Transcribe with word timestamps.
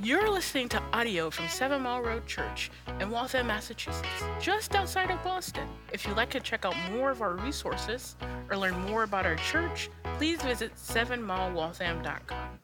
You're 0.00 0.30
listening 0.30 0.68
to 0.68 0.82
audio 0.92 1.28
from 1.28 1.48
Seven 1.48 1.82
Mile 1.82 2.00
Road 2.00 2.24
Church 2.24 2.70
in 3.00 3.10
Waltham, 3.10 3.48
Massachusetts, 3.48 4.06
just 4.40 4.76
outside 4.76 5.10
of 5.10 5.20
Boston. 5.24 5.66
If 5.92 6.06
you'd 6.06 6.16
like 6.16 6.30
to 6.30 6.38
check 6.38 6.64
out 6.64 6.76
more 6.92 7.10
of 7.10 7.20
our 7.20 7.34
resources 7.34 8.14
or 8.48 8.56
learn 8.56 8.78
more 8.82 9.02
about 9.02 9.26
our 9.26 9.34
church, 9.34 9.90
please 10.16 10.40
visit 10.40 10.72
sevenmilewaltham.com. 10.76 12.60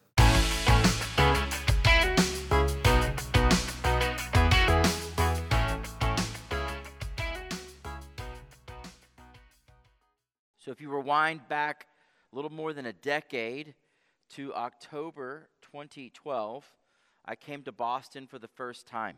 So, 10.58 10.70
if 10.70 10.80
you 10.80 10.88
rewind 10.88 11.48
back 11.48 11.88
a 12.32 12.36
little 12.36 12.52
more 12.52 12.72
than 12.72 12.86
a 12.86 12.92
decade 12.92 13.74
to 14.34 14.54
October 14.54 15.48
2012, 15.62 16.64
I 17.26 17.36
came 17.36 17.62
to 17.62 17.72
Boston 17.72 18.26
for 18.26 18.38
the 18.38 18.48
first 18.48 18.86
time. 18.86 19.16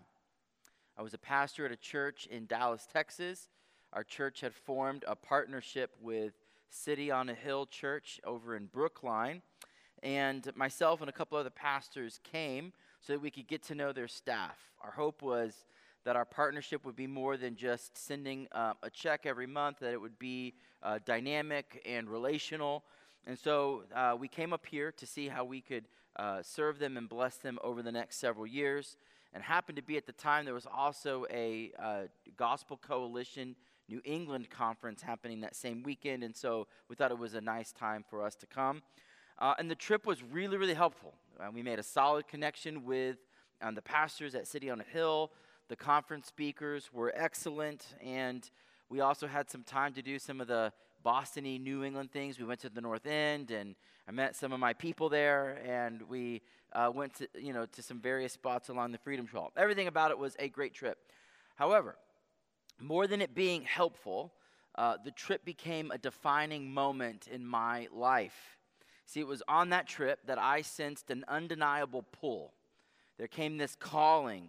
I 0.96 1.02
was 1.02 1.12
a 1.12 1.18
pastor 1.18 1.66
at 1.66 1.72
a 1.72 1.76
church 1.76 2.26
in 2.30 2.46
Dallas, 2.46 2.86
Texas. 2.90 3.48
Our 3.92 4.04
church 4.04 4.42
had 4.42 4.54
formed 4.54 5.04
a 5.08 5.16
partnership 5.16 5.90
with 6.00 6.34
City 6.70 7.10
on 7.10 7.28
a 7.28 7.34
Hill 7.34 7.66
Church 7.66 8.20
over 8.24 8.54
in 8.54 8.66
Brookline. 8.66 9.42
And 10.04 10.48
myself 10.54 11.00
and 11.00 11.10
a 11.10 11.12
couple 11.12 11.36
other 11.36 11.50
pastors 11.50 12.20
came 12.22 12.72
so 13.00 13.14
that 13.14 13.20
we 13.20 13.30
could 13.30 13.48
get 13.48 13.64
to 13.64 13.74
know 13.74 13.92
their 13.92 14.06
staff. 14.06 14.56
Our 14.82 14.92
hope 14.92 15.20
was 15.20 15.64
that 16.04 16.14
our 16.14 16.24
partnership 16.24 16.84
would 16.84 16.94
be 16.94 17.08
more 17.08 17.36
than 17.36 17.56
just 17.56 17.98
sending 17.98 18.46
uh, 18.52 18.74
a 18.84 18.90
check 18.90 19.26
every 19.26 19.48
month, 19.48 19.80
that 19.80 19.92
it 19.92 20.00
would 20.00 20.18
be 20.20 20.54
uh, 20.80 21.00
dynamic 21.04 21.82
and 21.84 22.08
relational. 22.08 22.84
And 23.26 23.36
so 23.36 23.82
uh, 23.92 24.16
we 24.16 24.28
came 24.28 24.52
up 24.52 24.64
here 24.64 24.92
to 24.92 25.06
see 25.06 25.26
how 25.26 25.44
we 25.44 25.60
could 25.60 25.86
uh, 26.18 26.42
serve 26.42 26.78
them 26.78 26.96
and 26.96 27.08
bless 27.08 27.36
them 27.36 27.58
over 27.62 27.82
the 27.82 27.92
next 27.92 28.16
several 28.16 28.46
years. 28.46 28.96
And 29.32 29.42
happened 29.42 29.76
to 29.76 29.82
be 29.82 29.96
at 29.96 30.06
the 30.06 30.12
time 30.12 30.44
there 30.44 30.54
was 30.54 30.66
also 30.66 31.26
a 31.30 31.72
uh, 31.78 32.02
Gospel 32.36 32.78
Coalition 32.78 33.54
New 33.88 34.00
England 34.04 34.50
conference 34.50 35.02
happening 35.02 35.40
that 35.40 35.54
same 35.54 35.82
weekend. 35.82 36.24
And 36.24 36.36
so 36.36 36.66
we 36.88 36.96
thought 36.96 37.10
it 37.10 37.18
was 37.18 37.34
a 37.34 37.40
nice 37.40 37.72
time 37.72 38.04
for 38.08 38.22
us 38.22 38.34
to 38.36 38.46
come. 38.46 38.82
Uh, 39.38 39.54
and 39.58 39.70
the 39.70 39.76
trip 39.76 40.06
was 40.06 40.22
really, 40.22 40.56
really 40.56 40.74
helpful. 40.74 41.14
we 41.54 41.62
made 41.62 41.78
a 41.78 41.82
solid 41.82 42.26
connection 42.26 42.84
with 42.84 43.18
um, 43.62 43.74
the 43.74 43.82
pastors 43.82 44.34
at 44.34 44.46
City 44.46 44.70
on 44.70 44.80
a 44.80 44.84
Hill. 44.84 45.30
The 45.68 45.76
conference 45.76 46.26
speakers 46.26 46.90
were 46.92 47.12
excellent, 47.14 47.94
and 48.02 48.48
we 48.88 49.00
also 49.00 49.26
had 49.26 49.50
some 49.50 49.62
time 49.62 49.92
to 49.94 50.02
do 50.02 50.18
some 50.18 50.40
of 50.40 50.46
the 50.46 50.72
Bostony, 51.06 51.60
New 51.60 51.84
England 51.84 52.10
things. 52.10 52.36
We 52.36 52.44
went 52.44 52.58
to 52.62 52.68
the 52.68 52.80
North 52.80 53.06
End, 53.06 53.52
and 53.52 53.76
I 54.08 54.10
met 54.10 54.34
some 54.34 54.52
of 54.52 54.58
my 54.58 54.72
people 54.72 55.08
there, 55.08 55.60
and 55.64 56.02
we 56.02 56.42
uh, 56.72 56.90
went 56.92 57.14
to 57.14 57.28
you 57.38 57.52
know 57.52 57.64
to 57.64 57.80
some 57.80 58.00
various 58.00 58.32
spots 58.32 58.70
along 58.70 58.90
the 58.90 58.98
Freedom 58.98 59.24
Trail. 59.24 59.52
Everything 59.56 59.86
about 59.86 60.10
it 60.10 60.18
was 60.18 60.34
a 60.40 60.48
great 60.48 60.74
trip. 60.74 60.98
However, 61.54 61.96
more 62.80 63.06
than 63.06 63.22
it 63.22 63.36
being 63.36 63.62
helpful, 63.62 64.32
uh, 64.74 64.96
the 65.04 65.12
trip 65.12 65.44
became 65.44 65.92
a 65.92 65.98
defining 65.98 66.74
moment 66.74 67.28
in 67.28 67.46
my 67.46 67.86
life. 67.92 68.58
See, 69.06 69.20
it 69.20 69.28
was 69.28 69.44
on 69.46 69.70
that 69.70 69.86
trip 69.86 70.18
that 70.26 70.40
I 70.40 70.62
sensed 70.62 71.08
an 71.12 71.24
undeniable 71.28 72.02
pull. 72.02 72.52
There 73.16 73.28
came 73.28 73.58
this 73.58 73.76
calling 73.76 74.48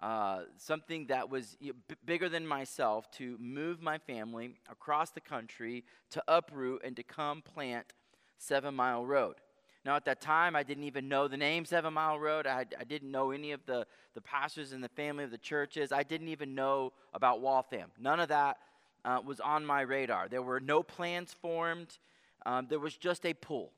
uh, 0.00 0.42
something 0.56 1.06
that 1.06 1.28
was 1.28 1.56
b- 1.60 1.72
bigger 2.04 2.28
than 2.28 2.46
myself 2.46 3.10
to 3.10 3.36
move 3.40 3.82
my 3.82 3.98
family 3.98 4.54
across 4.70 5.10
the 5.10 5.20
country 5.20 5.84
to 6.10 6.22
uproot 6.28 6.82
and 6.84 6.94
to 6.96 7.02
come 7.02 7.42
plant 7.42 7.94
Seven 8.38 8.74
Mile 8.74 9.04
Road. 9.04 9.36
Now, 9.84 9.96
at 9.96 10.04
that 10.04 10.20
time, 10.20 10.54
I 10.54 10.62
didn't 10.62 10.84
even 10.84 11.08
know 11.08 11.28
the 11.28 11.36
name 11.36 11.64
Seven 11.64 11.94
Mile 11.94 12.18
Road. 12.18 12.46
I, 12.46 12.66
I 12.78 12.84
didn't 12.84 13.10
know 13.10 13.30
any 13.30 13.52
of 13.52 13.64
the, 13.66 13.86
the 14.14 14.20
pastors 14.20 14.72
in 14.72 14.80
the 14.80 14.88
family 14.90 15.24
of 15.24 15.30
the 15.30 15.38
churches. 15.38 15.92
I 15.92 16.02
didn't 16.02 16.28
even 16.28 16.54
know 16.54 16.92
about 17.14 17.40
Waltham. 17.40 17.90
None 17.98 18.20
of 18.20 18.28
that 18.28 18.58
uh, 19.04 19.20
was 19.24 19.40
on 19.40 19.64
my 19.64 19.80
radar. 19.80 20.28
There 20.28 20.42
were 20.42 20.60
no 20.60 20.82
plans 20.82 21.32
formed. 21.32 21.98
Um, 22.46 22.66
there 22.68 22.78
was 22.78 22.96
just 22.96 23.24
a 23.26 23.34
pull, 23.34 23.72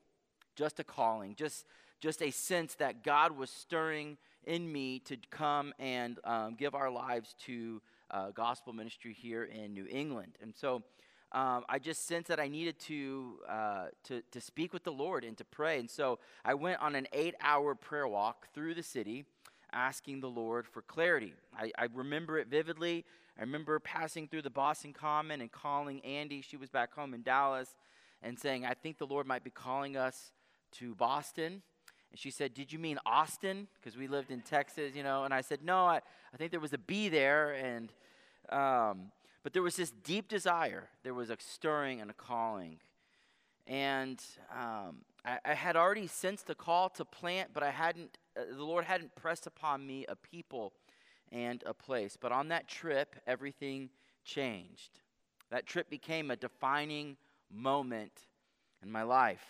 just 0.55 0.79
a 0.79 0.83
calling, 0.83 1.35
just, 1.35 1.65
just 1.99 2.21
a 2.21 2.29
sense 2.29 2.75
that 2.75 3.03
God 3.03 3.37
was 3.37 3.49
stirring 3.49 4.17
in 4.45 4.71
me 4.71 4.99
to 4.99 5.17
come 5.29 5.73
and 5.79 6.19
um, 6.23 6.55
give 6.55 6.75
our 6.75 6.89
lives 6.89 7.35
to 7.45 7.81
uh, 8.09 8.31
gospel 8.31 8.73
ministry 8.73 9.13
here 9.13 9.43
in 9.43 9.73
New 9.73 9.87
England. 9.89 10.33
And 10.41 10.53
so 10.55 10.83
um, 11.31 11.63
I 11.69 11.79
just 11.79 12.07
sensed 12.07 12.27
that 12.27 12.39
I 12.39 12.47
needed 12.47 12.77
to, 12.81 13.35
uh, 13.47 13.85
to, 14.05 14.21
to 14.31 14.41
speak 14.41 14.73
with 14.73 14.83
the 14.83 14.91
Lord 14.91 15.23
and 15.23 15.37
to 15.37 15.45
pray. 15.45 15.79
And 15.79 15.89
so 15.89 16.19
I 16.43 16.53
went 16.53 16.81
on 16.81 16.95
an 16.95 17.07
eight 17.13 17.35
hour 17.41 17.73
prayer 17.73 18.07
walk 18.07 18.47
through 18.53 18.73
the 18.73 18.83
city 18.83 19.25
asking 19.73 20.19
the 20.19 20.29
Lord 20.29 20.67
for 20.67 20.81
clarity. 20.81 21.33
I, 21.57 21.71
I 21.77 21.87
remember 21.93 22.37
it 22.37 22.47
vividly. 22.47 23.05
I 23.37 23.41
remember 23.41 23.79
passing 23.79 24.27
through 24.27 24.41
the 24.41 24.49
Boston 24.49 24.93
Common 24.93 25.41
and 25.41 25.51
calling 25.51 26.01
Andy, 26.01 26.41
she 26.41 26.57
was 26.57 26.69
back 26.69 26.93
home 26.93 27.13
in 27.13 27.21
Dallas, 27.21 27.75
and 28.21 28.37
saying, 28.37 28.65
I 28.65 28.73
think 28.73 28.97
the 28.97 29.07
Lord 29.07 29.25
might 29.25 29.43
be 29.43 29.49
calling 29.49 29.95
us 29.95 30.31
to 30.73 30.93
Boston. 30.95 31.61
And 32.11 32.19
she 32.19 32.29
said, 32.29 32.53
Did 32.53 32.71
you 32.71 32.79
mean 32.79 32.99
Austin? 33.05 33.67
Because 33.79 33.97
we 33.97 34.07
lived 34.07 34.31
in 34.31 34.41
Texas, 34.41 34.95
you 34.95 35.03
know. 35.03 35.23
And 35.23 35.33
I 35.33 35.41
said, 35.41 35.63
No, 35.63 35.85
I, 35.85 36.01
I 36.33 36.37
think 36.37 36.51
there 36.51 36.59
was 36.59 36.73
a 36.73 36.77
B 36.77 37.09
there. 37.09 37.53
And, 37.53 37.91
um, 38.49 39.11
but 39.43 39.53
there 39.53 39.63
was 39.63 39.75
this 39.75 39.91
deep 39.91 40.27
desire. 40.27 40.89
There 41.03 41.13
was 41.13 41.29
a 41.29 41.37
stirring 41.39 42.01
and 42.01 42.11
a 42.11 42.13
calling. 42.13 42.77
And 43.67 44.21
um, 44.53 44.97
I, 45.25 45.39
I, 45.45 45.53
had 45.53 45.75
already 45.75 46.07
sensed 46.07 46.47
the 46.47 46.55
call 46.55 46.89
to 46.89 47.05
plant, 47.05 47.51
but 47.53 47.63
I 47.63 47.69
hadn't, 47.69 48.17
uh, 48.35 48.41
the 48.55 48.63
Lord 48.63 48.85
hadn't 48.85 49.15
pressed 49.15 49.45
upon 49.45 49.85
me 49.85 50.05
a 50.09 50.15
people 50.15 50.73
and 51.31 51.63
a 51.65 51.73
place. 51.73 52.17
But 52.19 52.31
on 52.31 52.49
that 52.49 52.67
trip, 52.67 53.15
everything 53.27 53.89
changed. 54.25 54.99
That 55.51 55.65
trip 55.65 55.89
became 55.89 56.31
a 56.31 56.35
defining 56.35 57.17
moment 57.53 58.13
in 58.81 58.91
my 58.91 59.03
life. 59.03 59.45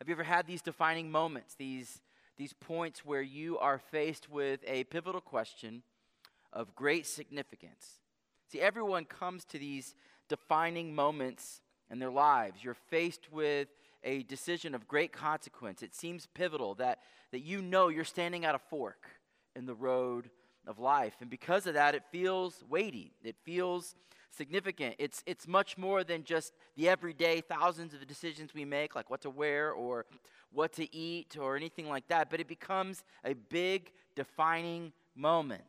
Have 0.00 0.08
you 0.08 0.14
ever 0.14 0.24
had 0.24 0.46
these 0.46 0.62
defining 0.62 1.10
moments, 1.10 1.54
these, 1.56 2.00
these 2.38 2.54
points 2.54 3.04
where 3.04 3.20
you 3.20 3.58
are 3.58 3.78
faced 3.78 4.30
with 4.30 4.60
a 4.66 4.84
pivotal 4.84 5.20
question 5.20 5.82
of 6.54 6.74
great 6.74 7.06
significance? 7.06 8.00
See, 8.50 8.62
everyone 8.62 9.04
comes 9.04 9.44
to 9.44 9.58
these 9.58 9.94
defining 10.30 10.94
moments 10.94 11.60
in 11.90 11.98
their 11.98 12.10
lives. 12.10 12.64
You're 12.64 12.72
faced 12.72 13.30
with 13.30 13.68
a 14.02 14.22
decision 14.22 14.74
of 14.74 14.88
great 14.88 15.12
consequence. 15.12 15.82
It 15.82 15.94
seems 15.94 16.26
pivotal 16.32 16.76
that, 16.76 17.00
that 17.30 17.40
you 17.40 17.60
know 17.60 17.88
you're 17.88 18.04
standing 18.04 18.46
at 18.46 18.54
a 18.54 18.58
fork 18.58 19.06
in 19.54 19.66
the 19.66 19.74
road 19.74 20.30
of 20.66 20.78
life. 20.78 21.16
And 21.20 21.28
because 21.28 21.66
of 21.66 21.74
that, 21.74 21.94
it 21.94 22.04
feels 22.10 22.64
weighty. 22.70 23.12
It 23.22 23.36
feels 23.44 23.94
significant. 24.30 24.96
It's, 24.98 25.22
it's 25.26 25.46
much 25.46 25.76
more 25.76 26.04
than 26.04 26.24
just 26.24 26.54
the 26.76 26.88
everyday 26.88 27.40
thousands 27.40 27.94
of 27.94 28.06
decisions 28.06 28.54
we 28.54 28.64
make, 28.64 28.94
like 28.94 29.10
what 29.10 29.22
to 29.22 29.30
wear 29.30 29.72
or 29.72 30.06
what 30.52 30.72
to 30.74 30.94
eat 30.94 31.36
or 31.38 31.56
anything 31.56 31.88
like 31.88 32.08
that, 32.08 32.30
but 32.30 32.40
it 32.40 32.48
becomes 32.48 33.04
a 33.24 33.34
big 33.34 33.92
defining 34.14 34.92
moment. 35.14 35.62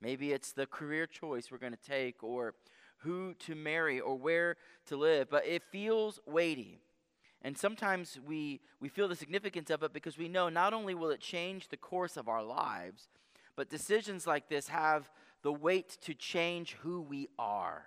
Maybe 0.00 0.32
it's 0.32 0.52
the 0.52 0.66
career 0.66 1.06
choice 1.06 1.50
we're 1.50 1.58
going 1.58 1.72
to 1.72 1.90
take 1.90 2.22
or 2.22 2.54
who 2.98 3.34
to 3.34 3.54
marry 3.54 4.00
or 4.00 4.16
where 4.16 4.56
to 4.86 4.96
live, 4.96 5.28
but 5.30 5.46
it 5.46 5.62
feels 5.70 6.18
weighty. 6.26 6.78
And 7.42 7.56
sometimes 7.56 8.18
we, 8.26 8.60
we 8.80 8.88
feel 8.88 9.06
the 9.06 9.14
significance 9.14 9.70
of 9.70 9.82
it 9.82 9.92
because 9.92 10.18
we 10.18 10.28
know 10.28 10.48
not 10.48 10.74
only 10.74 10.94
will 10.94 11.10
it 11.10 11.20
change 11.20 11.68
the 11.68 11.76
course 11.76 12.16
of 12.16 12.28
our 12.28 12.42
lives, 12.42 13.08
but 13.54 13.70
decisions 13.70 14.26
like 14.26 14.48
this 14.48 14.68
have 14.68 15.10
the 15.42 15.52
weight 15.52 15.98
to 16.02 16.14
change 16.14 16.76
who 16.80 17.00
we 17.00 17.28
are. 17.38 17.84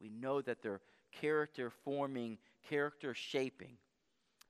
We 0.00 0.10
know 0.10 0.40
that 0.42 0.62
they're 0.62 0.80
character 1.12 1.70
forming, 1.70 2.38
character 2.68 3.14
shaping. 3.14 3.76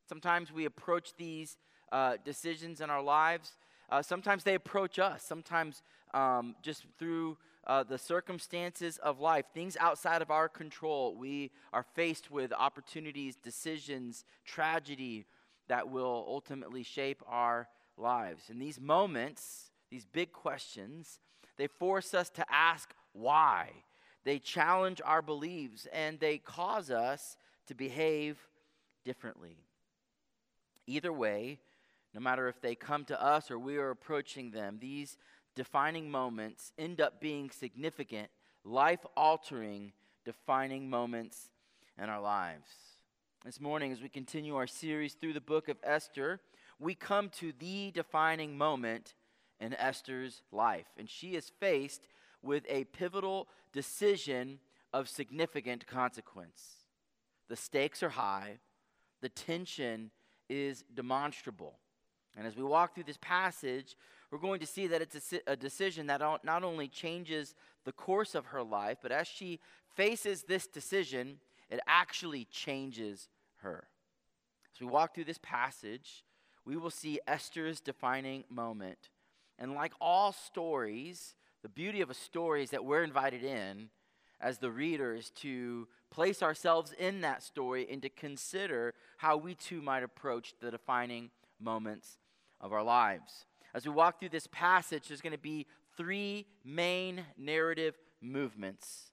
Sometimes 0.09 0.53
we 0.53 0.65
approach 0.65 1.15
these 1.17 1.57
uh, 1.93 2.17
decisions 2.25 2.81
in 2.81 2.91
our 2.91 3.03
lives. 3.03 3.57
Uh, 3.91 4.03
sometimes 4.03 4.45
they 4.45 4.55
approach 4.55 4.99
us. 4.99 5.23
Sometimes 5.23 5.83
um, 6.13 6.57
just 6.63 6.85
through 6.99 7.37
uh, 7.67 7.83
the 7.83 7.99
circumstances 7.99 8.99
of 8.99 9.21
life, 9.21 9.47
things 9.55 9.77
outside 9.81 10.23
of 10.23 10.31
our 10.31 10.49
control, 10.49 11.15
we 11.17 11.51
are 11.73 11.85
faced 11.95 12.31
with 12.31 12.53
opportunities, 12.53 13.37
decisions, 13.37 14.25
tragedy 14.45 15.27
that 15.69 15.89
will 15.89 16.25
ultimately 16.29 16.83
shape 16.83 17.23
our 17.27 17.69
lives. 17.97 18.51
In 18.51 18.59
these 18.59 18.81
moments, 18.81 19.71
these 19.91 20.05
big 20.05 20.33
questions, 20.33 21.21
they 21.57 21.67
force 21.67 22.15
us 22.15 22.31
to 22.31 22.45
ask 22.51 22.95
why. 23.13 23.71
They 24.25 24.39
challenge 24.39 25.01
our 25.05 25.23
beliefs 25.23 25.87
and 25.93 26.19
they 26.19 26.39
cause 26.39 26.91
us 26.91 27.37
to 27.67 27.75
behave 27.75 28.39
differently. 29.05 29.59
Either 30.87 31.13
way, 31.13 31.59
no 32.15 32.21
matter 32.21 32.49
if 32.49 32.61
they 32.61 32.75
come 32.75 33.05
to 33.07 33.23
us 33.23 33.51
or 33.51 33.59
we 33.59 33.77
are 33.77 33.91
approaching 33.91 34.51
them, 34.51 34.79
these 34.81 35.17
defining 35.55 36.11
moments 36.11 36.73
end 36.79 37.01
up 37.01 37.21
being 37.21 37.51
significant, 37.51 38.29
life 38.65 39.05
altering, 39.17 39.93
defining 40.25 40.89
moments 40.89 41.51
in 42.03 42.09
our 42.09 42.21
lives. 42.21 42.69
This 43.45 43.61
morning, 43.61 43.93
as 43.93 44.01
we 44.01 44.09
continue 44.09 44.57
our 44.57 44.67
series 44.67 45.15
through 45.15 45.35
the 45.35 45.41
book 45.41 45.69
of 45.69 45.77
Esther, 45.83 46.41
we 46.81 46.95
come 46.95 47.29
to 47.29 47.53
the 47.59 47.91
defining 47.91 48.57
moment 48.57 49.15
in 49.65 49.75
Esther's 49.75 50.43
life. 50.53 50.87
And 50.99 51.09
she 51.09 51.35
is 51.35 51.51
faced 51.59 52.07
with 52.43 52.65
a 52.69 52.85
pivotal 52.85 53.49
decision 53.73 54.59
of 54.93 55.09
significant 55.09 55.87
consequence. 55.87 56.87
The 57.49 57.57
stakes 57.57 58.03
are 58.03 58.11
high, 58.11 58.59
the 59.23 59.29
tension 59.29 60.11
is 60.49 60.85
demonstrable. 60.95 61.79
And 62.37 62.47
as 62.47 62.57
we 62.57 62.63
walk 62.63 62.95
through 62.95 63.05
this 63.05 63.19
passage, 63.21 63.97
we're 64.31 64.39
going 64.39 64.61
to 64.61 64.67
see 64.67 64.87
that 64.89 65.01
it's 65.01 65.33
a, 65.33 65.53
a, 65.53 65.57
decision 65.57 66.09
that 66.09 66.21
not 66.21 66.65
only 66.65 66.89
changes 66.89 67.55
the 67.85 67.93
course 67.93 68.35
of 68.35 68.47
her 68.47 68.63
life, 68.63 68.99
but 69.01 69.13
as 69.13 69.29
she 69.29 69.61
faces 69.95 70.43
this 70.43 70.67
decision, 70.67 71.39
it 71.71 71.81
actually 71.87 72.45
changes 72.47 73.29
her. 73.59 73.87
As 74.75 74.81
we 74.81 74.87
walk 74.87 75.15
through 75.15 75.25
this 75.25 75.39
passage, 75.41 76.25
we 76.65 76.77
will 76.77 76.91
see 76.91 77.21
Esther's 77.27 77.81
defining 77.81 78.43
moment. 78.51 79.11
And 79.59 79.75
like 79.75 79.93
all 80.01 80.33
stories, 80.33 81.35
the 81.63 81.69
beauty 81.69 82.01
of 82.01 82.11
a 82.11 82.15
story 82.15 82.63
is 82.63 82.71
that 82.71 82.85
we're 82.85 83.05
invited 83.05 83.45
in 83.45 83.89
as 84.41 84.59
the 84.59 84.71
readers 84.71 85.31
to 85.37 85.89
place 86.11 86.43
ourselves 86.43 86.93
in 86.99 87.23
that 87.23 87.43
story 87.43 87.87
and 87.91 88.03
to 88.03 88.09
consider 88.09 88.95
how 89.17 89.37
we 89.37 89.55
too 89.55 89.81
might 89.81 90.03
approach 90.03 90.55
the 90.61 90.71
defining 90.71 91.31
moments 91.61 92.19
of 92.61 92.73
our 92.73 92.83
lives. 92.83 93.47
As 93.75 93.87
we 93.87 93.93
walk 93.93 94.21
through 94.21 94.29
this 94.29 94.47
passage, 94.47 95.09
there's 95.09 95.21
going 95.21 95.33
to 95.33 95.39
be 95.39 95.67
three 95.97 96.47
main 96.65 97.25
narrative 97.37 97.97
movements. 98.21 99.11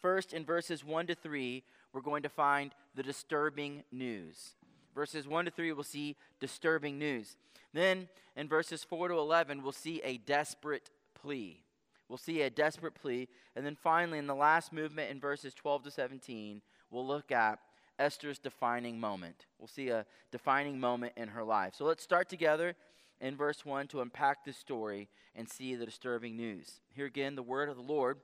First, 0.00 0.32
in 0.32 0.44
verses 0.44 0.84
1 0.84 1.08
to 1.08 1.14
3, 1.14 1.62
we're 1.92 2.00
going 2.00 2.22
to 2.22 2.28
find 2.28 2.74
the 2.94 3.02
disturbing 3.02 3.84
news. 3.92 4.54
Verses 4.94 5.26
1 5.26 5.44
to 5.44 5.50
3, 5.50 5.72
we'll 5.72 5.84
see 5.84 6.16
disturbing 6.40 6.98
news. 6.98 7.36
Then, 7.72 8.08
in 8.36 8.48
verses 8.48 8.82
4 8.84 9.08
to 9.08 9.14
11, 9.14 9.62
we'll 9.62 9.72
see 9.72 10.00
a 10.02 10.18
desperate 10.18 10.90
plea. 11.14 11.62
We'll 12.08 12.18
see 12.18 12.42
a 12.42 12.50
desperate 12.50 12.94
plea. 12.94 13.28
And 13.54 13.64
then 13.64 13.76
finally, 13.76 14.18
in 14.18 14.26
the 14.26 14.34
last 14.34 14.72
movement 14.72 15.10
in 15.10 15.20
verses 15.20 15.54
12 15.54 15.84
to 15.84 15.90
17, 15.90 16.60
we'll 16.90 17.06
look 17.06 17.30
at 17.30 17.60
Esther's 18.00 18.38
defining 18.38 18.98
moment. 18.98 19.46
We'll 19.58 19.68
see 19.68 19.90
a 19.90 20.06
defining 20.32 20.80
moment 20.80 21.12
in 21.16 21.28
her 21.28 21.44
life. 21.44 21.74
So 21.76 21.84
let's 21.84 22.02
start 22.02 22.28
together 22.28 22.74
in 23.20 23.36
verse 23.36 23.64
1 23.64 23.88
to 23.88 24.00
unpack 24.00 24.44
this 24.44 24.56
story 24.56 25.08
and 25.36 25.48
see 25.48 25.74
the 25.74 25.86
disturbing 25.86 26.36
news. 26.36 26.80
Here 26.94 27.06
again, 27.06 27.36
the 27.36 27.42
word 27.42 27.68
of 27.68 27.76
the 27.76 27.82
Lord. 27.82 28.18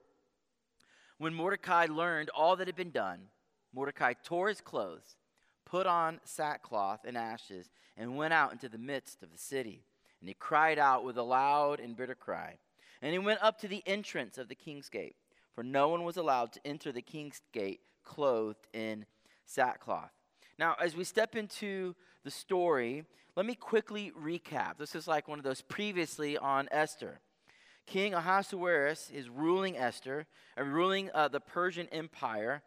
When 1.19 1.35
Mordecai 1.35 1.87
learned 1.89 2.31
all 2.31 2.57
that 2.57 2.67
had 2.67 2.77
been 2.77 2.91
done, 2.91 3.29
Mordecai 3.73 4.15
tore 4.15 4.49
his 4.49 4.61
clothes, 4.61 5.17
put 5.67 5.87
on 5.87 6.21
sackcloth 6.25 7.01
and 7.05 7.19
ashes, 7.19 7.69
and 7.99 8.17
went 8.17 8.33
out 8.33 8.53
into 8.53 8.71
the 8.71 8.79
midst 8.79 9.23
of 9.23 9.31
the 9.31 9.39
city. 9.39 9.83
And 10.21 10.29
he 10.29 10.35
cried 10.35 10.79
out 10.79 11.05
with 11.05 11.19
a 11.19 11.23
loud 11.23 11.81
and 11.81 11.95
bitter 11.95 12.15
cry. 12.15 12.55
And 13.03 13.13
he 13.13 13.19
went 13.19 13.43
up 13.43 13.59
to 13.61 13.69
the 13.69 13.83
entrance 13.85 14.39
of 14.39 14.49
the 14.49 14.55
king's 14.55 14.89
gate, 14.89 15.17
for 15.55 15.63
no 15.63 15.89
one 15.89 16.05
was 16.05 16.17
allowed 16.17 16.53
to 16.53 16.61
enter 16.65 16.93
the 16.93 17.03
king's 17.03 17.43
gate 17.53 17.81
clothed 18.05 18.67
in 18.73 19.05
sackcloth. 19.45 20.13
Now, 20.59 20.77
as 20.81 20.97
we 20.97 21.05
step 21.05 21.37
into 21.37 21.95
the 22.25 22.31
story, 22.31 23.05
let 23.37 23.45
me 23.45 23.55
quickly 23.55 24.13
recap. 24.19 24.79
This 24.79 24.95
is 24.95 25.07
like 25.07 25.29
one 25.29 25.39
of 25.39 25.45
those 25.45 25.61
previously 25.61 26.39
on 26.39 26.69
Esther. 26.71 27.21
King 27.87 28.15
Ahasuerus 28.15 29.11
is 29.15 29.29
ruling 29.29 29.77
Esther, 29.77 30.27
and 30.57 30.73
ruling 30.73 31.11
uh, 31.15 31.29
the 31.29 31.41
Persian 31.41 31.89
Empire. 31.93 32.63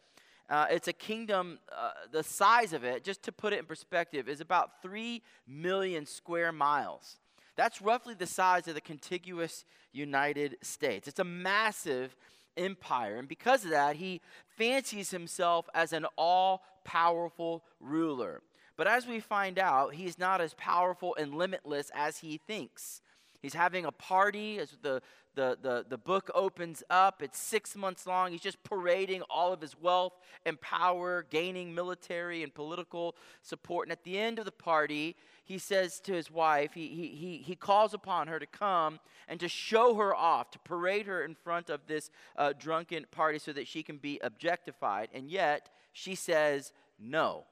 Uh, 0.50 0.66
it's 0.72 0.88
a 0.88 0.94
kingdom, 0.94 1.60
uh, 1.72 1.92
the 2.12 2.24
size 2.24 2.74
of 2.74 2.84
it, 2.84 3.04
just 3.04 3.22
to 3.24 3.32
put 3.32 3.54
it 3.54 3.60
in 3.60 3.66
perspective, 3.66 4.28
is 4.28 4.42
about 4.42 4.82
3 4.82 5.22
million 5.48 6.06
square 6.06 6.52
miles. 6.52 7.18
That's 7.56 7.82
roughly 7.82 8.16
the 8.16 8.26
size 8.26 8.68
of 8.68 8.74
the 8.74 8.82
contiguous 8.82 9.66
United 9.92 10.58
States. 10.62 11.08
It's 11.08 11.20
a 11.20 11.24
massive 11.24 12.16
empire. 12.58 13.18
And 13.18 13.28
because 13.28 13.64
of 13.64 13.72
that, 13.72 13.98
he 13.98 14.22
fancies 14.58 15.12
himself 15.12 15.68
as 15.74 15.94
an 15.94 16.06
all 16.18 16.64
powerful 16.84 17.64
ruler. 17.80 18.42
But 18.76 18.88
as 18.88 19.06
we 19.06 19.20
find 19.20 19.60
out, 19.60 19.94
he's 19.94 20.18
not 20.18 20.42
as 20.42 20.54
powerful 20.56 21.16
and 21.20 21.36
limitless 21.36 21.92
as 21.94 22.20
he 22.20 22.38
thinks. 22.38 23.02
He's 23.42 23.54
having 23.54 23.86
a 23.86 23.92
party 23.92 24.58
as 24.58 24.78
the, 24.82 25.02
the, 25.36 25.58
the, 25.62 25.86
the 25.88 25.98
book 25.98 26.30
opens 26.34 26.84
up. 26.90 27.22
It's 27.22 27.40
six 27.40 27.76
months 27.76 28.06
long. 28.06 28.32
He's 28.32 28.42
just 28.42 28.64
parading 28.64 29.22
all 29.30 29.54
of 29.54 29.62
his 29.62 29.80
wealth 29.80 30.14
and 30.46 30.60
power, 30.60 31.26
gaining 31.30 31.74
military 31.74 32.44
and 32.44 32.54
political 32.54 33.16
support. 33.42 33.88
And 33.88 33.92
at 33.92 34.04
the 34.04 34.18
end 34.18 34.40
of 34.40 34.46
the 34.46 34.52
party, 34.52 35.16
he 35.46 35.58
says 35.58 36.00
to 36.02 36.14
his 36.14 36.30
wife, 36.30 36.74
he, 36.74 36.88
he, 36.88 37.08
he, 37.08 37.38
he 37.38 37.56
calls 37.56 37.94
upon 37.94 38.28
her 38.28 38.40
to 38.40 38.46
come 38.46 39.00
and 39.28 39.40
to 39.40 39.48
show 39.48 39.96
her 39.96 40.14
off, 40.16 40.52
to 40.52 40.60
parade 40.60 41.06
her 41.06 41.24
in 41.24 41.36
front 41.36 41.70
of 41.70 41.82
this 41.88 42.10
uh, 42.36 42.54
drunken 42.58 43.06
party 43.12 43.40
so 43.40 43.54
that 43.54 43.68
she 43.68 43.84
can 43.84 43.98
be 43.98 44.20
objectified. 44.22 45.10
And 45.14 45.30
yet, 45.30 45.70
she 45.94 46.16
says 46.16 46.72
no. 47.00 47.46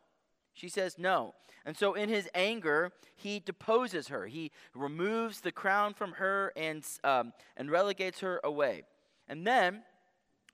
She 0.57 0.69
says 0.69 0.98
no. 0.98 1.36
And 1.65 1.77
so, 1.77 1.94
in 1.94 2.09
his 2.09 2.27
anger, 2.33 2.92
he 3.15 3.39
deposes 3.39 4.07
her. 4.07 4.25
He 4.25 4.51
removes 4.74 5.42
the 5.42 5.51
crown 5.51 5.94
from 5.94 6.13
her 6.13 6.51
and, 6.56 6.83
um, 7.04 7.33
and 7.56 7.69
relegates 7.69 8.21
her 8.21 8.42
away. 8.44 8.83
And 9.27 9.45
then, 9.45 9.83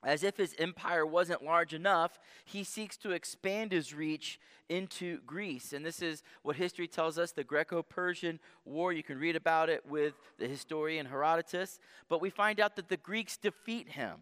as 0.04 0.22
if 0.22 0.36
his 0.36 0.54
empire 0.58 1.06
wasn't 1.06 1.42
large 1.42 1.72
enough, 1.72 2.18
he 2.44 2.64
seeks 2.64 2.98
to 2.98 3.12
expand 3.12 3.72
his 3.72 3.94
reach 3.94 4.38
into 4.68 5.20
Greece. 5.20 5.72
And 5.72 5.86
this 5.86 6.02
is 6.02 6.22
what 6.42 6.56
history 6.56 6.86
tells 6.86 7.18
us 7.18 7.32
the 7.32 7.44
Greco 7.44 7.82
Persian 7.82 8.38
War. 8.66 8.92
You 8.92 9.02
can 9.02 9.18
read 9.18 9.36
about 9.36 9.70
it 9.70 9.86
with 9.88 10.12
the 10.38 10.46
historian 10.46 11.06
Herodotus. 11.06 11.78
But 12.10 12.20
we 12.20 12.28
find 12.28 12.60
out 12.60 12.76
that 12.76 12.90
the 12.90 12.98
Greeks 12.98 13.38
defeat 13.38 13.88
him. 13.88 14.16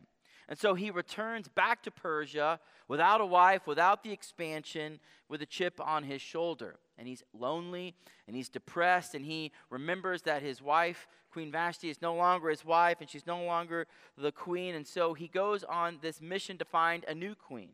And 0.49 0.59
so 0.59 0.75
he 0.75 0.91
returns 0.91 1.49
back 1.49 1.83
to 1.85 1.91
Persia 1.91 2.61
without 2.89 3.21
a 3.21 3.27
wife, 3.27 3.67
without 3.67 4.03
the 4.03 4.12
expansion, 4.12 5.00
with 5.29 5.41
a 5.43 5.47
chip 5.47 5.81
on 5.81 6.05
his 6.05 6.21
shoulder. 6.21 6.77
And 6.99 7.09
he's 7.09 7.23
lonely 7.33 7.94
and 8.27 8.37
he's 8.37 8.49
depressed, 8.49 9.15
and 9.15 9.25
he 9.25 9.53
remembers 9.71 10.23
that 10.23 10.43
his 10.43 10.61
wife, 10.61 11.06
Queen 11.31 11.50
Vashti, 11.50 11.89
is 11.89 12.03
no 12.03 12.15
longer 12.15 12.50
his 12.50 12.65
wife 12.65 12.99
and 13.00 13.09
she's 13.09 13.27
no 13.27 13.43
longer 13.44 13.87
the 14.17 14.33
queen. 14.33 14.75
And 14.75 14.87
so 14.87 15.15
he 15.15 15.29
goes 15.29 15.65
on 15.65 15.99
this 16.03 16.21
mission 16.21 16.59
to 16.59 16.65
find 16.65 17.05
a 17.09 17.15
new 17.15 17.35
queen. 17.35 17.71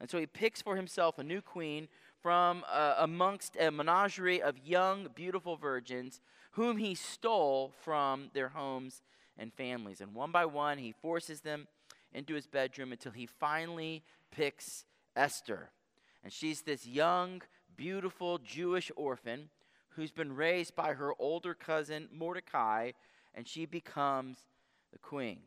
And 0.00 0.08
so 0.08 0.18
he 0.18 0.26
picks 0.26 0.62
for 0.62 0.76
himself 0.76 1.18
a 1.18 1.22
new 1.22 1.42
queen 1.42 1.88
from 2.22 2.64
uh, 2.70 2.94
amongst 2.98 3.56
a 3.58 3.70
menagerie 3.70 4.42
of 4.42 4.58
young, 4.64 5.08
beautiful 5.14 5.56
virgins 5.56 6.20
whom 6.52 6.78
he 6.78 6.94
stole 6.94 7.72
from 7.82 8.30
their 8.34 8.48
homes 8.48 9.02
and 9.38 9.52
families. 9.52 10.00
And 10.00 10.14
one 10.14 10.32
by 10.32 10.44
one, 10.44 10.78
he 10.78 10.92
forces 10.92 11.40
them 11.40 11.68
into 12.12 12.34
his 12.34 12.46
bedroom 12.46 12.92
until 12.92 13.12
he 13.12 13.26
finally 13.26 14.02
picks 14.30 14.84
Esther. 15.16 15.70
And 16.22 16.32
she's 16.32 16.62
this 16.62 16.86
young, 16.86 17.42
beautiful 17.76 18.38
Jewish 18.38 18.90
orphan 18.96 19.48
who's 19.90 20.12
been 20.12 20.34
raised 20.34 20.74
by 20.74 20.94
her 20.94 21.12
older 21.18 21.54
cousin 21.54 22.08
Mordecai, 22.12 22.92
and 23.34 23.46
she 23.46 23.66
becomes 23.66 24.38
the 24.92 24.98
queen. 24.98 25.40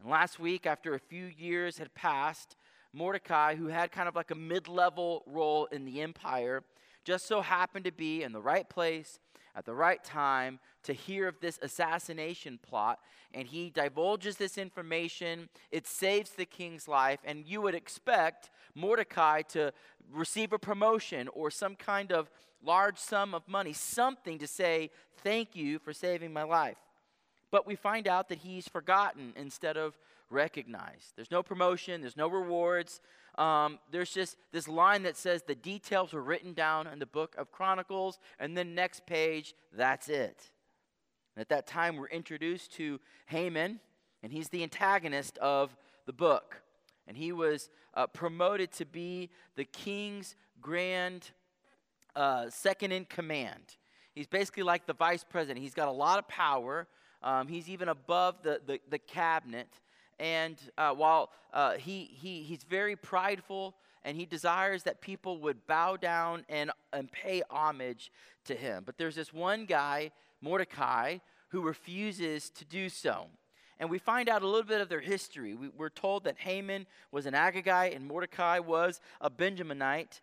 And 0.00 0.10
last 0.10 0.38
week, 0.38 0.66
after 0.66 0.94
a 0.94 1.00
few 1.00 1.26
years 1.26 1.78
had 1.78 1.94
passed, 1.94 2.56
Mordecai, 2.92 3.54
who 3.54 3.68
had 3.68 3.90
kind 3.90 4.08
of 4.08 4.14
like 4.14 4.30
a 4.30 4.36
mid 4.36 4.68
level 4.68 5.22
role 5.26 5.66
in 5.66 5.84
the 5.84 6.00
empire, 6.00 6.62
just 7.04 7.26
so 7.26 7.40
happened 7.40 7.84
to 7.86 7.92
be 7.92 8.22
in 8.22 8.32
the 8.32 8.40
right 8.40 8.68
place 8.68 9.18
at 9.54 9.64
the 9.64 9.74
right 9.74 10.02
time 10.02 10.58
to 10.84 10.92
hear 10.92 11.28
of 11.28 11.40
this 11.40 11.58
assassination 11.62 12.58
plot. 12.62 12.98
And 13.34 13.46
he 13.46 13.70
divulges 13.70 14.36
this 14.36 14.58
information. 14.58 15.48
It 15.70 15.86
saves 15.86 16.30
the 16.30 16.44
king's 16.44 16.88
life. 16.88 17.20
And 17.24 17.46
you 17.46 17.60
would 17.62 17.74
expect 17.74 18.50
Mordecai 18.74 19.42
to 19.50 19.72
receive 20.12 20.52
a 20.52 20.58
promotion 20.58 21.28
or 21.28 21.50
some 21.50 21.76
kind 21.76 22.12
of 22.12 22.30
large 22.64 22.98
sum 22.98 23.34
of 23.34 23.46
money, 23.48 23.72
something 23.72 24.38
to 24.38 24.46
say, 24.46 24.90
Thank 25.22 25.54
you 25.54 25.78
for 25.78 25.92
saving 25.92 26.32
my 26.32 26.42
life. 26.42 26.78
But 27.50 27.66
we 27.66 27.76
find 27.76 28.08
out 28.08 28.28
that 28.30 28.38
he's 28.38 28.66
forgotten 28.66 29.34
instead 29.36 29.76
of 29.76 29.96
recognized. 30.30 31.12
There's 31.14 31.30
no 31.30 31.42
promotion, 31.42 32.00
there's 32.00 32.16
no 32.16 32.28
rewards. 32.28 33.00
Um, 33.38 33.78
there's 33.90 34.12
just 34.12 34.36
this 34.52 34.68
line 34.68 35.04
that 35.04 35.16
says 35.16 35.42
the 35.42 35.54
details 35.54 36.12
were 36.12 36.22
written 36.22 36.52
down 36.52 36.86
in 36.86 36.98
the 36.98 37.06
book 37.06 37.34
of 37.38 37.50
Chronicles, 37.50 38.18
and 38.38 38.56
then 38.56 38.74
next 38.74 39.06
page, 39.06 39.54
that's 39.72 40.08
it. 40.08 40.50
And 41.34 41.40
at 41.40 41.48
that 41.48 41.66
time, 41.66 41.96
we're 41.96 42.08
introduced 42.08 42.72
to 42.74 43.00
Haman, 43.26 43.80
and 44.22 44.32
he's 44.32 44.48
the 44.50 44.62
antagonist 44.62 45.38
of 45.38 45.74
the 46.06 46.12
book. 46.12 46.62
And 47.08 47.16
he 47.16 47.32
was 47.32 47.70
uh, 47.94 48.06
promoted 48.06 48.70
to 48.72 48.84
be 48.84 49.30
the 49.56 49.64
king's 49.64 50.36
grand 50.60 51.30
uh, 52.14 52.50
second 52.50 52.92
in 52.92 53.06
command. 53.06 53.76
He's 54.14 54.26
basically 54.26 54.62
like 54.62 54.86
the 54.86 54.92
vice 54.92 55.24
president. 55.24 55.60
He's 55.60 55.74
got 55.74 55.88
a 55.88 55.92
lot 55.92 56.18
of 56.18 56.28
power. 56.28 56.86
Um, 57.22 57.48
he's 57.48 57.68
even 57.68 57.88
above 57.88 58.42
the, 58.42 58.60
the, 58.66 58.78
the 58.90 58.98
cabinet. 58.98 59.68
And 60.22 60.56
uh, 60.78 60.94
while 60.94 61.30
uh, 61.52 61.72
he, 61.72 62.04
he, 62.04 62.44
he's 62.44 62.62
very 62.62 62.94
prideful 62.94 63.74
and 64.04 64.16
he 64.16 64.24
desires 64.24 64.84
that 64.84 65.00
people 65.00 65.38
would 65.38 65.66
bow 65.66 65.96
down 65.96 66.44
and, 66.48 66.70
and 66.92 67.10
pay 67.10 67.42
homage 67.50 68.12
to 68.44 68.54
him. 68.54 68.84
But 68.86 68.98
there's 68.98 69.16
this 69.16 69.32
one 69.32 69.66
guy, 69.66 70.12
Mordecai, 70.40 71.18
who 71.48 71.60
refuses 71.60 72.50
to 72.50 72.64
do 72.64 72.88
so. 72.88 73.26
And 73.80 73.90
we 73.90 73.98
find 73.98 74.28
out 74.28 74.42
a 74.42 74.46
little 74.46 74.62
bit 74.62 74.80
of 74.80 74.88
their 74.88 75.00
history. 75.00 75.54
We, 75.54 75.70
are 75.84 75.90
told 75.90 76.22
that 76.22 76.38
Haman 76.38 76.86
was 77.10 77.26
an 77.26 77.34
Agagite 77.34 77.96
and 77.96 78.06
Mordecai 78.06 78.60
was 78.60 79.00
a 79.20 79.28
Benjaminite. 79.28 80.20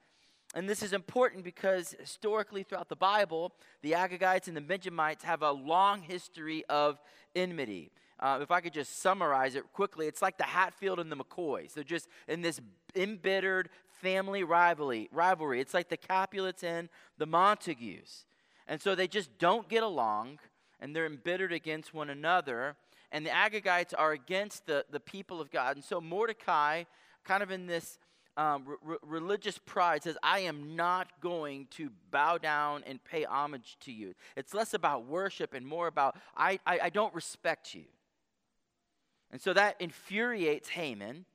And 0.56 0.70
this 0.70 0.82
is 0.82 0.94
important 0.94 1.44
because 1.44 1.94
historically 2.00 2.63
throughout 2.63 2.88
the 2.88 2.96
Bible, 2.96 3.51
the 3.82 3.91
Agagites 3.91 4.48
and 4.48 4.56
the 4.56 4.62
Benjamites 4.62 5.25
have 5.25 5.41
a 5.41 5.51
long 5.51 6.03
history 6.03 6.63
of 6.70 7.01
enmity. 7.36 7.91
Uh, 8.20 8.40
if 8.42 8.52
I 8.52 8.60
could 8.60 8.74
just 8.74 9.02
summarize 9.02 9.56
it 9.56 9.64
quickly, 9.72 10.08
it's 10.08 10.22
like 10.22 10.38
the 10.38 10.44
Hatfield 10.44 11.00
and 11.00 11.10
the 11.12 11.16
McCoys. 11.16 11.74
They're 11.74 11.84
just 11.86 12.10
in 12.28 12.42
this 12.42 12.60
embittered 12.96 13.70
family 14.02 14.44
rivalry. 14.44 15.10
rivalry. 15.12 15.62
It's 15.62 15.74
like 15.74 15.90
the 15.90 15.98
Capulets 15.98 16.64
and 16.64 16.90
the 17.18 17.26
Montagues. 17.26 18.26
And 18.68 18.82
so 18.82 18.94
they 18.94 19.08
just 19.08 19.38
don't 19.40 19.70
get 19.70 19.84
along, 19.84 20.40
and 20.80 20.96
they're 20.96 21.06
embittered 21.06 21.54
against 21.54 21.94
one 21.94 22.10
another. 22.10 22.76
And 23.12 23.26
the 23.26 23.32
Agagites 23.32 23.94
are 23.98 24.12
against 24.12 24.68
the, 24.68 24.86
the 24.92 25.00
people 25.00 25.40
of 25.42 25.50
God. 25.50 25.76
And 25.78 25.84
so 25.84 26.02
Mordecai, 26.02 26.84
kind 27.24 27.42
of 27.42 27.52
in 27.52 27.68
this 27.68 27.98
um, 28.38 28.78
religious 29.02 29.58
pride, 29.58 30.04
says, 30.04 30.18
I 30.22 30.40
am 30.42 30.76
not 30.76 31.08
going 31.22 31.68
to 31.72 31.90
bow 32.12 32.38
down 32.38 32.84
and 32.86 33.04
pay 33.04 33.24
homage 33.24 33.78
to 33.82 33.92
you. 33.92 34.14
It's 34.36 34.54
less 34.54 34.74
about 34.74 35.06
worship 35.06 35.54
and 35.54 35.66
more 35.66 35.88
about, 35.88 36.18
I, 36.38 36.60
I, 36.66 36.80
I 36.84 36.90
don't 36.90 37.14
respect 37.16 37.74
you. 37.74 37.86
And 39.32 39.40
so 39.40 39.54
that 39.54 39.76
infuriates 39.80 40.70
Haman 40.70 41.26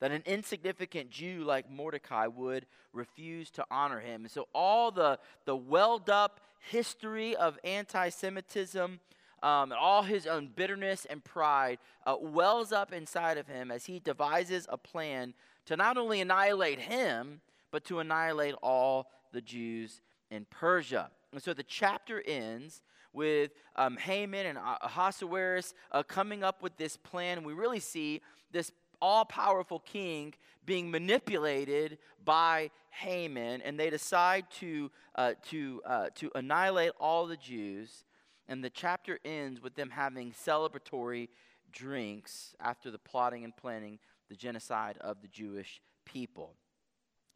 that 0.00 0.12
an 0.12 0.22
insignificant 0.26 1.10
Jew 1.10 1.44
like 1.44 1.70
Mordecai 1.70 2.26
would 2.26 2.66
refuse 2.92 3.50
to 3.52 3.64
honor 3.70 4.00
him. 4.00 4.22
And 4.22 4.30
so 4.30 4.48
all 4.54 4.90
the, 4.90 5.18
the 5.44 5.56
welled 5.56 6.10
up 6.10 6.40
history 6.70 7.34
of 7.36 7.58
anti 7.64 8.08
Semitism, 8.08 9.00
um, 9.42 9.72
all 9.78 10.02
his 10.02 10.26
own 10.26 10.50
bitterness 10.54 11.06
and 11.06 11.22
pride 11.22 11.78
uh, 12.06 12.16
wells 12.20 12.72
up 12.72 12.92
inside 12.92 13.38
of 13.38 13.46
him 13.46 13.70
as 13.70 13.86
he 13.86 13.98
devises 13.98 14.66
a 14.68 14.78
plan 14.78 15.34
to 15.66 15.76
not 15.76 15.96
only 15.96 16.20
annihilate 16.20 16.80
him, 16.80 17.40
but 17.70 17.84
to 17.84 17.98
annihilate 17.98 18.54
all 18.62 19.10
the 19.32 19.40
Jews 19.40 20.00
in 20.30 20.46
Persia. 20.50 21.10
And 21.32 21.42
so 21.42 21.52
the 21.52 21.62
chapter 21.62 22.22
ends 22.26 22.82
with 23.14 23.52
um, 23.76 23.96
Haman 23.96 24.44
and 24.44 24.58
Ahasuerus 24.58 25.72
uh, 25.92 26.02
coming 26.02 26.42
up 26.42 26.62
with 26.62 26.76
this 26.76 26.96
plan. 26.96 27.44
We 27.44 27.54
really 27.54 27.80
see 27.80 28.20
this 28.52 28.70
all 29.00 29.24
powerful 29.24 29.78
king 29.78 30.34
being 30.66 30.90
manipulated 30.90 31.98
by 32.24 32.70
Haman, 32.90 33.62
and 33.62 33.78
they 33.78 33.90
decide 33.90 34.46
to, 34.58 34.90
uh, 35.14 35.34
to, 35.50 35.82
uh, 35.86 36.08
to 36.16 36.30
annihilate 36.34 36.92
all 36.98 37.26
the 37.26 37.36
Jews. 37.36 38.04
And 38.48 38.62
the 38.62 38.70
chapter 38.70 39.18
ends 39.24 39.62
with 39.62 39.74
them 39.74 39.90
having 39.90 40.32
celebratory 40.32 41.28
drinks 41.72 42.54
after 42.60 42.90
the 42.90 42.98
plotting 42.98 43.44
and 43.44 43.56
planning 43.56 43.98
the 44.28 44.36
genocide 44.36 44.96
of 45.00 45.20
the 45.22 45.28
Jewish 45.28 45.80
people. 46.04 46.54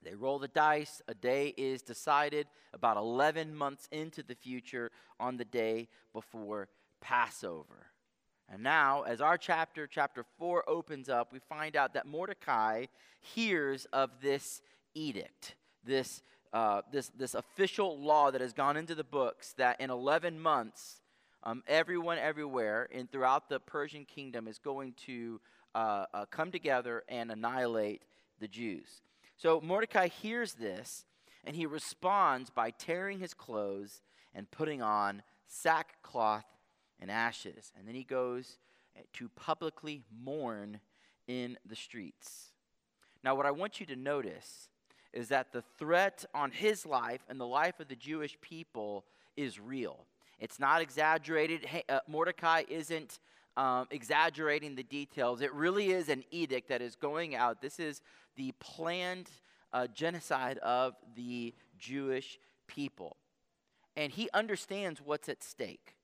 They 0.02 0.14
roll 0.14 0.38
the 0.38 0.48
dice. 0.48 1.02
A 1.08 1.14
day 1.14 1.54
is 1.56 1.82
decided 1.82 2.46
about 2.72 2.96
11 2.96 3.54
months 3.54 3.88
into 3.90 4.22
the 4.22 4.34
future 4.34 4.90
on 5.18 5.36
the 5.36 5.44
day 5.44 5.88
before 6.12 6.68
Passover. 7.00 7.86
And 8.50 8.62
now, 8.62 9.02
as 9.02 9.20
our 9.20 9.36
chapter, 9.36 9.86
chapter 9.86 10.24
4, 10.38 10.68
opens 10.68 11.08
up, 11.08 11.32
we 11.32 11.38
find 11.38 11.76
out 11.76 11.94
that 11.94 12.06
Mordecai 12.06 12.86
hears 13.20 13.86
of 13.92 14.10
this 14.22 14.62
edict, 14.94 15.54
this, 15.84 16.22
uh, 16.52 16.82
this, 16.90 17.10
this 17.16 17.34
official 17.34 18.00
law 18.00 18.30
that 18.30 18.40
has 18.40 18.54
gone 18.54 18.76
into 18.76 18.94
the 18.94 19.04
books 19.04 19.52
that 19.58 19.80
in 19.80 19.90
11 19.90 20.40
months, 20.40 21.02
um, 21.42 21.62
everyone 21.66 22.18
everywhere 22.18 22.88
and 22.92 23.10
throughout 23.10 23.48
the 23.48 23.60
Persian 23.60 24.04
kingdom 24.04 24.48
is 24.48 24.58
going 24.58 24.94
to 25.06 25.40
uh, 25.74 26.06
uh, 26.12 26.24
come 26.30 26.50
together 26.50 27.04
and 27.08 27.30
annihilate 27.30 28.02
the 28.40 28.48
Jews. 28.48 29.02
So 29.38 29.60
Mordecai 29.60 30.08
hears 30.08 30.54
this 30.54 31.04
and 31.44 31.54
he 31.54 31.64
responds 31.64 32.50
by 32.50 32.70
tearing 32.70 33.20
his 33.20 33.34
clothes 33.34 34.02
and 34.34 34.50
putting 34.50 34.82
on 34.82 35.22
sackcloth 35.46 36.44
and 37.00 37.10
ashes. 37.10 37.72
And 37.78 37.86
then 37.86 37.94
he 37.94 38.02
goes 38.02 38.58
eh, 38.96 39.02
to 39.14 39.28
publicly 39.30 40.02
mourn 40.22 40.80
in 41.28 41.56
the 41.64 41.76
streets. 41.76 42.50
Now, 43.22 43.36
what 43.36 43.46
I 43.46 43.52
want 43.52 43.78
you 43.78 43.86
to 43.86 43.96
notice 43.96 44.68
is 45.12 45.28
that 45.28 45.52
the 45.52 45.62
threat 45.78 46.24
on 46.34 46.50
his 46.50 46.84
life 46.84 47.20
and 47.28 47.40
the 47.40 47.46
life 47.46 47.78
of 47.80 47.88
the 47.88 47.96
Jewish 47.96 48.36
people 48.40 49.04
is 49.36 49.60
real. 49.60 50.04
It's 50.40 50.58
not 50.58 50.82
exaggerated. 50.82 51.64
Hey, 51.64 51.84
uh, 51.88 52.00
Mordecai 52.08 52.64
isn't 52.68 53.20
um, 53.56 53.86
exaggerating 53.90 54.74
the 54.74 54.82
details. 54.82 55.40
It 55.40 55.52
really 55.52 55.90
is 55.90 56.08
an 56.08 56.24
edict 56.30 56.68
that 56.68 56.82
is 56.82 56.94
going 56.94 57.34
out. 57.34 57.60
This 57.60 57.80
is 57.80 58.02
the 58.38 58.54
planned 58.60 59.28
uh, 59.72 59.86
genocide 59.88 60.56
of 60.58 60.94
the 61.14 61.52
Jewish 61.78 62.38
people. 62.66 63.16
And 63.96 64.12
he 64.12 64.30
understands 64.32 65.02
what's 65.04 65.28
at 65.28 65.42
stake. 65.42 65.96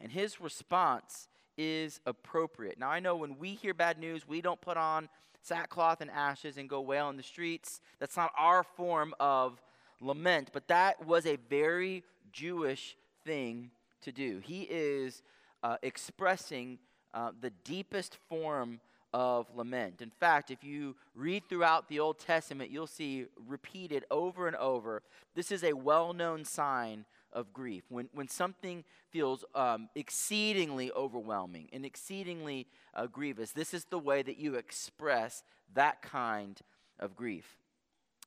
And 0.00 0.10
his 0.10 0.40
response 0.40 1.28
is 1.56 2.00
appropriate. 2.06 2.78
Now, 2.78 2.88
I 2.88 2.98
know 2.98 3.14
when 3.14 3.38
we 3.38 3.50
hear 3.54 3.74
bad 3.74 3.98
news, 3.98 4.26
we 4.26 4.40
don't 4.40 4.60
put 4.60 4.76
on 4.76 5.08
sackcloth 5.42 6.00
and 6.00 6.10
ashes 6.10 6.56
and 6.56 6.68
go 6.68 6.80
wail 6.80 7.10
in 7.10 7.16
the 7.16 7.22
streets. 7.22 7.80
That's 8.00 8.16
not 8.16 8.32
our 8.38 8.62
form 8.62 9.14
of 9.20 9.60
lament, 10.00 10.50
but 10.52 10.66
that 10.68 11.06
was 11.06 11.26
a 11.26 11.36
very 11.50 12.04
Jewish 12.32 12.96
thing 13.24 13.70
to 14.00 14.12
do. 14.12 14.40
He 14.42 14.62
is 14.62 15.22
uh, 15.62 15.76
expressing 15.82 16.78
uh, 17.12 17.32
the 17.38 17.50
deepest 17.50 18.16
form 18.28 18.80
of 19.12 19.46
lament. 19.54 20.00
In 20.00 20.10
fact, 20.10 20.50
if 20.50 20.64
you 20.64 20.96
read 21.14 21.42
throughout 21.48 21.88
the 21.88 22.00
Old 22.00 22.18
Testament, 22.18 22.70
you'll 22.70 22.86
see 22.86 23.26
repeated 23.46 24.04
over 24.10 24.46
and 24.46 24.56
over 24.56 25.02
this 25.34 25.50
is 25.50 25.64
a 25.64 25.72
well 25.72 26.12
known 26.12 26.44
sign 26.44 27.04
of 27.32 27.52
grief. 27.52 27.84
When, 27.88 28.08
when 28.12 28.28
something 28.28 28.84
feels 29.10 29.44
um, 29.54 29.88
exceedingly 29.94 30.92
overwhelming 30.92 31.68
and 31.72 31.84
exceedingly 31.84 32.66
uh, 32.94 33.06
grievous, 33.06 33.52
this 33.52 33.74
is 33.74 33.86
the 33.86 33.98
way 33.98 34.22
that 34.22 34.38
you 34.38 34.54
express 34.54 35.42
that 35.74 36.02
kind 36.02 36.60
of 36.98 37.16
grief. 37.16 37.56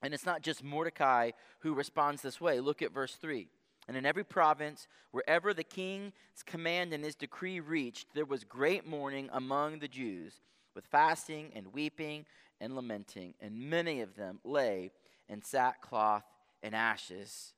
And 0.02 0.14
it's 0.14 0.26
not 0.26 0.42
just 0.42 0.64
Mordecai 0.64 1.32
who 1.60 1.74
responds 1.74 2.22
this 2.22 2.42
way. 2.42 2.60
Look 2.60 2.82
at 2.82 2.94
verse 2.94 3.16
3. 3.16 3.48
And 3.88 3.96
in 3.96 4.06
every 4.06 4.24
province, 4.24 4.88
wherever 5.12 5.54
the 5.54 5.64
king's 5.64 6.12
command 6.46 6.92
and 6.92 7.04
his 7.04 7.16
decree 7.16 7.60
reached, 7.60 8.08
there 8.14 8.26
was 8.26 8.44
great 8.44 8.88
mourning 8.88 9.30
among 9.32 9.80
the 9.80 9.88
Jews, 9.88 10.42
with 10.76 10.86
fasting 10.86 11.52
and 11.56 11.74
weeping 11.74 12.26
and 12.60 12.76
lamenting. 12.76 13.34
And 13.42 13.70
many 13.70 14.02
of 14.02 14.16
them 14.16 14.40
lay 14.44 14.92
in 15.28 15.42
sackcloth 15.42 16.24
and 16.62 16.76
ashes. 16.76 17.54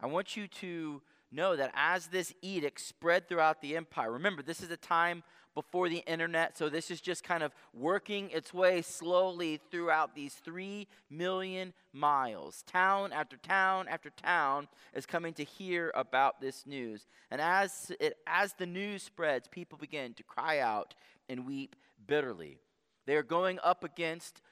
I 0.00 0.06
want 0.06 0.36
you 0.36 0.48
to 0.48 1.02
know 1.32 1.56
that 1.56 1.70
as 1.74 2.08
this 2.08 2.34
edict 2.42 2.80
spread 2.80 3.28
throughout 3.28 3.60
the 3.60 3.76
empire, 3.76 4.12
remember, 4.12 4.42
this 4.42 4.62
is 4.62 4.70
a 4.70 4.76
time 4.76 5.22
before 5.54 5.88
the 5.88 6.02
internet, 6.06 6.56
so 6.56 6.68
this 6.68 6.90
is 6.90 7.00
just 7.00 7.24
kind 7.24 7.42
of 7.42 7.52
working 7.74 8.30
its 8.30 8.54
way 8.54 8.80
slowly 8.82 9.60
throughout 9.70 10.14
these 10.14 10.34
three 10.34 10.86
million 11.10 11.72
miles. 11.92 12.62
Town 12.66 13.12
after 13.12 13.36
town 13.36 13.88
after 13.88 14.10
town 14.10 14.68
is 14.94 15.06
coming 15.06 15.34
to 15.34 15.44
hear 15.44 15.90
about 15.94 16.40
this 16.40 16.66
news. 16.66 17.06
And 17.32 17.40
as, 17.40 17.90
it, 17.98 18.18
as 18.26 18.54
the 18.54 18.66
news 18.66 19.02
spreads, 19.02 19.48
people 19.48 19.76
begin 19.76 20.14
to 20.14 20.22
cry 20.22 20.60
out 20.60 20.94
and 21.28 21.46
weep 21.46 21.74
bitterly. 22.06 22.58
They 23.06 23.16
are 23.16 23.22
going 23.22 23.58
up 23.62 23.84
against 23.84 24.42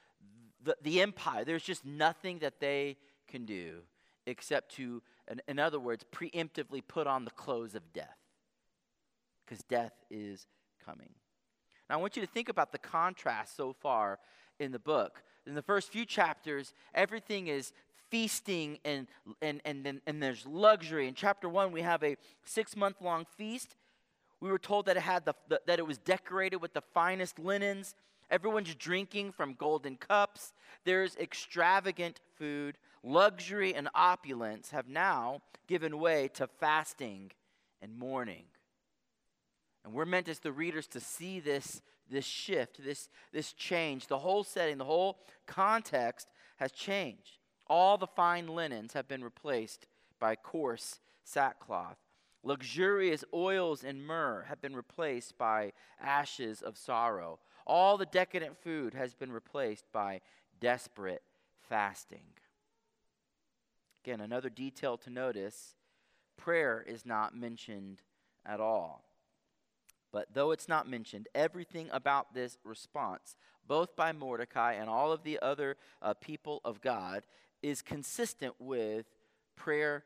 the, 0.62 0.76
the 0.82 1.00
empire. 1.00 1.44
There's 1.44 1.62
just 1.62 1.84
nothing 1.84 2.40
that 2.40 2.60
they 2.60 2.96
can 3.28 3.44
do 3.44 3.82
except 4.26 4.74
to 4.76 5.02
in, 5.30 5.40
in 5.46 5.58
other 5.58 5.78
words, 5.78 6.04
preemptively 6.12 6.82
put 6.86 7.06
on 7.06 7.24
the 7.24 7.30
clothes 7.30 7.74
of 7.74 7.92
death. 7.92 8.16
Because 9.44 9.62
death 9.64 9.92
is 10.10 10.46
coming. 10.84 11.10
Now, 11.88 11.96
I 11.96 11.98
want 12.00 12.16
you 12.16 12.22
to 12.22 12.28
think 12.28 12.48
about 12.48 12.72
the 12.72 12.78
contrast 12.78 13.56
so 13.56 13.72
far 13.72 14.18
in 14.58 14.72
the 14.72 14.78
book. 14.78 15.22
In 15.46 15.54
the 15.54 15.62
first 15.62 15.90
few 15.90 16.04
chapters, 16.04 16.74
everything 16.94 17.46
is 17.46 17.72
feasting 18.10 18.78
and, 18.84 19.06
and, 19.40 19.60
and, 19.64 19.86
and, 19.86 20.00
and 20.06 20.22
there's 20.22 20.46
luxury. 20.46 21.08
In 21.08 21.14
chapter 21.14 21.48
one, 21.48 21.72
we 21.72 21.82
have 21.82 22.02
a 22.02 22.16
six 22.44 22.76
month 22.76 22.96
long 23.00 23.26
feast. 23.36 23.74
We 24.40 24.50
were 24.50 24.58
told 24.58 24.86
that 24.86 24.96
it, 24.96 25.00
had 25.00 25.24
the, 25.24 25.34
the, 25.48 25.60
that 25.66 25.78
it 25.78 25.86
was 25.86 25.98
decorated 25.98 26.56
with 26.56 26.72
the 26.72 26.82
finest 26.94 27.38
linens. 27.38 27.94
Everyone's 28.30 28.74
drinking 28.74 29.32
from 29.32 29.54
golden 29.54 29.96
cups. 29.96 30.52
There's 30.84 31.16
extravagant 31.16 32.20
food 32.36 32.78
luxury 33.02 33.74
and 33.74 33.88
opulence 33.94 34.70
have 34.70 34.88
now 34.88 35.40
given 35.66 35.98
way 35.98 36.28
to 36.34 36.46
fasting 36.46 37.30
and 37.80 37.96
mourning. 37.96 38.44
And 39.84 39.94
we're 39.94 40.06
meant 40.06 40.28
as 40.28 40.40
the 40.40 40.52
readers 40.52 40.86
to 40.88 41.00
see 41.00 41.40
this, 41.40 41.80
this 42.10 42.24
shift, 42.24 42.84
this, 42.84 43.08
this 43.32 43.52
change. 43.52 44.06
The 44.06 44.18
whole 44.18 44.44
setting, 44.44 44.78
the 44.78 44.84
whole 44.84 45.18
context 45.46 46.28
has 46.56 46.72
changed. 46.72 47.38
All 47.66 47.96
the 47.96 48.06
fine 48.06 48.48
linens 48.48 48.92
have 48.92 49.08
been 49.08 49.24
replaced 49.24 49.86
by 50.20 50.36
coarse 50.36 51.00
sackcloth. 51.24 51.96
Luxurious 52.42 53.24
oils 53.34 53.82
and 53.84 54.06
myrrh 54.06 54.44
have 54.48 54.60
been 54.60 54.76
replaced 54.76 55.36
by 55.36 55.72
ashes 56.00 56.62
of 56.62 56.76
sorrow. 56.76 57.40
All 57.66 57.98
the 57.98 58.06
decadent 58.06 58.56
food 58.56 58.94
has 58.94 59.14
been 59.14 59.32
replaced 59.32 59.84
by 59.92 60.20
desperate 60.60 61.22
fasting. 61.68 62.34
Again, 64.04 64.20
another 64.20 64.48
detail 64.48 64.96
to 64.98 65.10
notice 65.10 65.74
prayer 66.36 66.84
is 66.86 67.04
not 67.04 67.36
mentioned 67.36 68.00
at 68.46 68.60
all. 68.60 69.04
But 70.10 70.32
though 70.32 70.52
it's 70.52 70.68
not 70.68 70.88
mentioned, 70.88 71.28
everything 71.34 71.90
about 71.92 72.32
this 72.32 72.56
response, 72.64 73.36
both 73.66 73.94
by 73.94 74.12
Mordecai 74.12 74.72
and 74.72 74.88
all 74.88 75.12
of 75.12 75.22
the 75.22 75.38
other 75.42 75.76
uh, 76.00 76.14
people 76.14 76.62
of 76.64 76.80
God, 76.80 77.24
is 77.62 77.82
consistent 77.82 78.54
with 78.58 79.06
prayer, 79.56 80.04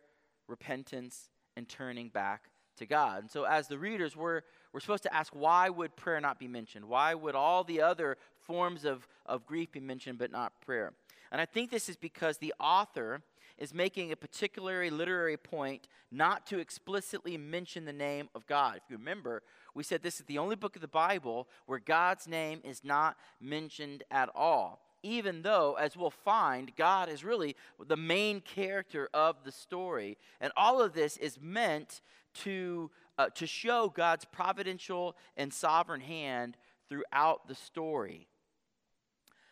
repentance, 0.49 1.29
and 1.57 1.69
turning 1.69 2.09
back 2.09 2.51
to 2.77 2.87
God. 2.87 3.23
And 3.23 3.31
so, 3.31 3.45
as 3.45 3.69
the 3.69 3.79
readers, 3.79 4.17
we're, 4.17 4.43
we're 4.73 4.81
supposed 4.81 5.03
to 5.05 5.15
ask 5.15 5.35
why 5.35 5.69
would 5.69 5.97
prayer 5.97 6.21
not 6.21 6.39
be 6.39 6.49
mentioned? 6.49 6.85
Why 6.85 7.15
would 7.15 7.35
all 7.35 7.65
the 7.65 7.81
other 7.83 8.17
forms 8.39 8.85
of, 8.85 9.07
of 9.27 9.47
grief 9.47 9.73
be 9.73 9.81
mentioned 9.81 10.19
but 10.19 10.31
not 10.31 10.61
prayer? 10.61 10.93
And 11.31 11.41
I 11.41 11.47
think 11.47 11.71
this 11.71 11.89
is 11.89 11.97
because 11.97 12.39
the 12.39 12.55
author 12.61 13.23
is 13.59 13.73
making 13.73 14.11
a 14.11 14.17
particular 14.17 14.91
literary 14.91 15.37
point 15.37 15.87
not 16.11 16.47
to 16.47 16.59
explicitly 16.59 17.37
mention 17.37 17.85
the 17.85 17.93
name 17.93 18.29
of 18.35 18.47
God. 18.47 18.77
If 18.77 18.83
you 18.91 18.97
remember, 18.97 19.43
we 19.75 19.83
said 19.83 20.03
this 20.03 20.21
is 20.21 20.27
the 20.27 20.39
only 20.39 20.57
book 20.57 20.75
of 20.75 20.83
the 20.83 20.89
Bible 20.89 21.49
where 21.67 21.79
God's 21.79 22.27
name 22.27 22.61
is 22.65 22.83
not 22.85 23.17
mentioned 23.41 24.03
at 24.11 24.29
all. 24.35 24.81
Even 25.03 25.43
though, 25.43 25.75
as 25.75 25.97
we'll 25.97 26.11
find, 26.11 26.75
God 26.77 27.09
is 27.09 27.25
really 27.25 27.57
the 27.85 27.97
main 27.97 28.41
character 28.41 29.09
of 29.13 29.37
the 29.45 29.53
story. 29.53 30.17
And 30.41 30.53
all 30.57 30.81
of 30.81 30.93
this 30.93 31.17
is 31.17 31.39
meant 31.41 32.01
to, 32.35 32.91
uh, 33.19 33.29
to 33.35 33.47
show 33.47 33.89
God's 33.89 34.25
providential 34.25 35.17
and 35.37 35.53
sovereign 35.53 36.01
hand 36.01 36.57
throughout 36.89 37.49
the 37.49 37.55
story. 37.55 38.29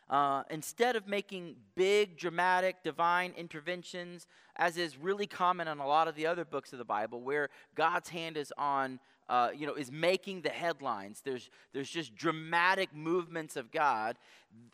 Uh, 0.08 0.42
instead 0.50 0.96
of 0.96 1.06
making 1.06 1.54
big, 1.76 2.18
dramatic, 2.18 2.82
divine 2.82 3.32
interventions, 3.36 4.26
as 4.56 4.76
is 4.76 4.98
really 4.98 5.26
common 5.26 5.68
in 5.68 5.78
a 5.78 5.86
lot 5.86 6.08
of 6.08 6.16
the 6.16 6.26
other 6.26 6.44
books 6.44 6.72
of 6.72 6.78
the 6.78 6.84
Bible, 6.84 7.20
where 7.20 7.48
God's 7.76 8.08
hand 8.08 8.36
is 8.36 8.52
on, 8.58 8.98
uh, 9.30 9.50
you 9.56 9.64
know, 9.64 9.74
is 9.74 9.92
making 9.92 10.42
the 10.42 10.50
headlines. 10.50 11.22
There's, 11.24 11.48
there's 11.72 11.88
just 11.88 12.16
dramatic 12.16 12.94
movements 12.94 13.54
of 13.54 13.70
God. 13.70 14.18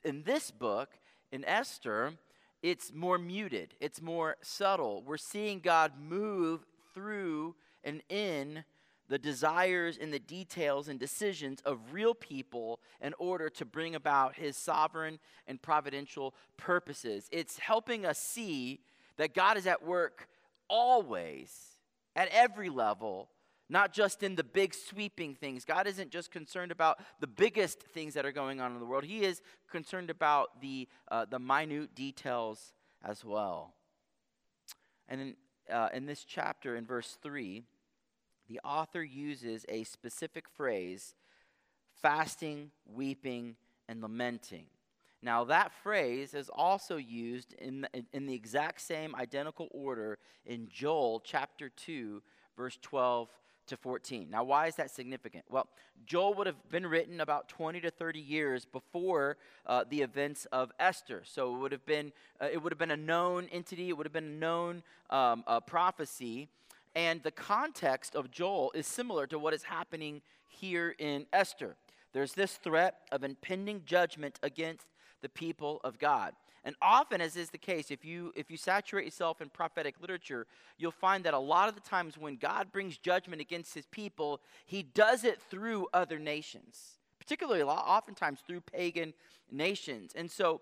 In 0.02 0.22
this 0.22 0.50
book, 0.50 0.98
in 1.30 1.44
Esther, 1.44 2.14
it's 2.62 2.90
more 2.92 3.18
muted, 3.18 3.74
it's 3.80 4.00
more 4.00 4.36
subtle. 4.40 5.02
We're 5.06 5.18
seeing 5.18 5.60
God 5.60 5.92
move 6.00 6.64
through 6.94 7.54
and 7.84 8.02
in 8.08 8.64
the 9.08 9.18
desires 9.18 9.98
and 10.00 10.10
the 10.10 10.18
details 10.18 10.88
and 10.88 10.98
decisions 10.98 11.60
of 11.60 11.92
real 11.92 12.14
people 12.14 12.80
in 13.02 13.14
order 13.18 13.50
to 13.50 13.64
bring 13.66 13.94
about 13.94 14.36
his 14.36 14.56
sovereign 14.56 15.18
and 15.46 15.60
providential 15.60 16.34
purposes. 16.56 17.28
It's 17.30 17.58
helping 17.58 18.06
us 18.06 18.18
see 18.18 18.80
that 19.18 19.34
God 19.34 19.58
is 19.58 19.66
at 19.66 19.84
work 19.84 20.28
always, 20.68 21.76
at 22.16 22.28
every 22.32 22.70
level, 22.70 23.28
not 23.68 23.92
just 23.92 24.22
in 24.22 24.36
the 24.36 24.44
big 24.44 24.74
sweeping 24.74 25.34
things. 25.34 25.64
God 25.64 25.86
isn't 25.86 26.10
just 26.10 26.30
concerned 26.30 26.70
about 26.70 26.98
the 27.20 27.26
biggest 27.26 27.82
things 27.82 28.14
that 28.14 28.24
are 28.24 28.32
going 28.32 28.60
on 28.60 28.72
in 28.72 28.80
the 28.80 28.86
world, 28.86 29.04
He 29.04 29.24
is 29.24 29.42
concerned 29.70 30.10
about 30.10 30.60
the, 30.60 30.88
uh, 31.10 31.26
the 31.28 31.38
minute 31.38 31.94
details 31.94 32.72
as 33.04 33.24
well. 33.24 33.74
And 35.08 35.20
in, 35.20 35.36
uh, 35.72 35.88
in 35.92 36.06
this 36.06 36.24
chapter, 36.24 36.76
in 36.76 36.86
verse 36.86 37.18
3, 37.22 37.62
the 38.48 38.60
author 38.64 39.02
uses 39.02 39.64
a 39.68 39.84
specific 39.84 40.48
phrase 40.48 41.14
fasting, 42.02 42.70
weeping, 42.84 43.56
and 43.88 44.02
lamenting. 44.02 44.66
Now, 45.22 45.44
that 45.44 45.72
phrase 45.72 46.34
is 46.34 46.50
also 46.54 46.96
used 46.98 47.54
in 47.54 47.86
in 48.12 48.26
the 48.26 48.34
exact 48.34 48.80
same 48.82 49.14
identical 49.16 49.68
order 49.72 50.18
in 50.44 50.68
Joel 50.70 51.20
chapter 51.24 51.68
2, 51.70 52.22
verse 52.56 52.78
12 52.82 53.28
to 53.66 53.76
14. 53.76 54.28
Now, 54.30 54.44
why 54.44 54.66
is 54.66 54.76
that 54.76 54.90
significant? 54.90 55.44
Well, 55.50 55.68
Joel 56.04 56.34
would 56.34 56.46
have 56.46 56.68
been 56.70 56.86
written 56.86 57.20
about 57.20 57.48
20 57.48 57.80
to 57.80 57.90
30 57.90 58.20
years 58.20 58.64
before 58.64 59.36
uh, 59.66 59.84
the 59.88 60.02
events 60.02 60.46
of 60.52 60.72
Esther. 60.78 61.22
So 61.24 61.54
it 61.54 61.58
would 61.58 61.72
have 61.72 61.86
been 61.86 62.12
uh, 62.40 62.48
it 62.52 62.62
would 62.62 62.72
have 62.72 62.78
been 62.78 62.90
a 62.90 62.96
known 62.96 63.48
entity. 63.52 63.88
It 63.88 63.96
would 63.96 64.06
have 64.06 64.12
been 64.12 64.24
a 64.24 64.38
known 64.38 64.82
um, 65.10 65.44
uh, 65.46 65.60
prophecy. 65.60 66.48
And 66.94 67.22
the 67.22 67.30
context 67.30 68.14
of 68.14 68.30
Joel 68.30 68.72
is 68.74 68.86
similar 68.86 69.26
to 69.26 69.38
what 69.38 69.52
is 69.52 69.64
happening 69.64 70.22
here 70.48 70.94
in 70.98 71.26
Esther. 71.32 71.76
There's 72.12 72.32
this 72.32 72.54
threat 72.54 73.00
of 73.12 73.24
impending 73.24 73.82
judgment 73.84 74.38
against 74.42 74.86
the 75.20 75.28
people 75.28 75.80
of 75.84 75.98
God. 75.98 76.32
And 76.66 76.74
often, 76.82 77.20
as 77.20 77.36
is 77.36 77.50
the 77.50 77.58
case, 77.58 77.92
if 77.92 78.04
you, 78.04 78.32
if 78.34 78.50
you 78.50 78.56
saturate 78.56 79.04
yourself 79.04 79.40
in 79.40 79.50
prophetic 79.50 79.94
literature, 80.00 80.48
you'll 80.76 80.90
find 80.90 81.22
that 81.22 81.32
a 81.32 81.38
lot 81.38 81.68
of 81.68 81.76
the 81.76 81.80
times 81.80 82.18
when 82.18 82.34
God 82.34 82.72
brings 82.72 82.98
judgment 82.98 83.40
against 83.40 83.72
his 83.72 83.86
people, 83.86 84.40
he 84.66 84.82
does 84.82 85.22
it 85.22 85.40
through 85.40 85.86
other 85.94 86.18
nations, 86.18 86.98
particularly 87.20 87.62
oftentimes 87.62 88.40
through 88.44 88.62
pagan 88.62 89.14
nations. 89.48 90.10
And 90.16 90.28
so, 90.28 90.60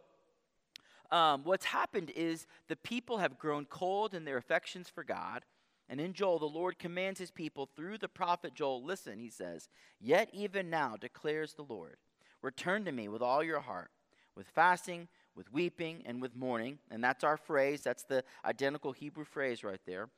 um, 1.10 1.42
what's 1.44 1.64
happened 1.64 2.12
is 2.14 2.46
the 2.68 2.76
people 2.76 3.16
have 3.16 3.38
grown 3.38 3.64
cold 3.64 4.12
in 4.12 4.26
their 4.26 4.36
affections 4.36 4.90
for 4.90 5.04
God. 5.04 5.42
And 5.88 5.98
in 6.02 6.12
Joel, 6.12 6.38
the 6.38 6.44
Lord 6.44 6.78
commands 6.78 7.18
his 7.18 7.30
people 7.30 7.66
through 7.74 7.96
the 7.96 8.08
prophet 8.08 8.52
Joel 8.54 8.84
listen, 8.84 9.18
he 9.18 9.30
says, 9.30 9.70
Yet 9.98 10.28
even 10.34 10.68
now 10.68 10.96
declares 11.00 11.54
the 11.54 11.62
Lord, 11.62 11.96
return 12.42 12.84
to 12.84 12.92
me 12.92 13.08
with 13.08 13.22
all 13.22 13.42
your 13.42 13.60
heart, 13.60 13.90
with 14.36 14.48
fasting, 14.48 15.08
with 15.36 15.52
weeping, 15.52 16.02
and 16.06 16.20
with 16.20 16.36
mourning. 16.36 16.78
And 16.90 17.02
that's 17.02 17.24
our 17.24 17.36
phrase, 17.36 17.82
that's 17.82 18.04
the 18.04 18.24
identical 18.44 18.92
Hebrew 18.92 19.24
phrase 19.24 19.64
right 19.64 19.80
there. 19.86 20.08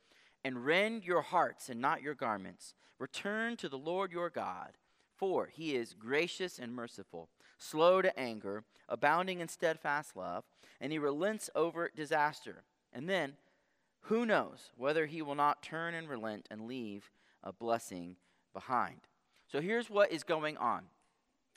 And 0.43 0.65
rend 0.65 1.03
your 1.03 1.21
hearts 1.21 1.69
and 1.69 1.81
not 1.81 2.01
your 2.01 2.13
garments. 2.13 2.73
Return 2.99 3.57
to 3.57 3.69
the 3.69 3.77
Lord 3.77 4.11
your 4.11 4.29
God, 4.29 4.71
for 5.15 5.47
he 5.47 5.75
is 5.75 5.93
gracious 5.93 6.59
and 6.59 6.73
merciful, 6.73 7.29
slow 7.57 8.01
to 8.01 8.17
anger, 8.19 8.63
abounding 8.87 9.39
in 9.39 9.47
steadfast 9.47 10.15
love, 10.15 10.43
and 10.79 10.91
he 10.91 10.99
relents 10.99 11.49
over 11.55 11.91
disaster. 11.95 12.63
And 12.93 13.09
then, 13.09 13.33
who 14.01 14.25
knows 14.25 14.71
whether 14.77 15.05
he 15.05 15.21
will 15.21 15.35
not 15.35 15.61
turn 15.61 15.93
and 15.93 16.07
relent 16.07 16.47
and 16.49 16.67
leave 16.67 17.11
a 17.43 17.51
blessing 17.51 18.15
behind? 18.53 19.01
So 19.51 19.59
here's 19.59 19.89
what 19.89 20.11
is 20.11 20.23
going 20.23 20.57
on. 20.57 20.83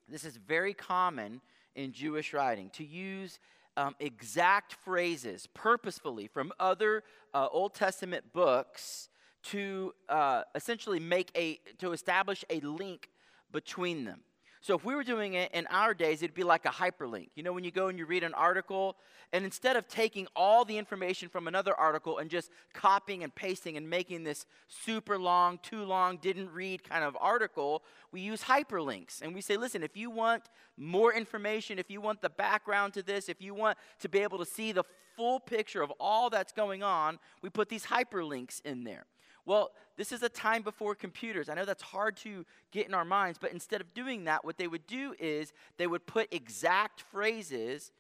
This 0.09 0.25
is 0.25 0.37
very 0.37 0.75
common 0.75 1.41
in 1.75 1.93
Jewish 1.93 2.33
writing 2.33 2.71
to 2.71 2.85
use 2.85 3.39
um, 3.77 3.95
exact 4.01 4.75
phrases 4.85 5.47
purposefully 5.55 6.27
from 6.27 6.53
other 6.59 7.03
uh, 7.33 7.49
Old 7.51 7.75
Testament 7.75 8.33
books 8.33 9.09
to 9.45 9.95
uh, 10.09 10.43
essentially 10.55 11.01
make 11.01 11.31
a 11.37 11.59
to 11.79 11.93
establish 11.93 12.45
a 12.51 12.61
link 12.61 13.09
between 13.53 14.05
them. 14.05 14.21
So 14.63 14.77
if 14.77 14.85
we 14.85 14.95
were 14.95 15.05
doing 15.05 15.35
it 15.35 15.53
in 15.53 15.67
our 15.69 15.95
days, 15.95 16.23
it'd 16.23 16.35
be 16.35 16.45
like 16.45 16.67
a 16.67 16.71
hyperlink. 16.71 17.31
You 17.35 17.43
know, 17.43 17.53
when 17.53 17.65
you 17.65 17.71
go 17.71 17.89
and 17.89 17.99
you 17.99 18.05
read 18.05 18.23
an 18.23 18.35
article, 18.35 18.97
and 19.33 19.43
instead 19.43 19.77
of 19.77 19.89
taking 19.89 20.27
all 20.37 20.67
the 20.67 20.77
information 20.77 21.31
from 21.31 21.49
another 21.49 21.75
article 21.75 22.19
and 22.19 22.29
just 22.29 22.51
copying 22.75 23.25
and 23.25 23.35
pasting 23.35 23.79
and 23.79 23.89
making 23.89 24.25
this 24.25 24.45
super 24.69 25.19
long, 25.19 25.59
too 25.63 25.83
long, 25.85 26.19
didn't 26.19 26.51
read 26.53 26.85
kind 26.85 27.05
of 27.05 27.17
article, 27.19 27.83
we 28.13 28.21
use 28.21 28.43
hyperlinks. 28.43 29.23
And 29.23 29.35
we 29.35 29.41
say, 29.41 29.57
listen, 29.57 29.83
if 29.83 29.97
you 29.97 30.11
want 30.11 30.43
more 30.77 31.15
information, 31.15 31.79
if 31.79 31.91
you 31.91 32.03
want 32.03 32.21
the 32.21 32.31
background 32.31 32.93
to 32.95 33.03
this, 33.03 33.31
if 33.31 33.41
you 33.41 33.55
want 33.55 33.79
to 34.01 34.11
be 34.11 34.19
able 34.19 34.39
to 34.39 34.47
see 34.47 34.73
the 34.73 34.85
full 35.17 35.41
picture 35.41 35.81
of 35.81 35.91
all 35.99 36.29
that's 36.29 36.53
going 36.53 36.83
on, 36.83 37.19
we 37.41 37.49
put 37.49 37.71
these 37.71 37.87
hyperlinks 37.87 38.61
in 38.67 38.85
there. 38.85 39.07
Well, 39.47 39.73
this 39.97 40.13
is 40.13 40.23
a 40.23 40.29
time 40.29 40.63
before 40.63 40.95
computers. 40.95 41.49
I 41.49 41.55
know 41.55 41.65
that's 41.65 41.83
hard 41.83 42.17
to 42.19 42.45
get 42.73 42.87
in 42.87 42.95
our 42.95 43.05
minds, 43.05 43.39
but 43.41 43.53
instead 43.53 43.81
of 43.81 43.93
doing 43.95 44.25
that, 44.25 44.45
what 44.45 44.57
they 44.57 44.69
would 44.69 44.87
do 44.87 45.15
is 45.19 45.53
they 45.77 45.87
would 45.87 46.07
put 46.07 46.33
exact 46.33 47.03
phrases. 47.13 47.93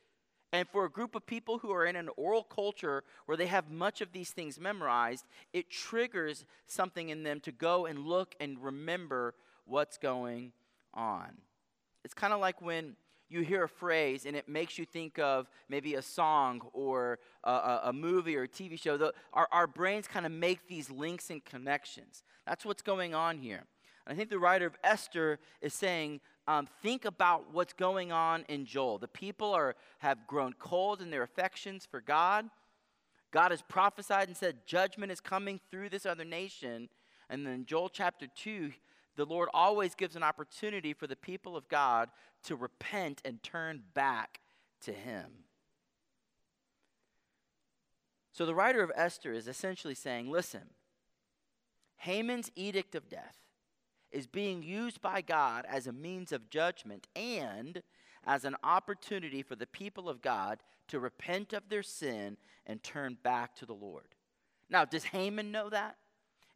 And 0.52 0.68
for 0.68 0.84
a 0.84 0.90
group 0.90 1.14
of 1.14 1.26
people 1.26 1.58
who 1.58 1.70
are 1.72 1.86
in 1.86 1.96
an 1.96 2.08
oral 2.16 2.42
culture 2.42 3.04
where 3.26 3.36
they 3.36 3.46
have 3.46 3.70
much 3.70 4.00
of 4.00 4.12
these 4.12 4.30
things 4.30 4.58
memorized, 4.58 5.26
it 5.52 5.70
triggers 5.70 6.44
something 6.66 7.08
in 7.08 7.22
them 7.22 7.40
to 7.40 7.52
go 7.52 7.86
and 7.86 8.00
look 8.00 8.34
and 8.40 8.58
remember 8.62 9.34
what's 9.64 9.98
going 9.98 10.52
on. 10.94 11.30
It's 12.04 12.14
kind 12.14 12.32
of 12.32 12.40
like 12.40 12.60
when 12.60 12.96
you 13.30 13.42
hear 13.42 13.64
a 13.64 13.68
phrase 13.68 14.26
and 14.26 14.36
it 14.36 14.48
makes 14.48 14.78
you 14.78 14.84
think 14.84 15.18
of 15.18 15.48
maybe 15.68 15.94
a 15.94 16.02
song 16.02 16.60
or 16.72 17.18
a, 17.44 17.80
a, 17.84 17.92
movie 17.92 18.36
or 18.36 18.42
a 18.42 18.48
TV 18.48 18.80
show, 18.80 18.96
the, 18.96 19.14
our, 19.32 19.48
our 19.52 19.66
brains 19.66 20.06
kind 20.06 20.26
of 20.26 20.32
make 20.32 20.68
these 20.68 20.90
links 20.90 21.30
and 21.30 21.44
connections. 21.44 22.22
That's 22.46 22.64
what's 22.64 22.82
going 22.82 23.14
on 23.14 23.38
here. 23.38 23.64
And 24.06 24.14
I 24.14 24.16
think 24.16 24.30
the 24.30 24.38
writer 24.38 24.66
of 24.66 24.76
Esther 24.82 25.38
is 25.60 25.72
saying, 25.74 26.20
um, 26.48 26.66
think 26.82 27.04
about 27.04 27.52
what's 27.52 27.72
going 27.72 28.10
on 28.10 28.44
in 28.48 28.66
Joel. 28.66 28.98
The 28.98 29.08
people 29.08 29.52
are, 29.54 29.76
have 29.98 30.26
grown 30.26 30.54
cold 30.58 31.00
in 31.00 31.10
their 31.10 31.22
affections 31.22 31.86
for 31.88 32.00
God. 32.00 32.46
God 33.30 33.52
has 33.52 33.62
prophesied 33.62 34.26
and 34.28 34.36
said 34.36 34.66
judgment 34.66 35.12
is 35.12 35.20
coming 35.20 35.60
through 35.70 35.90
this 35.90 36.06
other 36.06 36.24
nation. 36.24 36.88
And 37.28 37.46
then 37.46 37.64
Joel 37.64 37.88
chapter 37.88 38.26
2, 38.26 38.72
the 39.20 39.26
Lord 39.26 39.50
always 39.52 39.94
gives 39.94 40.16
an 40.16 40.22
opportunity 40.22 40.94
for 40.94 41.06
the 41.06 41.14
people 41.14 41.54
of 41.54 41.68
God 41.68 42.08
to 42.44 42.56
repent 42.56 43.20
and 43.22 43.42
turn 43.42 43.82
back 43.92 44.40
to 44.80 44.92
Him. 44.94 45.26
So 48.32 48.46
the 48.46 48.54
writer 48.54 48.82
of 48.82 48.90
Esther 48.96 49.34
is 49.34 49.46
essentially 49.46 49.94
saying 49.94 50.30
listen, 50.30 50.70
Haman's 51.98 52.50
edict 52.56 52.94
of 52.94 53.10
death 53.10 53.36
is 54.10 54.26
being 54.26 54.62
used 54.62 55.02
by 55.02 55.20
God 55.20 55.66
as 55.68 55.86
a 55.86 55.92
means 55.92 56.32
of 56.32 56.48
judgment 56.48 57.06
and 57.14 57.82
as 58.26 58.46
an 58.46 58.56
opportunity 58.64 59.42
for 59.42 59.54
the 59.54 59.66
people 59.66 60.08
of 60.08 60.22
God 60.22 60.62
to 60.88 60.98
repent 60.98 61.52
of 61.52 61.68
their 61.68 61.82
sin 61.82 62.38
and 62.66 62.82
turn 62.82 63.18
back 63.22 63.54
to 63.56 63.66
the 63.66 63.74
Lord. 63.74 64.14
Now, 64.70 64.86
does 64.86 65.04
Haman 65.04 65.52
know 65.52 65.68
that? 65.68 65.96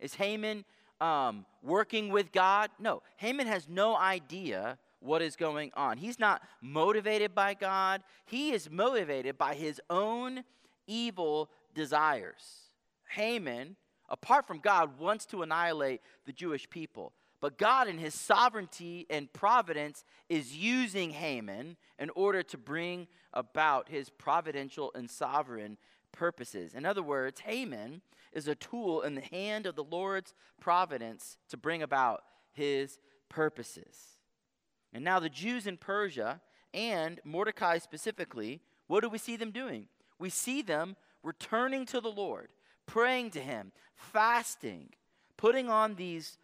Is 0.01 0.15
Haman 0.15 0.65
um, 1.01 1.45
working 1.63 2.11
with 2.11 2.33
God? 2.33 2.71
No. 2.79 3.03
Haman 3.17 3.47
has 3.47 3.69
no 3.69 3.97
idea 3.97 4.79
what 5.01 5.23
is 5.23 5.37
going 5.37 5.71
on. 5.77 5.99
He's 5.99 6.19
not 6.19 6.43
motivated 6.61 7.35
by 7.35 7.55
God, 7.55 8.03
he 8.25 8.53
is 8.53 8.71
motivated 8.71 9.37
by 9.37 9.55
his 9.55 9.81
own 9.91 10.45
evil 10.87 11.51
desires. 11.75 12.71
Haman, 13.11 13.77
apart 14.09 14.47
from 14.47 14.59
God, 14.59 14.99
wants 14.99 15.27
to 15.27 15.43
annihilate 15.43 16.01
the 16.27 16.33
Jewish 16.33 16.69
people. 16.69 17.13
But 17.41 17.59
God, 17.59 17.89
in 17.89 17.99
his 17.99 18.15
sovereignty 18.15 19.07
and 19.11 19.31
providence, 19.33 20.05
is 20.31 20.57
using 20.57 21.11
Haman 21.11 21.77
in 21.99 22.11
order 22.15 22.43
to 22.43 22.57
bring 22.57 23.07
about 23.35 23.91
his 23.91 24.09
providential 24.09 24.91
and 24.95 25.11
sovereign 25.11 25.77
purposes. 26.15 26.75
In 26.75 26.87
other 26.87 27.03
words, 27.03 27.41
Haman 27.41 28.01
is 28.33 28.49
a 28.49 28.55
tool 28.55 29.03
in 29.03 29.15
the 29.15 29.21
hand 29.21 29.67
of 29.67 29.77
the 29.77 29.85
Lord's 29.85 30.35
providence 30.61 31.37
to 31.51 31.57
bring 31.57 31.83
about 31.83 32.23
his 32.53 32.99
purposes. 33.29 34.19
And 34.93 35.05
now, 35.05 35.19
the 35.19 35.29
Jews 35.29 35.67
in 35.67 35.77
Persia 35.77 36.41
and 36.73 37.21
Mordecai 37.25 37.79
specifically, 37.79 38.61
what 38.87 39.01
do 39.01 39.09
we 39.09 39.19
see 39.19 39.37
them 39.37 39.51
doing? 39.51 39.89
We 40.19 40.31
see 40.31 40.63
them 40.63 40.97
returning 41.23 41.85
to 41.87 42.01
the 42.01 42.11
Lord, 42.11 42.49
praying 42.87 43.33
to 43.33 43.41
Him, 43.41 43.73
fasting, 43.97 44.91
putting 45.37 45.69
on 45.69 45.97
these, 45.97 46.39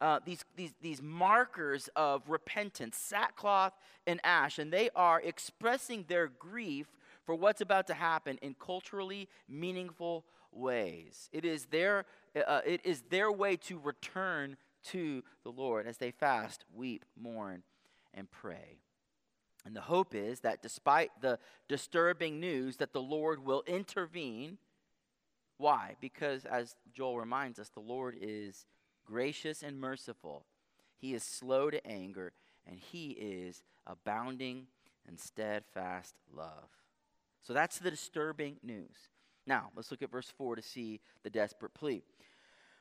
uh, 0.00 0.20
these, 0.24 0.44
these, 0.56 0.72
these 0.80 1.02
markers 1.02 1.90
of 1.94 2.22
repentance, 2.28 2.96
sackcloth 2.96 3.74
and 4.06 4.18
ash, 4.24 4.58
and 4.58 4.72
they 4.72 4.88
are 4.96 5.20
expressing 5.20 6.06
their 6.08 6.28
grief 6.28 6.86
for 7.30 7.36
what's 7.36 7.60
about 7.60 7.86
to 7.86 7.94
happen 7.94 8.40
in 8.42 8.56
culturally 8.58 9.28
meaningful 9.48 10.24
ways. 10.50 11.28
It 11.32 11.44
is 11.44 11.66
their, 11.66 12.04
uh, 12.34 12.60
it 12.66 12.80
is 12.82 13.02
their 13.02 13.30
way 13.30 13.54
to 13.68 13.78
return 13.78 14.56
to 14.86 15.22
the 15.44 15.52
Lord 15.52 15.86
as 15.86 15.98
they 15.98 16.10
fast, 16.10 16.64
weep, 16.74 17.04
mourn, 17.16 17.62
and 18.12 18.28
pray. 18.28 18.80
And 19.64 19.76
the 19.76 19.80
hope 19.82 20.12
is 20.12 20.40
that 20.40 20.60
despite 20.60 21.12
the 21.20 21.38
disturbing 21.68 22.40
news 22.40 22.78
that 22.78 22.92
the 22.92 23.00
Lord 23.00 23.46
will 23.46 23.62
intervene. 23.64 24.58
Why? 25.56 25.94
Because 26.00 26.44
as 26.44 26.74
Joel 26.92 27.20
reminds 27.20 27.60
us, 27.60 27.68
the 27.68 27.78
Lord 27.78 28.16
is 28.20 28.66
gracious 29.06 29.62
and 29.62 29.78
merciful. 29.78 30.46
He 30.96 31.14
is 31.14 31.22
slow 31.22 31.70
to 31.70 31.86
anger 31.86 32.32
and 32.66 32.80
he 32.80 33.10
is 33.10 33.62
abounding 33.86 34.66
in 35.08 35.16
steadfast 35.16 36.16
love. 36.34 36.79
So 37.42 37.52
that's 37.52 37.78
the 37.78 37.90
disturbing 37.90 38.56
news. 38.62 39.08
Now, 39.46 39.70
let's 39.74 39.90
look 39.90 40.02
at 40.02 40.10
verse 40.10 40.32
4 40.36 40.56
to 40.56 40.62
see 40.62 41.00
the 41.22 41.30
desperate 41.30 41.74
plea. 41.74 42.02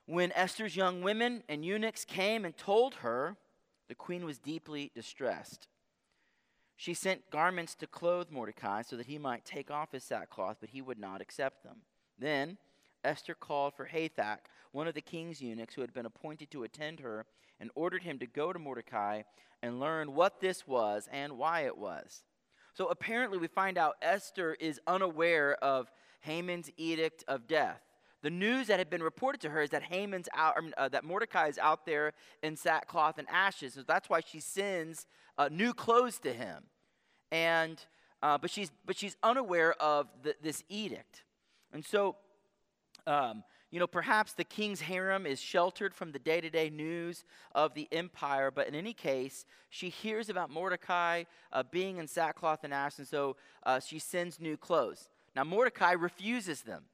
When 0.05 0.31
Esther's 0.33 0.75
young 0.75 1.01
women 1.01 1.43
and 1.47 1.63
eunuchs 1.63 2.03
came 2.03 2.45
and 2.45 2.57
told 2.57 2.95
her, 2.95 3.37
the 3.87 3.95
queen 3.95 4.25
was 4.25 4.37
deeply 4.37 4.91
distressed. 4.93 5.67
She 6.75 6.93
sent 6.93 7.29
garments 7.29 7.75
to 7.75 7.87
clothe 7.87 8.31
Mordecai 8.31 8.83
so 8.83 8.95
that 8.95 9.07
he 9.07 9.17
might 9.17 9.45
take 9.45 9.69
off 9.69 9.91
his 9.91 10.03
sackcloth, 10.03 10.57
but 10.59 10.69
he 10.69 10.81
would 10.81 10.99
not 10.99 11.21
accept 11.21 11.63
them. 11.63 11.77
Then 12.17 12.57
Esther 13.03 13.33
called 13.33 13.73
for 13.75 13.85
Hathach, 13.85 14.39
one 14.71 14.87
of 14.87 14.93
the 14.93 15.01
king's 15.01 15.41
eunuchs 15.41 15.73
who 15.73 15.81
had 15.81 15.93
been 15.93 16.05
appointed 16.05 16.51
to 16.51 16.63
attend 16.63 16.99
her, 16.99 17.25
and 17.59 17.69
ordered 17.75 18.03
him 18.03 18.19
to 18.19 18.25
go 18.25 18.53
to 18.53 18.59
Mordecai 18.59 19.23
and 19.61 19.79
learn 19.79 20.13
what 20.13 20.39
this 20.39 20.65
was 20.67 21.09
and 21.11 21.37
why 21.37 21.61
it 21.61 21.77
was. 21.77 22.23
So 22.79 22.87
apparently, 22.87 23.37
we 23.37 23.47
find 23.47 23.77
out 23.77 23.97
Esther 24.01 24.55
is 24.57 24.79
unaware 24.87 25.61
of 25.61 25.91
Haman's 26.21 26.71
edict 26.77 27.25
of 27.27 27.45
death. 27.45 27.81
The 28.21 28.29
news 28.29 28.67
that 28.67 28.79
had 28.79 28.89
been 28.89 29.03
reported 29.03 29.41
to 29.41 29.49
her 29.49 29.61
is 29.61 29.71
that 29.71 29.83
Haman's 29.83 30.29
out, 30.33 30.55
uh, 30.77 30.87
that 30.87 31.03
Mordecai 31.03 31.47
is 31.47 31.57
out 31.57 31.85
there 31.85 32.13
in 32.41 32.55
sackcloth 32.55 33.17
and 33.17 33.27
ashes. 33.29 33.73
So 33.73 33.83
that's 33.85 34.09
why 34.09 34.21
she 34.21 34.39
sends 34.39 35.07
uh, 35.37 35.49
new 35.51 35.73
clothes 35.73 36.19
to 36.19 36.31
him. 36.31 36.63
And, 37.33 37.83
uh, 38.23 38.37
but, 38.37 38.49
she's, 38.49 38.71
but 38.85 38.95
she's 38.95 39.17
unaware 39.23 39.73
of 39.73 40.07
the, 40.23 40.35
this 40.41 40.63
edict. 40.69 41.25
And 41.73 41.83
so, 41.83 42.15
um, 43.05 43.43
you 43.71 43.79
know, 43.79 43.87
perhaps 43.87 44.33
the 44.33 44.43
king's 44.43 44.81
harem 44.81 45.25
is 45.25 45.39
sheltered 45.39 45.93
from 45.93 46.11
the 46.11 46.19
day 46.19 46.41
to 46.41 46.49
day 46.49 46.69
news 46.69 47.23
of 47.53 47.73
the 47.73 47.87
empire, 47.91 48.51
but 48.51 48.67
in 48.67 48.75
any 48.75 48.93
case, 48.93 49.45
she 49.69 49.89
hears 49.89 50.29
about 50.29 50.49
Mordecai 50.49 51.25
uh, 51.51 51.63
being 51.69 51.97
in 51.97 52.07
sackcloth 52.07 52.63
and 52.63 52.73
ashes, 52.73 52.99
and 52.99 53.07
so 53.07 53.35
uh, 53.63 53.79
she 53.79 53.99
sends 53.99 54.39
new 54.39 54.57
clothes. 54.57 55.09
Now, 55.35 55.43
Mordecai 55.43 55.91
refuses 55.91 56.61
them. 56.61 56.85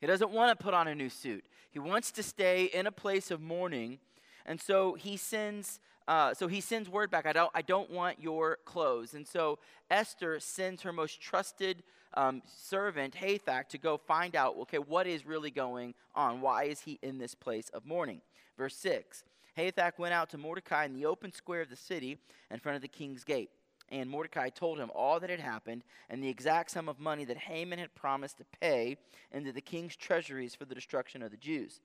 He 0.00 0.06
doesn't 0.06 0.32
want 0.32 0.58
to 0.58 0.62
put 0.62 0.74
on 0.74 0.88
a 0.88 0.94
new 0.94 1.08
suit, 1.08 1.44
he 1.70 1.78
wants 1.78 2.10
to 2.12 2.22
stay 2.22 2.64
in 2.64 2.86
a 2.86 2.92
place 2.92 3.30
of 3.30 3.40
mourning, 3.40 3.98
and 4.46 4.60
so 4.60 4.94
he 4.94 5.16
sends 5.16 5.80
uh, 6.06 6.34
so 6.34 6.48
he 6.48 6.60
sends 6.60 6.88
word 6.88 7.10
back, 7.10 7.26
I 7.26 7.32
don't, 7.32 7.50
I 7.54 7.62
don't 7.62 7.90
want 7.90 8.20
your 8.20 8.58
clothes. 8.64 9.14
And 9.14 9.26
so 9.26 9.58
Esther 9.90 10.38
sends 10.38 10.82
her 10.82 10.92
most 10.92 11.20
trusted 11.20 11.82
um, 12.12 12.42
servant, 12.46 13.14
Hathach, 13.14 13.68
to 13.68 13.78
go 13.78 13.96
find 13.96 14.36
out, 14.36 14.56
okay, 14.62 14.78
what 14.78 15.06
is 15.06 15.24
really 15.24 15.50
going 15.50 15.94
on? 16.14 16.40
Why 16.40 16.64
is 16.64 16.80
he 16.80 16.98
in 17.02 17.18
this 17.18 17.34
place 17.34 17.70
of 17.70 17.86
mourning? 17.86 18.20
Verse 18.56 18.76
6 18.76 19.24
Hathach 19.56 19.98
went 19.98 20.14
out 20.14 20.30
to 20.30 20.38
Mordecai 20.38 20.84
in 20.84 20.94
the 20.94 21.06
open 21.06 21.32
square 21.32 21.62
of 21.62 21.70
the 21.70 21.76
city 21.76 22.18
in 22.50 22.58
front 22.58 22.76
of 22.76 22.82
the 22.82 22.88
king's 22.88 23.24
gate. 23.24 23.50
And 23.90 24.08
Mordecai 24.10 24.48
told 24.48 24.78
him 24.78 24.90
all 24.94 25.20
that 25.20 25.30
had 25.30 25.40
happened 25.40 25.84
and 26.08 26.22
the 26.22 26.28
exact 26.28 26.70
sum 26.70 26.88
of 26.88 26.98
money 26.98 27.24
that 27.26 27.36
Haman 27.36 27.78
had 27.78 27.94
promised 27.94 28.38
to 28.38 28.44
pay 28.60 28.96
into 29.30 29.52
the 29.52 29.60
king's 29.60 29.94
treasuries 29.94 30.54
for 30.54 30.64
the 30.64 30.74
destruction 30.74 31.22
of 31.22 31.30
the 31.30 31.36
Jews. 31.36 31.80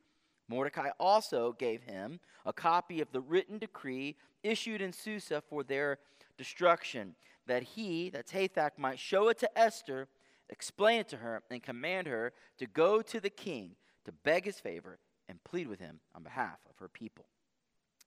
Mordecai 0.50 0.90
also 1.00 1.54
gave 1.54 1.84
him 1.84 2.20
a 2.46 2.52
copy 2.52 3.00
of 3.02 3.12
the 3.12 3.22
written 3.22 3.60
decree 3.60 4.18
issued 4.44 4.82
in 4.82 4.92
Susa 4.92 5.42
for 5.48 5.64
their 5.64 6.00
destruction, 6.38 7.16
that 7.46 7.64
he, 7.64 8.10
that 8.10 8.28
Hathach, 8.28 8.78
might 8.78 9.00
show 9.00 9.30
it 9.30 9.38
to 9.40 9.58
Esther, 9.58 10.08
explain 10.50 11.02
it 11.02 11.08
to 11.10 11.18
her, 11.18 11.44
and 11.52 11.62
command 11.62 12.08
her 12.08 12.34
to 12.58 12.66
go 12.66 13.02
to 13.04 13.20
the 13.20 13.30
king 13.30 13.76
to 14.06 14.12
beg 14.12 14.46
his 14.46 14.60
favor 14.60 14.98
and 15.28 15.44
plead 15.44 15.68
with 15.68 15.80
him 15.80 16.00
on 16.16 16.24
behalf 16.24 16.58
of 16.70 16.78
her 16.80 16.88
people. 16.88 17.26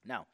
Now, 0.05 0.27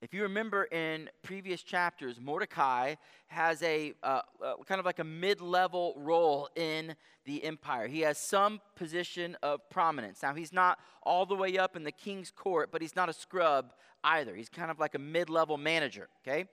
if 0.00 0.14
you 0.14 0.22
remember 0.22 0.64
in 0.64 1.10
previous 1.22 1.62
chapters, 1.62 2.20
Mordecai 2.20 2.94
has 3.26 3.62
a 3.62 3.94
uh, 4.02 4.20
uh, 4.44 4.54
kind 4.64 4.78
of 4.78 4.86
like 4.86 5.00
a 5.00 5.04
mid 5.04 5.40
level 5.40 5.94
role 5.96 6.48
in 6.54 6.94
the 7.24 7.42
empire. 7.42 7.88
He 7.88 8.00
has 8.00 8.16
some 8.16 8.60
position 8.76 9.36
of 9.42 9.68
prominence. 9.70 10.22
Now, 10.22 10.34
he's 10.34 10.52
not 10.52 10.78
all 11.02 11.26
the 11.26 11.34
way 11.34 11.58
up 11.58 11.74
in 11.74 11.82
the 11.82 11.92
king's 11.92 12.30
court, 12.30 12.70
but 12.70 12.80
he's 12.80 12.94
not 12.94 13.08
a 13.08 13.12
scrub 13.12 13.72
either. 14.04 14.36
He's 14.36 14.48
kind 14.48 14.70
of 14.70 14.78
like 14.78 14.94
a 14.94 15.00
mid 15.00 15.28
level 15.30 15.56
manager, 15.56 16.08
okay? 16.22 16.46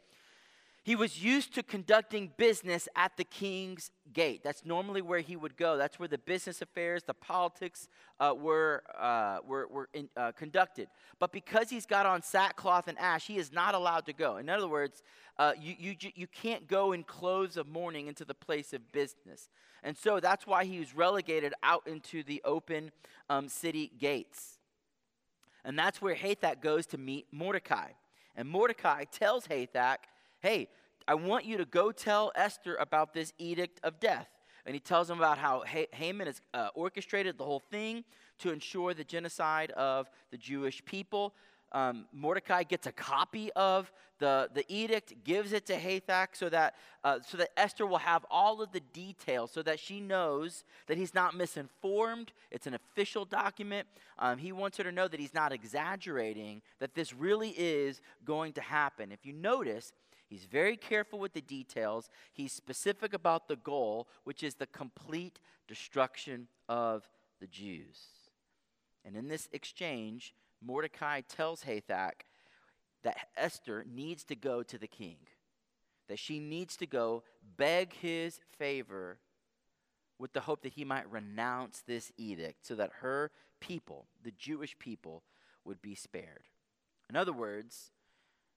He 0.86 0.95
was 0.95 1.24
used 1.24 1.56
to 1.56 1.63
conducting 1.63 2.32
business 2.38 2.88
at 2.95 3.17
the 3.17 3.24
king's 3.24 3.89
gate. 4.13 4.43
That's 4.43 4.63
normally 4.63 5.02
where 5.02 5.19
he 5.19 5.36
would 5.36 5.58
go. 5.58 5.78
That's 5.78 5.98
where 5.98 6.08
the 6.08 6.19
business 6.19 6.62
affairs, 6.62 7.02
the 7.02 7.15
politics 7.15 7.88
uh, 8.19 8.36
were, 8.38 8.84
uh, 8.95 9.39
were, 9.48 9.65
were 9.65 9.89
in, 9.95 10.10
uh, 10.15 10.32
conducted. 10.34 10.88
But 11.17 11.32
because 11.32 11.71
he's 11.71 11.88
got 11.88 12.06
on 12.06 12.21
sackcloth 12.21 12.88
and 12.88 13.00
ash, 13.00 13.26
he 13.26 13.38
is 13.38 13.52
not 13.52 13.74
allowed 13.74 14.06
to 14.06 14.13
go. 14.13 14.38
In 14.38 14.48
other 14.48 14.67
words, 14.67 15.02
uh, 15.39 15.54
you, 15.60 15.74
you, 15.80 16.12
you 16.13 16.28
can't 16.28 16.67
go 16.67 16.91
in 16.91 17.02
clothes 17.04 17.58
of 17.58 17.67
mourning 17.67 18.06
into 18.06 18.24
the 18.24 18.36
place 18.36 18.71
of 18.71 18.91
business. 18.91 19.50
And 19.82 19.98
so 19.98 20.19
that's 20.19 20.45
why 20.45 20.65
he 20.65 20.78
was 20.78 20.95
relegated 20.95 21.56
out 21.63 21.88
into 21.88 22.21
the 22.21 22.43
open 22.45 22.91
um, 23.28 23.50
city 23.50 23.91
gates. 24.00 24.60
And 25.63 25.80
that's 25.80 26.00
where 26.00 26.13
Hathach 26.13 26.62
goes 26.62 26.86
to 26.88 27.00
meet 27.00 27.26
Mordecai. 27.32 27.88
And 28.36 28.48
Mordecai 28.48 29.06
tells 29.06 29.48
Hathach, 29.48 29.98
hey, 30.45 30.67
I 31.08 31.15
want 31.15 31.45
you 31.45 31.58
to 31.58 31.65
go 31.65 31.91
tell 31.91 32.31
Esther 32.36 32.75
about 32.75 33.15
this 33.15 33.34
edict 33.39 33.79
of 33.84 33.99
death. 33.99 34.27
And 34.67 34.75
he 34.75 34.79
tells 34.79 35.10
him 35.10 35.17
about 35.17 35.39
how 35.39 35.63
Haman 35.91 36.27
has 36.27 36.39
uh, 36.53 36.69
orchestrated 36.75 37.39
the 37.39 37.43
whole 37.43 37.63
thing 37.71 38.03
to 38.39 38.51
ensure 38.51 38.93
the 38.93 39.03
genocide 39.03 39.71
of 39.71 40.08
the 40.29 40.38
Jewish 40.38 40.86
people. 40.86 41.34
um, 41.71 42.05
Mordecai 42.13 42.62
gets 42.63 42.86
a 42.86 42.91
copy 42.91 43.51
of 43.53 43.91
the, 44.19 44.49
the 44.53 44.63
edict, 44.69 45.13
gives 45.23 45.51
it 45.51 45.65
to 45.65 45.77
Hathach 45.77 46.27
so 46.34 46.47
that, 46.49 46.75
uh, 47.03 47.19
so 47.27 47.38
that 47.38 47.49
Esther 47.58 47.86
will 47.86 47.97
have 47.97 48.25
all 48.31 48.62
of 48.62 48.71
the 48.71 48.79
details 48.93 49.51
so 49.51 49.62
that 49.63 49.77
she 49.79 49.99
knows 49.99 50.63
that 50.88 50.97
he's 50.97 51.13
not 51.13 51.36
misinformed. 51.36 52.31
It's 52.49 52.65
an 52.65 52.75
official 52.75 53.25
document. 53.25 53.88
Um, 54.19 54.38
he 54.38 54.53
wants 54.53 54.77
her 54.77 54.84
to 54.86 54.91
know 54.91 55.08
that 55.08 55.19
he's 55.19 55.34
not 55.34 55.51
exaggerating, 55.51 56.62
that 56.79 56.95
this 56.95 57.13
really 57.13 57.49
is 57.58 57.99
going 58.23 58.53
to 58.53 58.62
happen. 58.62 59.12
If 59.12 59.25
you 59.25 59.34
notice, 59.34 59.91
He's 60.27 60.45
very 60.45 60.75
careful 60.75 61.19
with 61.19 61.33
the 61.33 61.41
details. 61.41 62.09
He's 62.33 62.51
specific 62.51 63.13
about 63.13 63.47
the 63.47 63.55
goal, 63.55 64.07
which 64.23 64.43
is 64.43 64.55
the 64.55 64.67
complete 64.67 65.39
destruction 65.67 66.47
of 66.67 67.07
the 67.39 67.47
Jews. 67.47 67.99
And 69.03 69.15
in 69.15 69.27
this 69.27 69.47
exchange, 69.51 70.33
Mordecai 70.63 71.21
tells 71.21 71.63
Hathach 71.63 72.23
that 73.03 73.27
Esther 73.38 73.85
needs 73.88 74.23
to 74.25 74.35
go 74.35 74.63
to 74.63 74.77
the 74.79 74.88
king, 74.88 75.17
that 76.07 76.17
she 76.17 76.39
needs 76.39 76.75
to 76.77 76.88
go 76.88 77.23
beg 77.55 77.93
his 77.93 78.39
favor 78.57 79.19
with 80.17 80.33
the 80.33 80.41
hope 80.41 80.63
that 80.63 80.73
he 80.73 80.83
might 80.85 81.11
renounce 81.11 81.83
this 81.85 82.11
edict 82.17 82.65
so 82.65 82.73
that 82.75 82.89
her 83.01 83.31
people, 83.59 84.07
the 84.23 84.31
Jewish 84.31 84.77
people, 84.79 85.23
would 85.65 85.81
be 85.81 85.93
spared. 85.93 86.45
In 87.09 87.15
other 87.15 87.33
words, 87.33 87.91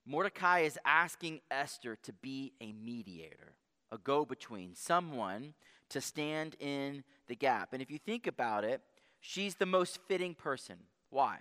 Mordecai 0.09 0.61
is 0.61 0.79
asking 0.87 1.41
Esther 1.51 1.97
to 2.03 2.15
be 2.15 2.55
a 2.63 2.73
mediator, 2.73 3.53
a 3.93 3.99
go 3.99 4.25
between, 4.25 4.75
someone 4.75 5.53
to 5.91 6.01
stand 6.01 6.57
in 6.61 7.05
the 7.27 7.37
gap. 7.37 7.75
And 7.75 7.83
if 7.83 7.91
you 7.91 7.99
think 7.99 8.27
about 8.27 8.65
it, 8.65 8.81
she's 9.21 9.57
the 9.57 9.67
most 9.67 9.99
fitting 10.09 10.35
person. 10.35 10.77
Why? 11.11 11.41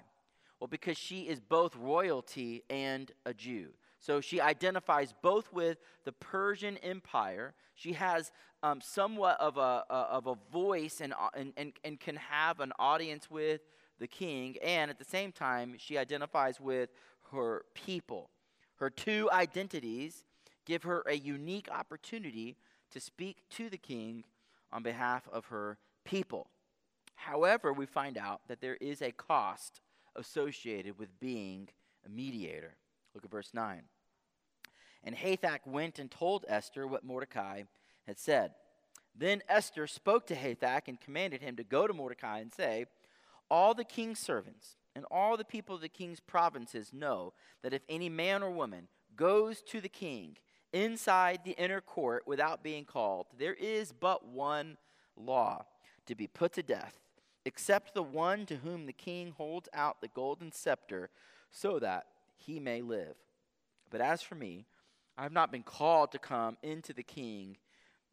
Well, 0.60 0.68
because 0.68 0.98
she 0.98 1.22
is 1.22 1.40
both 1.40 1.78
royalty 1.78 2.66
and 2.70 3.10
a 3.26 3.34
Jew. 3.34 3.70
So 4.00 4.20
she 4.20 4.42
identifies 4.42 5.14
both 5.22 5.54
with 5.54 5.78
the 6.04 6.12
Persian 6.12 6.76
Empire. 6.80 7.54
She 7.74 7.94
has 7.94 8.34
um, 8.64 8.82
somewhat 8.82 9.40
of 9.40 9.56
a, 9.56 9.86
a, 9.90 10.08
of 10.12 10.28
a 10.28 10.36
voice 10.52 11.00
and, 11.00 11.14
and, 11.56 11.72
and 11.86 12.00
can 12.02 12.18
have 12.18 12.60
an 12.60 12.74
audience 12.80 13.32
with 13.32 13.62
the 13.98 14.08
king. 14.08 14.58
And 14.62 14.92
at 14.92 15.00
the 15.00 15.06
same 15.06 15.32
time, 15.32 15.76
she 15.78 15.98
identifies 15.98 16.60
with 16.60 16.90
her 17.32 17.64
people. 17.74 18.30
Her 18.78 18.90
two 18.90 19.30
identities 19.32 20.24
give 20.66 20.84
her 20.84 21.04
a 21.08 21.16
unique 21.16 21.70
opportunity 21.72 22.56
to 22.92 23.00
speak 23.00 23.38
to 23.52 23.70
the 23.70 23.78
king 23.78 24.24
on 24.72 24.84
behalf 24.84 25.28
of 25.32 25.46
her 25.46 25.78
people. 26.04 26.48
However, 27.16 27.74
we 27.74 27.86
find 27.86 28.18
out 28.18 28.42
that 28.48 28.62
there 28.62 28.76
is 28.76 29.02
a 29.02 29.12
cost 29.12 29.82
associated 30.16 30.98
with 30.98 31.20
being 31.20 31.70
a 32.06 32.10
mediator. 32.10 32.76
Look 33.14 33.26
at 33.26 33.32
verse 33.32 33.52
9. 33.54 33.84
And 35.04 35.16
Hathach 35.16 35.66
went 35.66 36.00
and 36.00 36.12
told 36.12 36.46
Esther 36.48 36.86
what 36.86 37.04
Mordecai 37.04 37.64
had 38.06 38.20
said. 38.20 38.52
Then 39.16 39.42
Esther 39.50 39.88
spoke 39.88 40.28
to 40.28 40.36
Hathach 40.36 40.88
and 40.88 41.02
commanded 41.02 41.42
him 41.42 41.56
to 41.56 41.64
go 41.64 41.88
to 41.88 41.94
Mordecai 41.94 42.40
and 42.40 42.54
say, 42.54 42.86
All 43.50 43.74
the 43.74 43.84
king's 43.84 44.20
servants 44.20 44.76
and 44.98 45.06
all 45.12 45.38
the 45.38 45.46
people 45.46 45.76
of 45.76 45.82
the 45.82 45.88
king's 45.88 46.20
provinces 46.20 46.92
know 46.92 47.32
that 47.62 47.72
if 47.72 47.84
any 47.88 48.10
man 48.10 48.42
or 48.42 48.50
woman 48.50 48.88
goes 49.16 49.62
to 49.62 49.80
the 49.80 49.88
king 49.88 50.36
inside 50.74 51.42
the 51.46 51.52
inner 51.52 51.82
court 51.82 52.24
without 52.26 52.64
being 52.64 52.84
called, 52.84 53.28
there 53.38 53.54
is 53.54 53.92
but 53.92 54.28
one 54.28 54.76
law 55.16 55.64
to 56.08 56.16
be 56.16 56.26
put 56.26 56.52
to 56.54 56.64
death 56.64 57.00
except 57.46 57.94
the 57.94 58.02
one 58.02 58.48
to 58.48 58.56
whom 58.56 58.88
the 58.88 58.92
king 58.92 59.36
holds 59.38 59.70
out 59.72 60.02
the 60.02 60.08
golden 60.08 60.52
scepter 60.52 61.12
so 61.52 61.78
that 61.78 62.08
he 62.36 62.60
may 62.60 62.82
live. 62.82 63.16
But 63.92 64.02
as 64.02 64.24
for 64.24 64.34
me, 64.34 64.66
I 65.16 65.22
have 65.22 65.32
not 65.32 65.52
been 65.52 65.62
called 65.62 66.12
to 66.14 66.20
come 66.20 66.58
into 66.64 66.92
the 66.92 67.04
king 67.04 67.58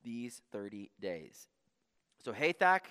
these 0.02 0.42
30 0.52 0.90
days. 1.00 1.48
So 2.22 2.34
Hathach 2.34 2.82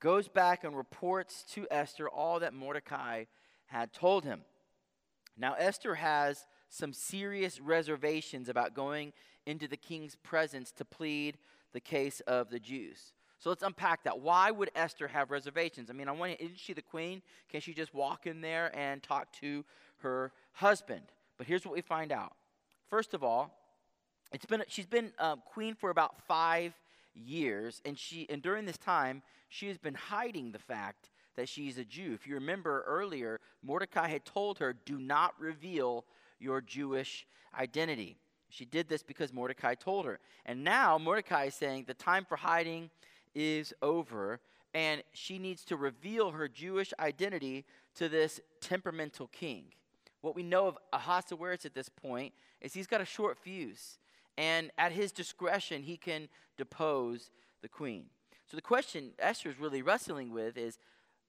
goes 0.00 0.28
back 0.28 0.64
and 0.64 0.76
reports 0.76 1.44
to 1.52 1.66
Esther 1.70 2.08
all 2.08 2.40
that 2.40 2.54
Mordecai 2.54 3.24
had 3.66 3.92
told 3.92 4.24
him. 4.24 4.42
Now, 5.36 5.54
Esther 5.54 5.96
has 5.96 6.46
some 6.68 6.92
serious 6.92 7.60
reservations 7.60 8.48
about 8.48 8.74
going 8.74 9.12
into 9.44 9.68
the 9.68 9.76
king's 9.76 10.16
presence 10.16 10.72
to 10.72 10.84
plead 10.84 11.38
the 11.72 11.80
case 11.80 12.20
of 12.20 12.50
the 12.50 12.58
Jews. 12.58 13.12
So 13.38 13.50
let's 13.50 13.62
unpack 13.62 14.04
that. 14.04 14.20
Why 14.20 14.50
would 14.50 14.70
Esther 14.74 15.08
have 15.08 15.30
reservations? 15.30 15.90
I 15.90 15.92
mean, 15.92 16.06
one 16.18 16.30
hand, 16.30 16.40
isn't 16.40 16.58
she 16.58 16.72
the 16.72 16.82
queen? 16.82 17.22
Can 17.50 17.60
she 17.60 17.74
just 17.74 17.94
walk 17.94 18.26
in 18.26 18.40
there 18.40 18.76
and 18.76 19.02
talk 19.02 19.30
to 19.40 19.64
her 19.98 20.32
husband? 20.52 21.02
But 21.36 21.46
here's 21.46 21.64
what 21.64 21.74
we 21.74 21.82
find 21.82 22.12
out. 22.12 22.32
First 22.88 23.12
of 23.12 23.22
all, 23.22 23.52
it's 24.32 24.46
been 24.46 24.62
she's 24.68 24.86
been 24.86 25.12
uh, 25.18 25.36
queen 25.36 25.74
for 25.74 25.90
about 25.90 26.20
five 26.26 26.72
years, 27.16 27.80
and 27.84 27.98
she 27.98 28.26
and 28.28 28.42
during 28.42 28.66
this 28.66 28.78
time 28.78 29.22
she 29.48 29.68
has 29.68 29.78
been 29.78 29.94
hiding 29.94 30.52
the 30.52 30.58
fact 30.58 31.10
that 31.36 31.48
she's 31.48 31.78
a 31.78 31.84
Jew. 31.84 32.12
If 32.14 32.26
you 32.26 32.34
remember 32.34 32.84
earlier, 32.86 33.40
Mordecai 33.62 34.08
had 34.08 34.24
told 34.24 34.58
her, 34.58 34.72
"Do 34.72 34.98
not 34.98 35.38
reveal 35.40 36.04
your 36.38 36.60
Jewish 36.60 37.26
identity." 37.58 38.18
She 38.48 38.64
did 38.64 38.88
this 38.88 39.02
because 39.02 39.32
Mordecai 39.32 39.74
told 39.74 40.06
her. 40.06 40.20
And 40.44 40.62
now 40.62 40.98
Mordecai 40.98 41.46
is 41.46 41.54
saying 41.54 41.84
the 41.84 41.94
time 41.94 42.24
for 42.24 42.36
hiding 42.36 42.90
is 43.34 43.74
over, 43.82 44.40
and 44.72 45.02
she 45.12 45.38
needs 45.38 45.64
to 45.64 45.76
reveal 45.76 46.30
her 46.30 46.48
Jewish 46.48 46.94
identity 46.98 47.64
to 47.96 48.08
this 48.08 48.40
temperamental 48.60 49.28
king. 49.28 49.72
What 50.20 50.34
we 50.34 50.42
know 50.42 50.66
of 50.66 50.78
Ahasuerus 50.92 51.66
at 51.66 51.74
this 51.74 51.88
point 51.88 52.32
is 52.60 52.72
he's 52.72 52.86
got 52.86 53.00
a 53.00 53.04
short 53.04 53.38
fuse, 53.38 53.98
and 54.36 54.70
at 54.76 54.92
his 54.92 55.12
discretion, 55.12 55.82
he 55.82 55.96
can 55.96 56.28
depose 56.56 57.30
the 57.62 57.68
queen. 57.68 58.06
So 58.46 58.56
the 58.56 58.62
question 58.62 59.12
Esther 59.18 59.50
is 59.50 59.58
really 59.58 59.82
wrestling 59.82 60.30
with 60.30 60.56
is 60.56 60.78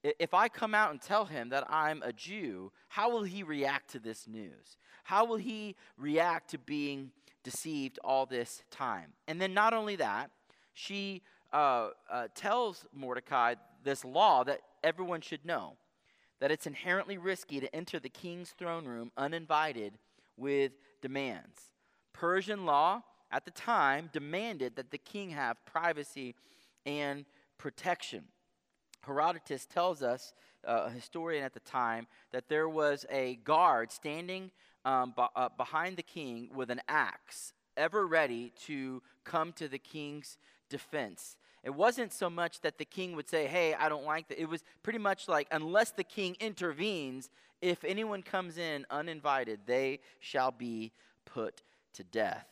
if 0.02 0.32
I 0.32 0.48
come 0.48 0.74
out 0.74 0.92
and 0.92 1.00
tell 1.00 1.24
him 1.24 1.48
that 1.48 1.66
I'm 1.68 2.02
a 2.02 2.12
Jew, 2.12 2.70
how 2.88 3.10
will 3.10 3.24
he 3.24 3.42
react 3.42 3.90
to 3.90 3.98
this 3.98 4.28
news? 4.28 4.78
How 5.04 5.24
will 5.24 5.36
he 5.36 5.74
react 5.96 6.50
to 6.50 6.58
being 6.58 7.10
deceived 7.42 7.98
all 8.04 8.24
this 8.24 8.62
time? 8.70 9.12
And 9.26 9.40
then, 9.40 9.54
not 9.54 9.72
only 9.72 9.96
that, 9.96 10.30
she 10.74 11.22
uh, 11.52 11.88
uh, 12.10 12.28
tells 12.34 12.86
Mordecai 12.94 13.54
this 13.82 14.04
law 14.04 14.44
that 14.44 14.60
everyone 14.84 15.20
should 15.20 15.44
know 15.44 15.76
that 16.40 16.52
it's 16.52 16.66
inherently 16.66 17.18
risky 17.18 17.58
to 17.58 17.74
enter 17.74 17.98
the 17.98 18.08
king's 18.08 18.50
throne 18.50 18.84
room 18.84 19.10
uninvited 19.16 19.94
with 20.36 20.72
demands. 21.02 21.72
Persian 22.18 22.66
law 22.66 23.02
at 23.30 23.44
the 23.44 23.50
time 23.52 24.10
demanded 24.12 24.74
that 24.74 24.90
the 24.90 24.98
king 24.98 25.30
have 25.30 25.64
privacy 25.64 26.34
and 26.84 27.24
protection. 27.58 28.24
Herodotus 29.02 29.66
tells 29.66 30.02
us, 30.02 30.32
uh, 30.66 30.86
a 30.86 30.90
historian 30.90 31.44
at 31.44 31.54
the 31.54 31.60
time, 31.60 32.08
that 32.32 32.48
there 32.48 32.68
was 32.68 33.06
a 33.08 33.36
guard 33.44 33.92
standing 33.92 34.50
um, 34.84 35.14
b- 35.16 35.22
uh, 35.36 35.48
behind 35.56 35.96
the 35.96 36.02
king 36.02 36.50
with 36.52 36.70
an 36.70 36.80
axe, 36.88 37.52
ever 37.76 38.04
ready 38.04 38.52
to 38.66 39.00
come 39.22 39.52
to 39.52 39.68
the 39.68 39.78
king's 39.78 40.38
defense. 40.68 41.36
It 41.62 41.74
wasn't 41.74 42.12
so 42.12 42.28
much 42.28 42.62
that 42.62 42.78
the 42.78 42.84
king 42.84 43.14
would 43.14 43.28
say, 43.28 43.46
Hey, 43.46 43.74
I 43.74 43.88
don't 43.88 44.04
like 44.04 44.26
that. 44.28 44.40
It 44.40 44.48
was 44.48 44.64
pretty 44.82 44.98
much 44.98 45.28
like, 45.28 45.46
unless 45.52 45.92
the 45.92 46.04
king 46.04 46.36
intervenes, 46.40 47.30
if 47.62 47.84
anyone 47.84 48.22
comes 48.24 48.58
in 48.58 48.86
uninvited, 48.90 49.60
they 49.66 50.00
shall 50.18 50.50
be 50.50 50.90
put 51.24 51.62
to 51.94 52.04
death. 52.04 52.46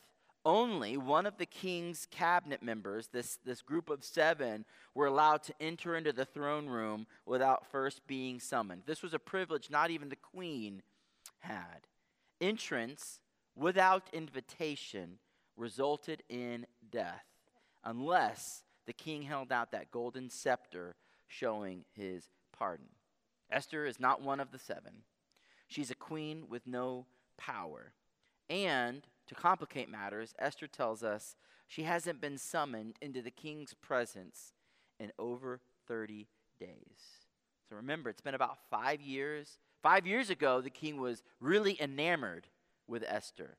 Only 0.45 0.95
one 0.95 1.25
of 1.25 1.37
the 1.37 1.45
king's 1.45 2.07
cabinet 2.09 2.63
members, 2.63 3.09
this, 3.11 3.37
this 3.43 3.61
group 3.61 3.89
of 3.89 4.05
seven, 4.05 4.63
were 4.95 5.07
allowed 5.07 5.43
to 5.43 5.53
enter 5.59 5.95
into 5.95 6.13
the 6.13 6.23
throne 6.23 6.67
room 6.67 7.05
without 7.25 7.69
first 7.69 8.07
being 8.07 8.39
summoned. 8.39 8.83
This 8.85 9.03
was 9.03 9.13
a 9.13 9.19
privilege 9.19 9.69
not 9.69 9.91
even 9.91 10.07
the 10.07 10.15
queen 10.15 10.83
had. 11.39 11.87
Entrance 12.39 13.19
without 13.55 14.09
invitation 14.13 15.19
resulted 15.57 16.23
in 16.29 16.65
death, 16.91 17.25
unless 17.83 18.63
the 18.85 18.93
king 18.93 19.23
held 19.23 19.51
out 19.51 19.71
that 19.71 19.91
golden 19.91 20.29
scepter 20.29 20.95
showing 21.27 21.83
his 21.93 22.29
pardon. 22.57 22.87
Esther 23.51 23.85
is 23.85 23.99
not 23.99 24.21
one 24.21 24.39
of 24.39 24.51
the 24.51 24.59
seven. 24.59 25.03
She's 25.67 25.91
a 25.91 25.95
queen 25.95 26.45
with 26.49 26.65
no 26.65 27.05
power. 27.37 27.91
And 28.49 29.05
to 29.27 29.35
complicate 29.35 29.89
matters, 29.89 30.33
Esther 30.39 30.67
tells 30.67 31.03
us 31.03 31.35
she 31.67 31.83
hasn't 31.83 32.21
been 32.21 32.37
summoned 32.37 32.95
into 33.01 33.21
the 33.21 33.31
king's 33.31 33.73
presence 33.73 34.53
in 34.99 35.11
over 35.19 35.59
30 35.87 36.27
days. 36.59 36.67
So 37.69 37.75
remember, 37.75 38.09
it's 38.09 38.21
been 38.21 38.35
about 38.35 38.57
five 38.69 39.01
years. 39.01 39.59
Five 39.83 40.07
years 40.07 40.29
ago, 40.29 40.61
the 40.61 40.69
king 40.69 40.99
was 40.99 41.23
really 41.39 41.79
enamored 41.81 42.47
with 42.87 43.03
Esther. 43.05 43.57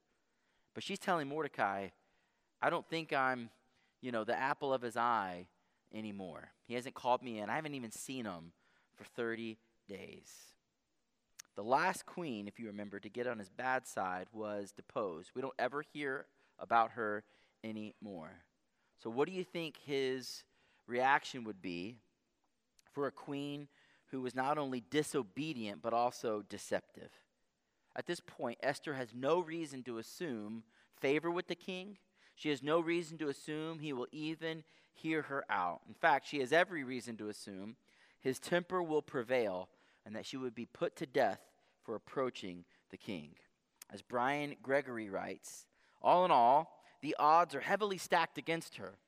But 0.75 0.83
she's 0.83 0.99
telling 0.99 1.29
Mordecai, 1.29 1.89
I 2.63 2.71
don't 2.71 2.89
think 2.89 3.13
I'm 3.13 3.51
you 4.01 4.13
know, 4.13 4.25
the 4.25 4.39
apple 4.39 4.73
of 4.73 4.83
his 4.83 4.97
eye 4.97 5.47
anymore. 5.93 6.51
He 6.67 6.75
hasn't 6.75 6.95
called 6.95 7.23
me 7.23 7.39
in. 7.39 7.51
I 7.51 7.57
haven't 7.57 7.75
even 7.75 7.91
seen 7.91 8.25
him 8.25 8.53
for 8.97 9.05
30 9.05 9.59
days. 9.89 10.33
The 11.59 11.65
last 11.65 12.07
queen, 12.07 12.47
if 12.47 12.61
you 12.61 12.69
remember, 12.69 13.01
to 13.01 13.09
get 13.09 13.27
on 13.27 13.41
his 13.41 13.49
bad 13.49 13.85
side 13.85 14.29
was 14.33 14.71
deposed. 14.71 15.33
We 15.35 15.43
don't 15.43 15.53
ever 15.59 15.83
hear 15.93 16.27
about 16.61 16.93
her 16.93 17.25
anymore. 17.65 18.31
So, 19.03 19.11
what 19.11 19.27
do 19.27 19.35
you 19.35 19.43
think 19.43 19.75
his 19.85 20.45
reaction 20.87 21.43
would 21.43 21.61
be 21.61 21.97
for 22.93 23.09
a 23.09 23.11
queen 23.11 23.67
who 24.13 24.21
was 24.21 24.37
not 24.37 24.57
only 24.57 24.85
disobedient 24.89 25.83
but 25.83 25.93
also 25.93 26.45
deceptive? 26.49 27.11
At 27.97 28.07
this 28.07 28.21
point, 28.21 28.59
Esther 28.63 28.95
has 28.95 29.09
no 29.13 29.41
reason 29.41 29.83
to 29.83 29.99
assume 29.99 30.63
favor 31.01 31.29
with 31.29 31.49
the 31.49 31.57
king. 31.57 31.99
She 32.37 32.51
has 32.51 32.63
no 32.63 32.79
reason 32.79 33.19
to 33.19 33.31
assume 33.31 33.81
he 33.81 33.93
will 33.93 34.07
even 34.13 34.63
hear 34.95 35.23
her 35.23 35.45
out. 35.51 35.81
In 35.89 35.95
fact, 35.95 36.29
she 36.29 36.39
has 36.39 36.53
every 36.53 36.85
reason 36.85 37.17
to 37.17 37.29
assume 37.29 37.75
his 38.21 38.39
temper 38.39 38.81
will 38.81 39.03
prevail 39.03 39.69
and 40.07 40.15
that 40.15 40.25
she 40.25 40.37
would 40.37 40.55
be 40.55 40.65
put 40.65 40.95
to 40.95 41.05
death 41.05 41.48
for 41.89 41.95
approaching 41.95 42.67
the 42.91 42.99
king. 42.99 43.31
As 43.91 44.03
Bryan 44.03 44.57
Gregory 44.63 45.09
writes, 45.09 45.65
all 46.03 46.27
in 46.27 46.31
all, 46.31 46.83
the 47.01 47.17
odds 47.19 47.55
are 47.55 47.63
heavily 47.63 47.97
stacked 47.97 48.37
against 48.37 48.77
her. 48.77 48.99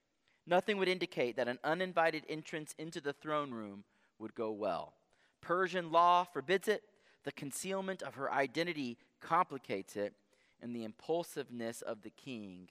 Nothing 0.46 0.78
would 0.78 0.88
indicate 0.88 1.36
that 1.36 1.46
an 1.46 1.58
uninvited 1.62 2.24
entrance 2.26 2.74
into 2.78 3.02
the 3.02 3.12
throne 3.12 3.50
room 3.50 3.84
would 4.18 4.34
go 4.34 4.50
well. 4.50 4.94
Persian 5.42 5.92
law 5.92 6.24
forbids 6.24 6.68
it, 6.68 6.84
the 7.24 7.32
concealment 7.32 8.02
of 8.02 8.14
her 8.14 8.32
identity 8.32 8.96
complicates 9.20 9.94
it, 9.94 10.14
and 10.62 10.74
the 10.74 10.84
impulsiveness 10.84 11.82
of 11.82 12.00
the 12.00 12.08
king 12.08 12.70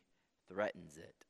threatens 0.51 0.97
it. 0.97 1.23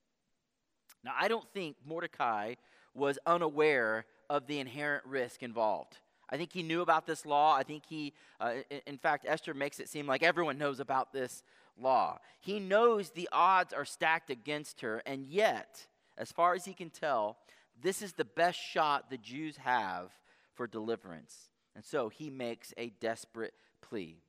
Now, 1.04 1.12
I 1.20 1.28
don't 1.28 1.52
think 1.54 1.76
Mordecai 1.86 2.54
was 2.94 3.20
unaware 3.26 4.06
of 4.30 4.48
the 4.48 4.60
inherent 4.60 5.04
risk 5.06 5.44
involved. 5.44 5.98
I 6.30 6.38
think 6.38 6.54
he 6.54 6.64
knew 6.64 6.82
about 6.82 7.06
this 7.06 7.26
law. 7.26 7.56
I 7.56 7.64
think 7.64 7.84
he, 7.88 8.14
uh, 8.40 8.56
in, 8.70 8.82
in 8.86 8.98
fact, 8.98 9.26
Esther 9.28 9.54
makes 9.54 9.80
it 9.80 9.90
seem 9.90 10.06
like 10.08 10.24
everyone 10.24 10.58
knows 10.58 10.80
about 10.80 11.12
this 11.12 11.44
law. 11.78 12.20
He 12.40 12.60
knows 12.60 13.10
the 13.10 13.30
odds 13.32 13.74
are 13.74 13.86
stacked 13.86 14.30
against 14.30 14.82
her, 14.82 15.02
and 15.06 15.26
yet, 15.26 15.88
as 16.18 16.32
far 16.32 16.54
as 16.54 16.66
he 16.66 16.74
can 16.74 16.90
tell, 16.90 17.38
this 17.82 18.02
is 18.02 18.14
the 18.14 18.26
best 18.26 18.60
shot 18.60 19.10
the 19.10 19.18
Jews 19.18 19.58
have 19.58 20.12
for 20.54 20.68
deliverance. 20.68 21.50
And 21.76 21.86
so 21.86 22.10
he 22.10 22.30
makes 22.30 22.74
a 22.78 22.90
desperate 23.00 23.54
plea. 23.82 24.22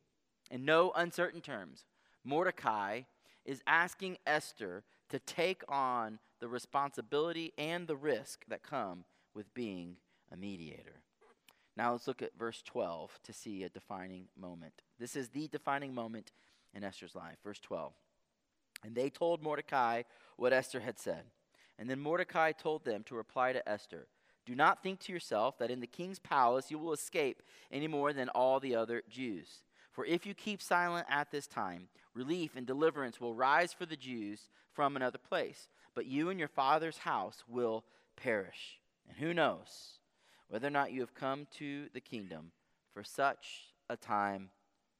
In 0.50 0.64
no 0.64 0.92
uncertain 0.94 1.40
terms, 1.40 1.84
Mordecai 2.24 3.02
is 3.44 3.62
asking 3.66 4.18
Esther 4.26 4.84
to 5.08 5.18
take 5.18 5.62
on 5.68 6.18
the 6.38 6.48
responsibility 6.48 7.52
and 7.58 7.86
the 7.86 7.96
risk 7.96 8.44
that 8.48 8.62
come 8.62 9.04
with 9.34 9.52
being 9.54 9.96
a 10.32 10.36
mediator. 10.36 11.02
Now 11.76 11.92
let's 11.92 12.06
look 12.06 12.22
at 12.22 12.38
verse 12.38 12.62
12 12.62 13.18
to 13.24 13.33
see 13.33 13.62
a 13.62 13.68
defining 13.68 14.28
moment. 14.38 14.74
This 14.98 15.16
is 15.16 15.28
the 15.28 15.48
defining 15.48 15.94
moment 15.94 16.33
in 16.74 16.85
Esther's 16.85 17.14
life. 17.14 17.37
Verse 17.42 17.61
12. 17.61 17.92
And 18.85 18.94
they 18.94 19.11
told 19.11 19.42
Mordecai 19.42 20.02
what 20.37 20.52
Esther 20.52 20.80
had 20.80 20.98
said. 20.98 21.24
And 21.78 21.88
then 21.88 22.00
Mordecai 22.00 22.52
told 22.52 22.85
them 22.85 23.02
to 23.04 23.14
reply 23.14 23.52
to 23.52 23.68
Esther 23.68 24.06
Do 24.46 24.54
not 24.54 24.83
think 24.83 25.00
to 25.00 25.12
yourself 25.12 25.59
that 25.59 25.70
in 25.70 25.80
the 25.80 25.87
king's 25.87 26.18
palace 26.18 26.70
you 26.70 26.78
will 26.78 26.92
escape 26.92 27.42
any 27.70 27.87
more 27.87 28.12
than 28.12 28.28
all 28.30 28.61
the 28.61 28.74
other 28.74 29.02
Jews. 29.09 29.62
For 29.92 30.04
if 30.04 30.24
you 30.24 30.35
keep 30.35 30.62
silent 30.62 31.06
at 31.11 31.30
this 31.30 31.46
time, 31.46 31.88
relief 32.14 32.52
and 32.56 32.66
deliverance 32.66 33.20
will 33.20 33.35
rise 33.35 33.72
for 33.72 33.87
the 33.87 33.96
Jews 33.96 34.48
from 34.72 34.96
another 34.96 35.18
place. 35.18 35.68
But 35.94 36.06
you 36.06 36.30
and 36.30 36.38
your 36.38 36.48
father's 36.48 36.98
house 36.98 37.42
will 37.48 37.85
perish. 38.16 38.80
And 39.09 39.18
who 39.18 39.35
knows 39.35 39.99
whether 40.50 40.66
or 40.66 40.70
not 40.70 40.92
you 40.92 41.00
have 41.00 41.14
come 41.14 41.46
to 41.58 41.86
the 41.94 42.00
kingdom 42.00 42.50
for 42.92 43.02
such 43.02 43.72
a 43.88 43.96
time 43.96 44.50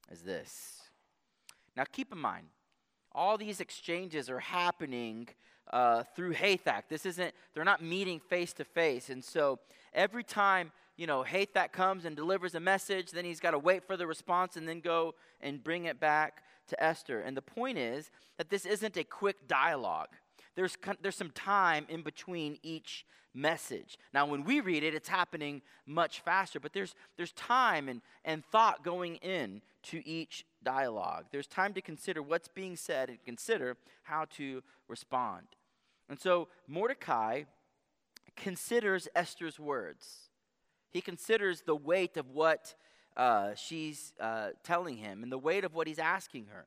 as 0.09 0.21
this. 0.21 0.81
Now, 1.75 1.83
keep 1.91 2.11
in 2.11 2.17
mind, 2.17 2.47
all 3.11 3.37
these 3.37 3.59
exchanges 3.59 4.29
are 4.29 4.39
happening 4.39 5.27
uh, 5.71 6.03
through 6.15 6.33
Hathach. 6.33 6.83
This 6.89 7.05
isn't, 7.05 7.33
they're 7.53 7.65
not 7.65 7.83
meeting 7.83 8.19
face 8.19 8.53
to 8.53 8.63
face. 8.63 9.09
And 9.09 9.23
so 9.23 9.59
every 9.93 10.23
time, 10.23 10.71
you 10.97 11.07
know, 11.07 11.23
Hathach 11.23 11.71
comes 11.71 12.05
and 12.05 12.15
delivers 12.15 12.55
a 12.55 12.59
message, 12.59 13.11
then 13.11 13.25
he's 13.25 13.39
got 13.39 13.51
to 13.51 13.59
wait 13.59 13.85
for 13.85 13.97
the 13.97 14.07
response 14.07 14.55
and 14.55 14.67
then 14.67 14.79
go 14.79 15.15
and 15.41 15.63
bring 15.63 15.85
it 15.85 15.99
back 15.99 16.43
to 16.67 16.81
Esther. 16.81 17.21
And 17.21 17.35
the 17.35 17.41
point 17.41 17.77
is 17.77 18.09
that 18.37 18.49
this 18.49 18.65
isn't 18.65 18.97
a 18.97 19.03
quick 19.03 19.47
dialogue. 19.47 20.09
There's, 20.55 20.77
there's 21.01 21.15
some 21.15 21.31
time 21.31 21.85
in 21.89 22.01
between 22.01 22.57
each 22.63 23.05
message. 23.33 23.97
Now, 24.13 24.25
when 24.25 24.43
we 24.43 24.59
read 24.59 24.83
it, 24.83 24.93
it's 24.93 25.09
happening 25.09 25.61
much 25.85 26.19
faster, 26.21 26.59
but 26.59 26.73
there's, 26.73 26.95
there's 27.17 27.31
time 27.33 27.87
and, 27.87 28.01
and 28.25 28.43
thought 28.45 28.83
going 28.83 29.15
in 29.17 29.61
to 29.83 30.07
each 30.07 30.45
dialogue. 30.63 31.25
There's 31.31 31.47
time 31.47 31.73
to 31.73 31.81
consider 31.81 32.21
what's 32.21 32.47
being 32.47 32.75
said 32.75 33.09
and 33.09 33.23
consider 33.23 33.77
how 34.03 34.25
to 34.37 34.61
respond. 34.87 35.47
And 36.09 36.19
so 36.19 36.49
Mordecai 36.67 37.43
considers 38.35 39.07
Esther's 39.15 39.59
words. 39.59 40.29
He 40.91 41.01
considers 41.01 41.61
the 41.61 41.75
weight 41.75 42.17
of 42.17 42.31
what 42.31 42.75
uh, 43.15 43.55
she's 43.55 44.13
uh, 44.19 44.49
telling 44.63 44.97
him 44.97 45.23
and 45.23 45.31
the 45.31 45.37
weight 45.37 45.63
of 45.63 45.73
what 45.73 45.87
he's 45.87 45.99
asking 45.99 46.47
her. 46.47 46.65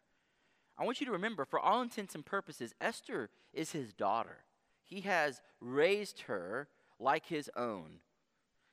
I 0.77 0.85
want 0.85 1.01
you 1.01 1.07
to 1.07 1.13
remember, 1.13 1.45
for 1.45 1.61
all 1.61 1.83
intents 1.83 2.15
and 2.15 2.27
purposes, 2.27 2.75
Esther 2.81 3.31
is 3.53 3.73
his 3.73 3.93
daughter. 3.93 4.45
He 4.83 5.03
has 5.03 5.41
raised 5.61 6.23
her 6.23 6.69
like 6.99 7.27
his 7.27 7.51
own. 7.57 8.01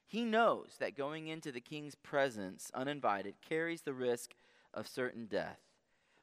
He 0.08 0.26
knows 0.26 0.76
that 0.80 0.98
going 0.98 1.28
into 1.28 1.52
the 1.52 1.62
king's 1.62 1.96
presence 1.96 2.72
uninvited 2.74 3.36
carries 3.48 3.82
the 3.82 3.94
risk 3.94 4.34
of 4.74 4.88
certain 4.88 5.26
death. 5.26 5.60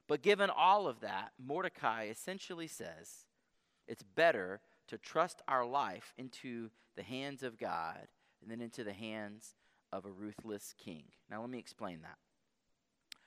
But 0.07 0.23
given 0.23 0.51
all 0.51 0.88
of 0.88 1.01
that, 1.01 1.33
Mordecai 1.38 2.07
essentially 2.07 2.67
says 2.67 3.27
it's 3.87 4.03
better 4.03 4.61
to 4.88 4.99
trust 4.99 5.43
our 5.47 5.64
life 5.64 6.12
into 6.19 6.71
the 6.97 7.03
hands 7.03 7.43
of 7.43 7.59
God 7.59 8.09
than 8.47 8.61
into 8.61 8.85
the 8.85 8.93
hands 8.93 9.55
of 9.93 10.05
a 10.05 10.11
ruthless 10.11 10.75
king. 10.77 11.05
Now, 11.31 11.41
let 11.41 11.51
me 11.51 11.59
explain 11.59 12.03
that. 12.03 12.19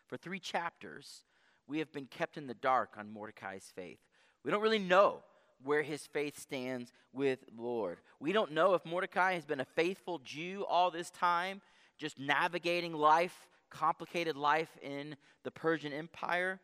For 0.07 0.17
three 0.17 0.39
chapters, 0.39 1.23
we 1.67 1.79
have 1.79 1.91
been 1.91 2.05
kept 2.05 2.37
in 2.37 2.47
the 2.47 2.53
dark 2.53 2.95
on 2.97 3.11
Mordecai's 3.11 3.71
faith. 3.75 3.99
We 4.43 4.51
don't 4.51 4.61
really 4.61 4.79
know 4.79 5.19
where 5.63 5.83
his 5.83 6.07
faith 6.07 6.39
stands 6.39 6.91
with 7.13 7.39
Lord. 7.55 7.99
We 8.19 8.31
don't 8.31 8.51
know 8.51 8.73
if 8.73 8.85
Mordecai 8.85 9.33
has 9.33 9.45
been 9.45 9.59
a 9.59 9.65
faithful 9.65 10.19
Jew 10.19 10.65
all 10.67 10.91
this 10.91 11.09
time, 11.11 11.61
just 11.97 12.19
navigating 12.19 12.93
life, 12.93 13.47
complicated 13.69 14.35
life 14.35 14.77
in 14.81 15.15
the 15.43 15.51
Persian 15.51 15.93
Empire. 15.93 16.59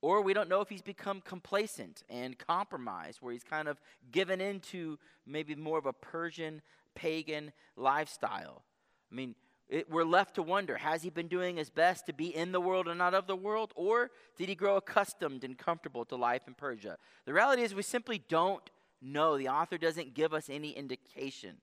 Or 0.00 0.20
we 0.20 0.34
don't 0.34 0.48
know 0.48 0.60
if 0.60 0.68
he's 0.68 0.82
become 0.82 1.22
complacent 1.22 2.02
and 2.10 2.36
compromised, 2.38 3.18
where 3.20 3.32
he's 3.32 3.44
kind 3.44 3.68
of 3.68 3.80
given 4.10 4.40
into 4.40 4.98
maybe 5.26 5.54
more 5.54 5.78
of 5.78 5.86
a 5.86 5.92
Persian 5.92 6.60
pagan 6.94 7.52
lifestyle. 7.76 8.62
I 9.10 9.14
mean, 9.14 9.34
it, 9.68 9.90
we're 9.90 10.04
left 10.04 10.34
to 10.34 10.42
wonder 10.42 10.76
has 10.76 11.02
he 11.02 11.10
been 11.10 11.28
doing 11.28 11.56
his 11.56 11.70
best 11.70 12.06
to 12.06 12.12
be 12.12 12.34
in 12.34 12.52
the 12.52 12.60
world 12.60 12.88
and 12.88 12.98
not 12.98 13.14
of 13.14 13.26
the 13.26 13.36
world? 13.36 13.72
Or 13.74 14.10
did 14.36 14.48
he 14.48 14.54
grow 14.54 14.76
accustomed 14.76 15.44
and 15.44 15.56
comfortable 15.56 16.04
to 16.06 16.16
life 16.16 16.42
in 16.46 16.54
Persia? 16.54 16.98
The 17.24 17.32
reality 17.32 17.62
is, 17.62 17.74
we 17.74 17.82
simply 17.82 18.22
don't 18.28 18.68
know. 19.00 19.38
The 19.38 19.48
author 19.48 19.78
doesn't 19.78 20.14
give 20.14 20.34
us 20.34 20.50
any 20.50 20.70
indication. 20.70 21.56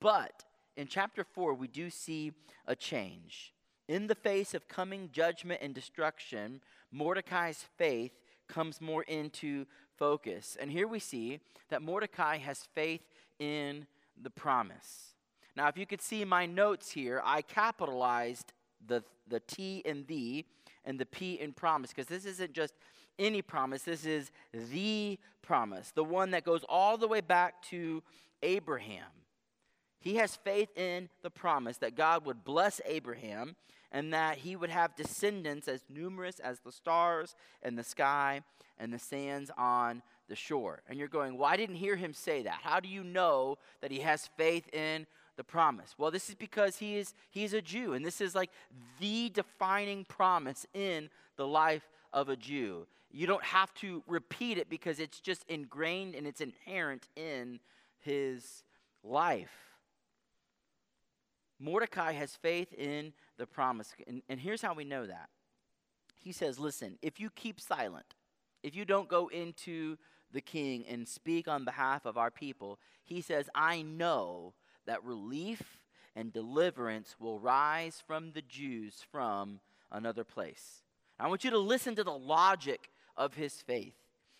But 0.00 0.44
in 0.76 0.86
chapter 0.86 1.24
4, 1.24 1.54
we 1.54 1.68
do 1.68 1.90
see 1.90 2.32
a 2.66 2.76
change. 2.76 3.52
In 3.88 4.06
the 4.06 4.14
face 4.14 4.54
of 4.54 4.68
coming 4.68 5.10
judgment 5.12 5.60
and 5.62 5.74
destruction, 5.74 6.60
Mordecai's 6.92 7.64
faith 7.76 8.12
comes 8.46 8.80
more 8.80 9.02
into 9.02 9.66
focus. 9.98 10.56
And 10.60 10.70
here 10.70 10.86
we 10.86 11.00
see 11.00 11.40
that 11.68 11.82
Mordecai 11.82 12.38
has 12.38 12.68
faith 12.74 13.02
in 13.38 13.86
the 14.20 14.30
promise. 14.30 15.14
Now, 15.56 15.68
if 15.68 15.76
you 15.76 15.86
could 15.86 16.00
see 16.00 16.24
my 16.24 16.46
notes 16.46 16.90
here, 16.90 17.20
I 17.24 17.42
capitalized 17.42 18.52
the, 18.86 19.02
the 19.28 19.40
T 19.40 19.82
in 19.84 20.04
the 20.06 20.44
and 20.84 20.98
the 20.98 21.06
P 21.06 21.34
in 21.34 21.52
promise 21.52 21.90
because 21.90 22.06
this 22.06 22.24
isn't 22.24 22.52
just 22.52 22.74
any 23.18 23.42
promise, 23.42 23.82
this 23.82 24.06
is 24.06 24.30
the 24.52 25.18
promise, 25.42 25.92
the 25.94 26.04
one 26.04 26.30
that 26.30 26.44
goes 26.44 26.64
all 26.68 26.96
the 26.96 27.08
way 27.08 27.20
back 27.20 27.62
to 27.64 28.02
Abraham. 28.42 29.04
He 30.00 30.16
has 30.16 30.36
faith 30.36 30.70
in 30.76 31.10
the 31.22 31.30
promise 31.30 31.76
that 31.78 31.94
God 31.94 32.24
would 32.24 32.44
bless 32.44 32.80
Abraham 32.86 33.56
and 33.92 34.14
that 34.14 34.38
he 34.38 34.56
would 34.56 34.70
have 34.70 34.96
descendants 34.96 35.68
as 35.68 35.84
numerous 35.90 36.38
as 36.38 36.60
the 36.60 36.72
stars 36.72 37.34
in 37.62 37.76
the 37.76 37.84
sky 37.84 38.42
and 38.78 38.92
the 38.92 38.98
sands 38.98 39.50
on 39.58 40.02
the 40.28 40.36
shore. 40.36 40.82
And 40.88 40.98
you're 40.98 41.08
going, 41.08 41.36
well, 41.36 41.50
I 41.50 41.56
didn't 41.56 41.76
hear 41.76 41.96
him 41.96 42.14
say 42.14 42.42
that. 42.44 42.60
How 42.62 42.80
do 42.80 42.88
you 42.88 43.04
know 43.04 43.58
that 43.82 43.90
he 43.90 44.00
has 44.00 44.30
faith 44.38 44.72
in 44.72 45.06
the 45.40 45.44
promise? 45.44 45.94
Well, 45.96 46.10
this 46.10 46.28
is 46.28 46.34
because 46.34 46.76
he 46.76 46.98
is 46.98 47.14
he's 47.30 47.54
a 47.54 47.62
Jew, 47.62 47.94
and 47.94 48.04
this 48.04 48.20
is 48.20 48.34
like 48.34 48.50
the 49.00 49.30
defining 49.30 50.04
promise 50.04 50.66
in 50.74 51.08
the 51.36 51.46
life 51.46 51.88
of 52.12 52.28
a 52.28 52.36
Jew. 52.36 52.86
You 53.10 53.26
don't 53.26 53.42
have 53.42 53.72
to 53.76 54.02
repeat 54.06 54.58
it 54.58 54.68
because 54.68 55.00
it's 55.00 55.18
just 55.18 55.46
ingrained 55.48 56.14
and 56.14 56.26
it's 56.26 56.42
inherent 56.42 57.08
in 57.16 57.58
his 58.00 58.64
life. 59.02 59.50
Mordecai 61.58 62.12
has 62.12 62.36
faith 62.36 62.74
in 62.74 63.14
the 63.38 63.46
promise. 63.46 63.94
And, 64.06 64.20
and 64.28 64.38
here's 64.38 64.60
how 64.60 64.74
we 64.74 64.84
know 64.84 65.06
that. 65.06 65.30
He 66.22 66.32
says, 66.32 66.58
Listen, 66.58 66.98
if 67.00 67.18
you 67.18 67.30
keep 67.30 67.62
silent, 67.62 68.14
if 68.62 68.76
you 68.76 68.84
don't 68.84 69.08
go 69.08 69.28
into 69.28 69.96
the 70.32 70.42
king 70.42 70.84
and 70.86 71.08
speak 71.08 71.48
on 71.48 71.64
behalf 71.64 72.04
of 72.04 72.18
our 72.18 72.30
people, 72.30 72.78
he 73.02 73.22
says, 73.22 73.48
I 73.54 73.80
know 73.80 74.52
that 74.86 75.04
relief 75.04 75.78
and 76.16 76.32
deliverance 76.32 77.16
will 77.18 77.38
rise 77.38 78.02
from 78.06 78.32
the 78.32 78.42
Jews 78.42 79.04
from 79.10 79.60
another 79.90 80.24
place. 80.24 80.82
I 81.18 81.28
want 81.28 81.44
you 81.44 81.50
to 81.50 81.58
listen 81.58 81.94
to 81.96 82.04
the 82.04 82.10
logic 82.10 82.90
of 83.16 83.34
his 83.34 83.54
faith. 83.54 83.94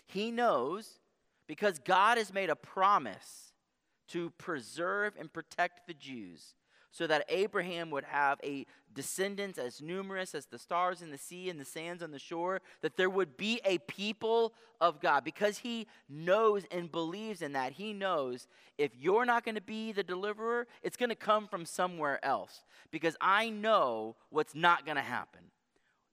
He 0.07 0.31
knows 0.31 0.99
because 1.47 1.79
God 1.79 2.19
has 2.19 2.33
made 2.33 2.51
a 2.51 2.57
promise 2.57 3.53
to 4.09 4.31
preserve 4.39 5.15
and 5.19 5.33
protect 5.33 5.87
the 5.87 5.95
Jews 5.95 6.55
so 6.91 7.07
that 7.07 7.25
Abraham 7.29 7.91
would 7.91 8.05
have 8.05 8.39
a 8.43 8.67
descendants 8.95 9.59
as 9.59 9.81
numerous 9.81 10.35
as 10.35 10.47
the 10.47 10.59
stars 10.59 11.03
in 11.03 11.11
the 11.11 11.19
sea 11.19 11.49
and 11.49 11.61
the 11.61 11.65
sands 11.65 12.03
on 12.03 12.11
the 12.11 12.19
shore, 12.19 12.61
that 12.83 12.97
there 12.97 13.11
would 13.11 13.37
be 13.37 13.61
a 13.65 13.79
people 13.79 14.53
of 14.81 15.01
God. 15.01 15.25
Because 15.25 15.59
he 15.59 15.87
knows 16.09 16.65
and 16.71 16.91
believes 16.91 17.43
in 17.43 17.53
that, 17.53 17.73
he 17.73 17.93
knows 17.93 18.49
if 18.79 18.91
you're 18.99 19.25
not 19.25 19.45
going 19.45 19.55
to 19.55 19.61
be 19.61 19.93
the 19.93 20.03
deliverer, 20.03 20.67
it's 20.83 20.97
going 20.97 21.11
to 21.11 21.15
come 21.15 21.47
from 21.47 21.65
somewhere 21.65 22.25
else. 22.25 22.65
Because 22.91 23.17
I 23.21 23.51
know 23.51 24.17
what's 24.31 24.55
not 24.55 24.85
going 24.85 24.97
to 24.97 25.03
happen. 25.03 25.43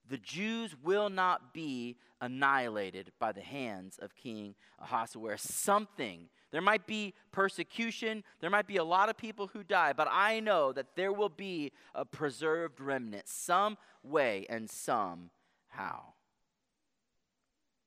The 0.09 0.17
Jews 0.17 0.75
will 0.83 1.09
not 1.09 1.53
be 1.53 1.97
annihilated 2.21 3.11
by 3.19 3.31
the 3.31 3.41
hands 3.41 3.99
of 4.01 4.15
King 4.15 4.55
Ahasuerus. 4.79 5.41
Something 5.41 6.29
there 6.57 6.63
might 6.63 6.87
be 6.87 7.13
persecution. 7.31 8.23
There 8.39 8.49
might 8.49 8.65
be 8.65 8.77
a 8.77 8.83
lot 8.83 9.09
of 9.09 9.15
people 9.15 9.45
who 9.45 9.61
die, 9.61 9.93
but 9.93 10.07
I 10.09 10.39
know 10.39 10.73
that 10.73 10.95
there 10.95 11.13
will 11.13 11.29
be 11.29 11.71
a 11.93 12.03
preserved 12.03 12.81
remnant 12.81 13.27
some 13.27 13.77
way 14.01 14.47
and 14.49 14.67
somehow. 14.67 16.13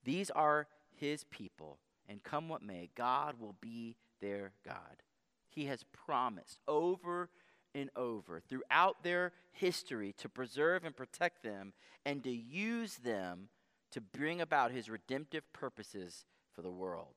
These 0.05 0.31
are 0.31 0.69
his 0.95 1.25
people, 1.25 1.81
and 2.09 2.23
come 2.23 2.49
what 2.49 2.63
may, 2.63 2.91
God 2.95 3.41
will 3.41 3.57
be 3.61 3.97
their 4.21 4.53
God. 4.65 5.03
He 5.49 5.65
has 5.65 5.85
promised 5.93 6.61
over 6.69 7.29
and 7.75 7.91
over 7.97 8.39
throughout 8.39 9.03
their 9.03 9.33
history 9.51 10.15
to 10.19 10.29
preserve 10.29 10.85
and 10.85 10.97
protect 10.97 11.43
them 11.43 11.73
and 12.07 12.23
to 12.23 12.31
use 12.31 12.99
them 12.99 13.49
to 13.91 14.01
bring 14.01 14.41
about 14.41 14.71
his 14.71 14.89
redemptive 14.89 15.53
purposes 15.53 16.25
for 16.55 16.63
the 16.63 16.71
world. 16.71 17.17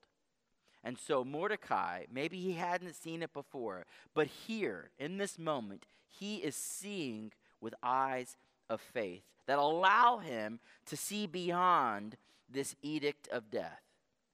And 0.84 0.98
so 0.98 1.24
Mordecai, 1.24 2.04
maybe 2.12 2.40
he 2.40 2.54
hadn't 2.54 2.96
seen 2.96 3.24
it 3.24 3.34
before, 3.34 3.86
but 4.14 4.28
here, 4.28 4.90
in 5.00 5.18
this 5.18 5.40
moment, 5.40 5.86
he 6.08 6.38
is 6.38 6.56
seeing 6.56 7.32
with 7.62 7.74
eyes 7.82 8.36
of 8.70 8.82
faith 8.82 9.24
that 9.48 9.60
allow 9.60 10.18
him 10.18 10.60
to 10.86 10.98
see 10.98 11.26
beyond 11.26 12.18
this 12.50 12.76
edict 12.82 13.28
of 13.30 13.50
death. 13.50 13.82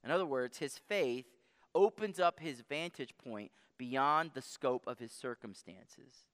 In 0.04 0.10
other 0.10 0.26
words, 0.26 0.58
his 0.58 0.76
faith 0.76 1.26
opens 1.74 2.18
up 2.18 2.40
his 2.40 2.62
vantage 2.68 3.14
point 3.22 3.52
beyond 3.78 4.32
the 4.34 4.42
scope 4.42 4.86
of 4.86 4.98
his 4.98 5.12
circumstances. 5.12 6.26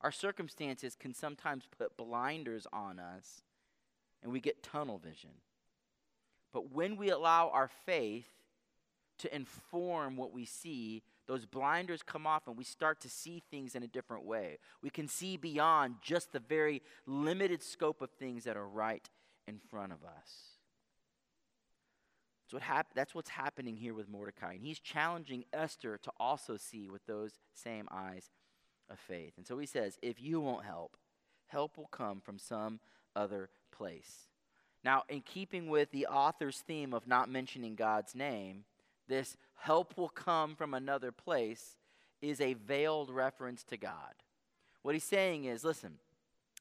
Our 0.00 0.12
circumstances 0.12 0.94
can 0.94 1.12
sometimes 1.12 1.64
put 1.76 1.96
blinders 1.96 2.66
on 2.72 3.00
us, 3.00 3.42
and 4.22 4.32
we 4.32 4.40
get 4.40 4.62
tunnel 4.62 4.98
vision. 4.98 5.30
But 6.52 6.72
when 6.72 6.96
we 6.96 7.10
allow 7.10 7.50
our 7.50 7.68
faith 7.86 8.28
to 9.18 9.34
inform 9.34 10.16
what 10.16 10.32
we 10.32 10.44
see, 10.44 11.02
those 11.26 11.44
blinders 11.44 12.02
come 12.02 12.26
off 12.26 12.46
and 12.46 12.56
we 12.56 12.64
start 12.64 13.00
to 13.00 13.10
see 13.10 13.42
things 13.50 13.74
in 13.74 13.82
a 13.82 13.88
different 13.88 14.24
way. 14.24 14.58
We 14.82 14.90
can 14.90 15.08
see 15.08 15.36
beyond 15.36 15.96
just 16.02 16.32
the 16.32 16.40
very 16.40 16.82
limited 17.06 17.62
scope 17.62 18.00
of 18.00 18.10
things 18.10 18.44
that 18.44 18.56
are 18.56 18.66
right 18.66 19.08
in 19.46 19.58
front 19.70 19.92
of 19.92 20.04
us. 20.04 20.58
That's, 22.44 22.54
what 22.54 22.62
hap- 22.62 22.94
that's 22.94 23.14
what's 23.14 23.28
happening 23.28 23.76
here 23.76 23.92
with 23.92 24.08
Mordecai. 24.08 24.54
And 24.54 24.64
he's 24.64 24.80
challenging 24.80 25.44
Esther 25.52 25.98
to 26.02 26.10
also 26.18 26.56
see 26.56 26.88
with 26.88 27.04
those 27.04 27.32
same 27.52 27.88
eyes 27.90 28.30
of 28.88 28.98
faith. 28.98 29.34
And 29.36 29.46
so 29.46 29.58
he 29.58 29.66
says, 29.66 29.98
If 30.00 30.22
you 30.22 30.40
won't 30.40 30.64
help, 30.64 30.96
help 31.48 31.76
will 31.76 31.88
come 31.88 32.22
from 32.22 32.38
some 32.38 32.80
other 33.14 33.50
place. 33.70 34.28
Now, 34.84 35.04
in 35.08 35.22
keeping 35.22 35.68
with 35.68 35.90
the 35.90 36.06
author's 36.06 36.58
theme 36.58 36.94
of 36.94 37.06
not 37.06 37.28
mentioning 37.28 37.74
God's 37.74 38.14
name, 38.14 38.64
this 39.08 39.36
help 39.56 39.96
will 39.96 40.08
come 40.08 40.54
from 40.54 40.74
another 40.74 41.10
place 41.10 41.76
is 42.22 42.40
a 42.40 42.54
veiled 42.54 43.10
reference 43.10 43.64
to 43.64 43.76
God. 43.76 44.14
What 44.82 44.94
he's 44.94 45.04
saying 45.04 45.44
is 45.44 45.64
listen, 45.64 45.98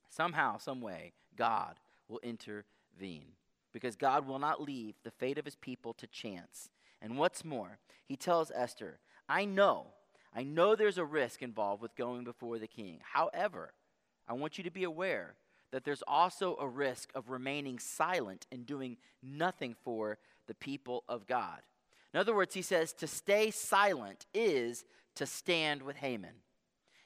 somehow, 0.09 0.57
some 0.57 0.81
way, 0.81 1.13
God 1.35 1.75
will 2.07 2.19
intervene 2.23 3.33
because 3.71 3.95
God 3.95 4.27
will 4.27 4.39
not 4.39 4.61
leave 4.61 4.95
the 5.03 5.11
fate 5.11 5.37
of 5.37 5.45
his 5.45 5.55
people 5.55 5.93
to 5.93 6.07
chance. 6.07 6.69
And 7.01 7.17
what's 7.17 7.45
more, 7.45 7.77
he 8.05 8.15
tells 8.15 8.51
Esther, 8.55 8.99
I 9.29 9.45
know, 9.45 9.87
I 10.35 10.43
know 10.43 10.75
there's 10.75 10.97
a 10.97 11.05
risk 11.05 11.41
involved 11.41 11.81
with 11.81 11.95
going 11.95 12.23
before 12.23 12.57
the 12.59 12.67
king. 12.67 12.99
However, 13.13 13.73
I 14.27 14.33
want 14.33 14.57
you 14.57 14.63
to 14.63 14.71
be 14.71 14.83
aware 14.83 15.35
that 15.71 15.83
there's 15.83 16.03
also 16.07 16.55
a 16.59 16.67
risk 16.67 17.09
of 17.13 17.29
remaining 17.29 17.79
silent 17.79 18.45
and 18.51 18.65
doing 18.65 18.97
nothing 19.21 19.75
for 19.83 20.17
the 20.47 20.55
people 20.55 21.03
of 21.07 21.27
God. 21.27 21.59
In 22.13 22.19
other 22.19 22.35
words, 22.35 22.53
he 22.53 22.61
says 22.61 22.93
to 22.93 23.07
stay 23.07 23.51
silent 23.51 24.25
is 24.33 24.85
to 25.15 25.25
stand 25.25 25.81
with 25.81 25.97
Haman. 25.97 26.35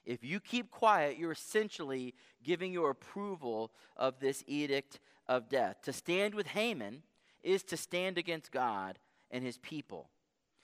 If 0.05 0.23
you 0.23 0.39
keep 0.39 0.71
quiet, 0.71 1.17
you're 1.17 1.31
essentially 1.31 2.13
giving 2.43 2.73
your 2.73 2.89
approval 2.89 3.71
of 3.97 4.19
this 4.19 4.43
edict 4.47 4.99
of 5.27 5.49
death. 5.49 5.81
To 5.83 5.93
stand 5.93 6.33
with 6.33 6.47
Haman 6.47 7.03
is 7.43 7.63
to 7.63 7.77
stand 7.77 8.17
against 8.17 8.51
God 8.51 8.99
and 9.29 9.43
his 9.43 9.57
people. 9.57 10.09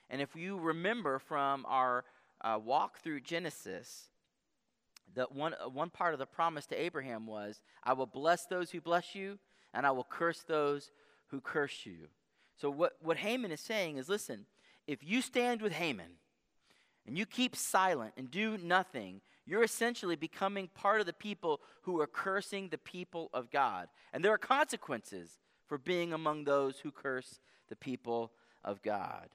And 0.10 0.22
if 0.22 0.36
you 0.36 0.58
remember 0.58 1.20
from 1.20 1.66
our 1.68 2.06
uh, 2.42 2.60
walk 2.64 3.00
through 3.00 3.22
Genesis, 3.22 4.10
that 5.18 5.32
one, 5.32 5.56
uh, 5.56 5.68
one 5.68 5.90
part 5.90 6.14
of 6.14 6.20
the 6.20 6.26
promise 6.26 6.66
to 6.68 6.80
Abraham 6.80 7.26
was, 7.26 7.60
I 7.84 7.94
will 7.94 8.06
bless 8.06 8.46
those 8.46 8.72
who 8.72 8.80
bless 8.80 9.16
you, 9.16 9.40
and 9.74 9.86
I 9.86 9.92
will 9.92 10.08
curse 10.10 10.44
those 10.48 10.92
who 11.28 11.42
curse 11.42 11.86
you. 11.86 12.08
So, 12.56 12.70
what, 12.70 12.94
what 13.02 13.18
Haman 13.18 13.52
is 13.52 13.62
saying 13.62 13.98
is 13.98 14.08
listen, 14.08 14.46
if 14.86 15.04
you 15.04 15.22
stand 15.22 15.62
with 15.62 15.74
Haman 15.74 16.12
and 17.06 17.18
you 17.18 17.26
keep 17.26 17.56
silent 17.56 18.14
and 18.16 18.30
do 18.30 18.58
nothing, 18.58 19.22
you're 19.46 19.64
essentially 19.64 20.16
becoming 20.16 20.70
part 20.74 21.00
of 21.00 21.08
the 21.08 21.14
people 21.14 21.62
who 21.82 22.00
are 22.00 22.08
cursing 22.08 22.70
the 22.70 22.78
people 22.78 23.30
of 23.34 23.50
God. 23.50 23.88
And 24.14 24.24
there 24.24 24.34
are 24.34 24.38
consequences 24.38 25.40
for 25.68 25.78
being 25.78 26.14
among 26.14 26.44
those 26.44 26.80
who 26.80 26.92
curse 26.92 27.40
the 27.70 27.76
people 27.76 28.32
of 28.64 28.82
God. 28.82 29.30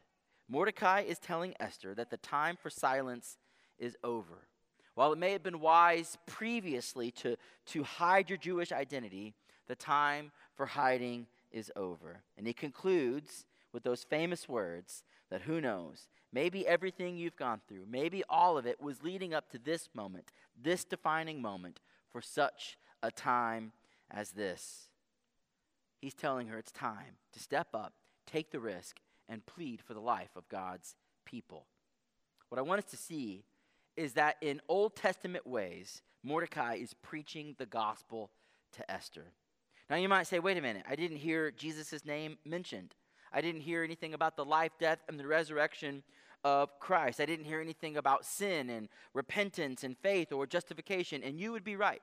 Mordecai 0.48 1.00
is 1.00 1.18
telling 1.18 1.54
Esther 1.58 1.94
that 1.94 2.10
the 2.10 2.16
time 2.18 2.56
for 2.60 2.70
silence 2.70 3.38
is 3.78 3.96
over. 4.04 4.48
While 4.94 5.12
it 5.12 5.18
may 5.18 5.32
have 5.32 5.42
been 5.42 5.60
wise 5.60 6.18
previously 6.26 7.10
to, 7.12 7.36
to 7.66 7.82
hide 7.82 8.28
your 8.28 8.36
Jewish 8.36 8.72
identity, 8.72 9.34
the 9.66 9.74
time 9.74 10.32
for 10.54 10.66
hiding 10.66 11.26
is 11.50 11.72
over. 11.76 12.22
And 12.36 12.46
he 12.46 12.52
concludes 12.52 13.46
with 13.72 13.84
those 13.84 14.04
famous 14.04 14.48
words 14.48 15.02
that 15.30 15.42
who 15.42 15.60
knows, 15.60 16.08
maybe 16.32 16.66
everything 16.66 17.16
you've 17.16 17.36
gone 17.36 17.60
through, 17.66 17.86
maybe 17.88 18.22
all 18.28 18.58
of 18.58 18.66
it 18.66 18.82
was 18.82 19.02
leading 19.02 19.32
up 19.32 19.50
to 19.50 19.58
this 19.58 19.88
moment, 19.94 20.30
this 20.60 20.84
defining 20.84 21.40
moment 21.40 21.80
for 22.10 22.20
such 22.20 22.76
a 23.02 23.10
time 23.10 23.72
as 24.10 24.32
this. 24.32 24.88
He's 26.00 26.14
telling 26.14 26.48
her 26.48 26.58
it's 26.58 26.72
time 26.72 27.16
to 27.32 27.40
step 27.40 27.68
up, 27.72 27.94
take 28.26 28.50
the 28.50 28.60
risk, 28.60 28.98
and 29.28 29.46
plead 29.46 29.80
for 29.80 29.94
the 29.94 30.00
life 30.00 30.36
of 30.36 30.48
God's 30.48 30.96
people. 31.24 31.64
What 32.50 32.58
I 32.58 32.62
want 32.62 32.84
us 32.84 32.90
to 32.90 32.96
see 32.98 33.44
is 33.96 34.14
that 34.14 34.36
in 34.40 34.60
Old 34.68 34.96
Testament 34.96 35.46
ways, 35.46 36.02
Mordecai 36.22 36.74
is 36.76 36.94
preaching 36.94 37.54
the 37.58 37.66
gospel 37.66 38.30
to 38.72 38.90
Esther. 38.90 39.32
Now 39.90 39.96
you 39.96 40.08
might 40.08 40.26
say, 40.26 40.38
wait 40.38 40.56
a 40.56 40.62
minute, 40.62 40.84
I 40.88 40.96
didn't 40.96 41.18
hear 41.18 41.50
Jesus' 41.50 42.04
name 42.04 42.38
mentioned. 42.44 42.94
I 43.32 43.40
didn't 43.40 43.62
hear 43.62 43.82
anything 43.82 44.14
about 44.14 44.36
the 44.36 44.44
life, 44.44 44.72
death, 44.78 44.98
and 45.08 45.18
the 45.18 45.26
resurrection 45.26 46.02
of 46.44 46.78
Christ. 46.80 47.20
I 47.20 47.26
didn't 47.26 47.46
hear 47.46 47.60
anything 47.60 47.96
about 47.96 48.24
sin 48.24 48.70
and 48.70 48.88
repentance 49.14 49.84
and 49.84 49.96
faith 49.98 50.32
or 50.32 50.46
justification, 50.46 51.22
and 51.22 51.38
you 51.38 51.52
would 51.52 51.64
be 51.64 51.76
right. 51.76 52.02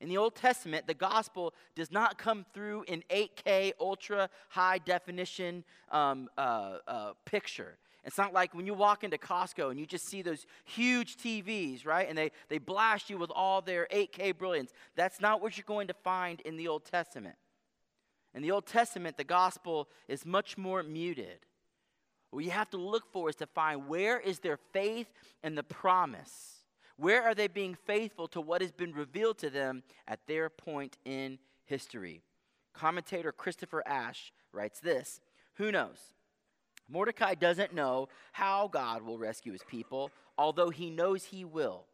In 0.00 0.08
the 0.08 0.18
Old 0.18 0.34
Testament, 0.34 0.86
the 0.86 0.94
gospel 0.94 1.54
does 1.74 1.90
not 1.90 2.18
come 2.18 2.44
through 2.52 2.84
in 2.86 3.02
8K, 3.10 3.72
ultra 3.80 4.28
high 4.50 4.78
definition 4.78 5.64
um, 5.90 6.28
uh, 6.36 6.78
uh, 6.86 7.12
picture. 7.24 7.78
It's 8.06 8.18
not 8.18 8.32
like 8.32 8.54
when 8.54 8.66
you 8.66 8.74
walk 8.74 9.02
into 9.02 9.18
Costco 9.18 9.68
and 9.72 9.80
you 9.80 9.84
just 9.84 10.06
see 10.06 10.22
those 10.22 10.46
huge 10.64 11.16
TVs, 11.16 11.84
right? 11.84 12.08
And 12.08 12.16
they, 12.16 12.30
they 12.48 12.58
blast 12.58 13.10
you 13.10 13.18
with 13.18 13.32
all 13.34 13.60
their 13.60 13.88
8K 13.92 14.38
brilliance. 14.38 14.72
That's 14.94 15.20
not 15.20 15.42
what 15.42 15.56
you're 15.56 15.64
going 15.66 15.88
to 15.88 15.94
find 15.94 16.40
in 16.42 16.56
the 16.56 16.68
Old 16.68 16.84
Testament. 16.84 17.34
In 18.32 18.42
the 18.42 18.52
Old 18.52 18.64
Testament, 18.64 19.16
the 19.16 19.24
gospel 19.24 19.88
is 20.06 20.24
much 20.24 20.56
more 20.56 20.84
muted. 20.84 21.40
What 22.30 22.44
you 22.44 22.52
have 22.52 22.70
to 22.70 22.76
look 22.76 23.10
for 23.12 23.28
is 23.28 23.36
to 23.36 23.46
find 23.46 23.88
where 23.88 24.20
is 24.20 24.38
their 24.38 24.58
faith 24.72 25.08
and 25.42 25.58
the 25.58 25.64
promise? 25.64 26.62
Where 26.96 27.24
are 27.24 27.34
they 27.34 27.48
being 27.48 27.76
faithful 27.86 28.28
to 28.28 28.40
what 28.40 28.62
has 28.62 28.70
been 28.70 28.92
revealed 28.92 29.38
to 29.38 29.50
them 29.50 29.82
at 30.06 30.20
their 30.28 30.48
point 30.48 30.96
in 31.04 31.40
history? 31.64 32.22
Commentator 32.72 33.32
Christopher 33.32 33.82
Ash 33.84 34.32
writes 34.52 34.78
this 34.78 35.20
Who 35.54 35.72
knows? 35.72 36.12
Mordecai 36.88 37.34
doesn't 37.34 37.74
know 37.74 38.08
how 38.32 38.68
God 38.68 39.02
will 39.02 39.18
rescue 39.18 39.52
his 39.52 39.64
people, 39.64 40.10
although 40.38 40.70
he 40.70 40.90
knows 40.90 41.24
he 41.24 41.44
will. 41.44 41.86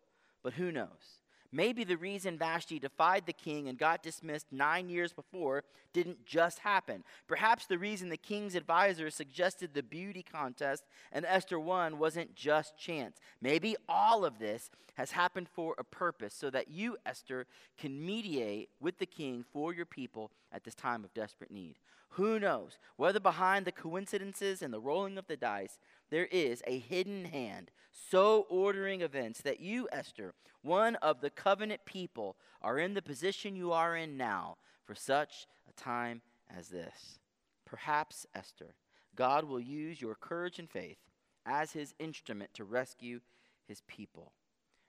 But 0.42 0.54
who 0.54 0.72
knows? 0.72 1.20
Maybe 1.54 1.84
the 1.84 1.98
reason 1.98 2.38
Vashti 2.38 2.78
defied 2.78 3.26
the 3.26 3.34
king 3.34 3.68
and 3.68 3.76
got 3.76 4.02
dismissed 4.02 4.46
nine 4.50 4.88
years 4.88 5.12
before 5.12 5.64
didn't 5.92 6.24
just 6.24 6.60
happen. 6.60 7.04
Perhaps 7.28 7.66
the 7.66 7.76
reason 7.76 8.08
the 8.08 8.16
king's 8.16 8.54
advisors 8.54 9.14
suggested 9.14 9.74
the 9.74 9.82
beauty 9.82 10.22
contest 10.22 10.84
and 11.12 11.26
Esther 11.26 11.60
won 11.60 11.98
wasn't 11.98 12.34
just 12.34 12.78
chance. 12.78 13.18
Maybe 13.42 13.76
all 13.86 14.24
of 14.24 14.38
this 14.38 14.70
has 14.94 15.10
happened 15.10 15.48
for 15.48 15.74
a 15.76 15.84
purpose 15.84 16.34
so 16.34 16.48
that 16.48 16.70
you, 16.70 16.96
Esther, 17.04 17.46
can 17.76 18.04
mediate 18.04 18.70
with 18.80 18.98
the 18.98 19.06
king 19.06 19.44
for 19.52 19.74
your 19.74 19.86
people 19.86 20.30
at 20.52 20.64
this 20.64 20.74
time 20.74 21.04
of 21.04 21.14
desperate 21.14 21.50
need. 21.50 21.76
Who 22.10 22.38
knows 22.38 22.78
whether 22.96 23.20
behind 23.20 23.64
the 23.64 23.72
coincidences 23.72 24.60
and 24.60 24.72
the 24.72 24.80
rolling 24.80 25.16
of 25.16 25.26
the 25.26 25.36
dice, 25.36 25.78
there 26.10 26.26
is 26.26 26.62
a 26.66 26.78
hidden 26.78 27.24
hand 27.24 27.70
so 27.90 28.46
ordering 28.48 29.00
events 29.00 29.40
that 29.42 29.60
you, 29.60 29.88
Esther, 29.92 30.34
one 30.62 30.96
of 30.96 31.20
the 31.20 31.30
covenant 31.30 31.80
people, 31.84 32.36
are 32.60 32.78
in 32.78 32.94
the 32.94 33.02
position 33.02 33.56
you 33.56 33.72
are 33.72 33.96
in 33.96 34.16
now 34.16 34.56
for 34.84 34.94
such 34.94 35.46
a 35.68 35.72
time 35.80 36.22
as 36.54 36.68
this. 36.68 37.18
Perhaps, 37.64 38.26
Esther, 38.34 38.74
God 39.16 39.44
will 39.44 39.60
use 39.60 40.00
your 40.00 40.14
courage 40.14 40.58
and 40.58 40.70
faith 40.70 40.98
as 41.46 41.72
his 41.72 41.94
instrument 41.98 42.52
to 42.54 42.64
rescue 42.64 43.20
his 43.66 43.82
people. 43.86 44.32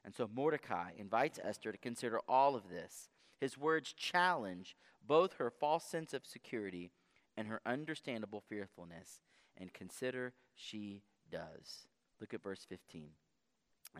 And 0.06 0.14
so 0.14 0.30
Mordecai 0.34 0.92
invites 0.98 1.40
Esther 1.42 1.72
to 1.72 1.78
consider 1.78 2.20
all 2.28 2.56
of 2.56 2.70
this. 2.70 3.10
His 3.44 3.58
words 3.58 3.92
challenge 3.92 4.74
both 5.06 5.34
her 5.34 5.52
false 5.52 5.84
sense 5.84 6.14
of 6.14 6.26
security 6.26 6.92
and 7.36 7.46
her 7.50 7.60
understandable 7.66 8.42
fearfulness, 8.48 9.20
and 9.58 9.74
consider 9.74 10.32
she 10.56 11.02
does. 11.30 11.88
Look 12.22 12.34
at 12.34 12.42
verse 12.42 12.66
15. 12.70 13.10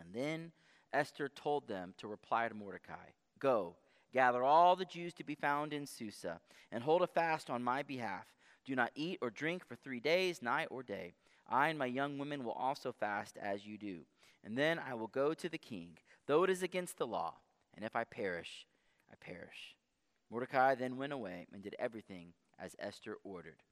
And 0.00 0.14
then 0.14 0.52
Esther 0.94 1.28
told 1.28 1.68
them 1.68 1.92
to 1.98 2.08
reply 2.08 2.48
to 2.48 2.54
Mordecai 2.54 3.10
Go, 3.38 3.76
gather 4.14 4.42
all 4.42 4.76
the 4.76 4.86
Jews 4.86 5.12
to 5.12 5.24
be 5.24 5.34
found 5.34 5.74
in 5.74 5.86
Susa, 5.86 6.40
and 6.72 6.82
hold 6.82 7.02
a 7.02 7.06
fast 7.06 7.50
on 7.50 7.62
my 7.62 7.82
behalf. 7.82 8.24
Do 8.64 8.74
not 8.74 8.92
eat 8.94 9.18
or 9.20 9.28
drink 9.28 9.62
for 9.68 9.76
three 9.76 10.00
days, 10.00 10.40
night 10.40 10.68
or 10.70 10.82
day. 10.82 11.12
I 11.50 11.68
and 11.68 11.78
my 11.78 11.84
young 11.84 12.16
women 12.16 12.44
will 12.44 12.52
also 12.52 12.92
fast 12.92 13.36
as 13.36 13.66
you 13.66 13.76
do. 13.76 14.06
And 14.42 14.56
then 14.56 14.78
I 14.78 14.94
will 14.94 15.08
go 15.08 15.34
to 15.34 15.50
the 15.50 15.58
king, 15.58 15.98
though 16.26 16.44
it 16.44 16.50
is 16.50 16.62
against 16.62 16.96
the 16.96 17.06
law. 17.06 17.34
And 17.74 17.84
if 17.84 17.94
I 17.94 18.04
perish, 18.04 18.66
I 19.14 19.24
perish. 19.24 19.76
Mordecai 20.30 20.74
then 20.74 20.96
went 20.96 21.12
away 21.12 21.46
and 21.52 21.62
did 21.62 21.76
everything 21.78 22.32
as 22.58 22.74
Esther 22.78 23.18
ordered. 23.22 23.62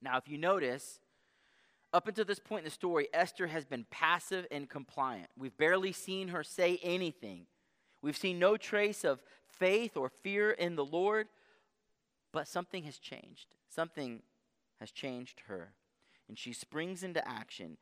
Now, 0.00 0.16
if 0.18 0.28
you 0.28 0.38
notice, 0.38 1.00
up 1.92 2.06
until 2.06 2.24
this 2.24 2.38
point 2.38 2.60
in 2.60 2.64
the 2.66 2.70
story, 2.70 3.08
Esther 3.12 3.46
has 3.46 3.64
been 3.64 3.86
passive 3.90 4.46
and 4.50 4.68
compliant. 4.68 5.28
We've 5.36 5.56
barely 5.56 5.92
seen 5.92 6.28
her 6.28 6.44
say 6.44 6.78
anything. 6.82 7.46
We've 8.02 8.16
seen 8.16 8.38
no 8.38 8.56
trace 8.56 9.04
of 9.04 9.22
faith 9.46 9.96
or 9.96 10.10
fear 10.22 10.50
in 10.50 10.76
the 10.76 10.84
Lord, 10.84 11.28
but 12.32 12.46
something 12.48 12.84
has 12.84 12.98
changed. 12.98 13.54
Something 13.68 14.22
has 14.80 14.90
changed 14.90 15.42
her. 15.48 15.72
And 16.28 16.38
she 16.38 16.52
springs 16.52 17.02
into 17.02 17.26
action. 17.26 17.78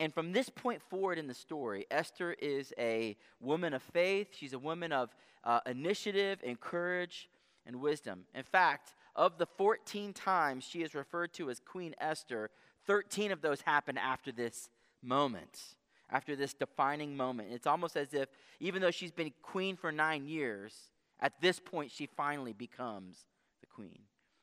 And 0.00 0.14
from 0.14 0.32
this 0.32 0.48
point 0.48 0.80
forward 0.82 1.18
in 1.18 1.26
the 1.26 1.34
story, 1.34 1.86
Esther 1.90 2.32
is 2.32 2.72
a 2.78 3.16
woman 3.40 3.74
of 3.74 3.82
faith. 3.82 4.28
She's 4.32 4.52
a 4.52 4.58
woman 4.58 4.92
of 4.92 5.14
uh, 5.42 5.60
initiative 5.66 6.38
and 6.44 6.60
courage 6.60 7.28
and 7.66 7.80
wisdom. 7.80 8.24
In 8.34 8.44
fact, 8.44 8.94
of 9.16 9.38
the 9.38 9.46
14 9.46 10.12
times 10.12 10.64
she 10.64 10.82
is 10.82 10.94
referred 10.94 11.32
to 11.34 11.50
as 11.50 11.58
Queen 11.58 11.94
Esther, 12.00 12.50
13 12.86 13.32
of 13.32 13.40
those 13.40 13.60
happen 13.62 13.98
after 13.98 14.30
this 14.30 14.70
moment, 15.02 15.74
after 16.10 16.36
this 16.36 16.54
defining 16.54 17.16
moment. 17.16 17.48
It's 17.52 17.66
almost 17.66 17.96
as 17.96 18.14
if, 18.14 18.28
even 18.60 18.80
though 18.80 18.92
she's 18.92 19.10
been 19.10 19.32
queen 19.42 19.76
for 19.76 19.90
nine 19.90 20.26
years, 20.26 20.74
at 21.20 21.40
this 21.40 21.58
point 21.58 21.90
she 21.90 22.06
finally 22.06 22.52
becomes 22.52 23.26
the 23.60 23.66
queen. 23.66 23.98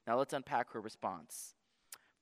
Now 0.05 0.17
let's 0.17 0.33
unpack 0.33 0.71
her 0.73 0.81
response. 0.81 1.55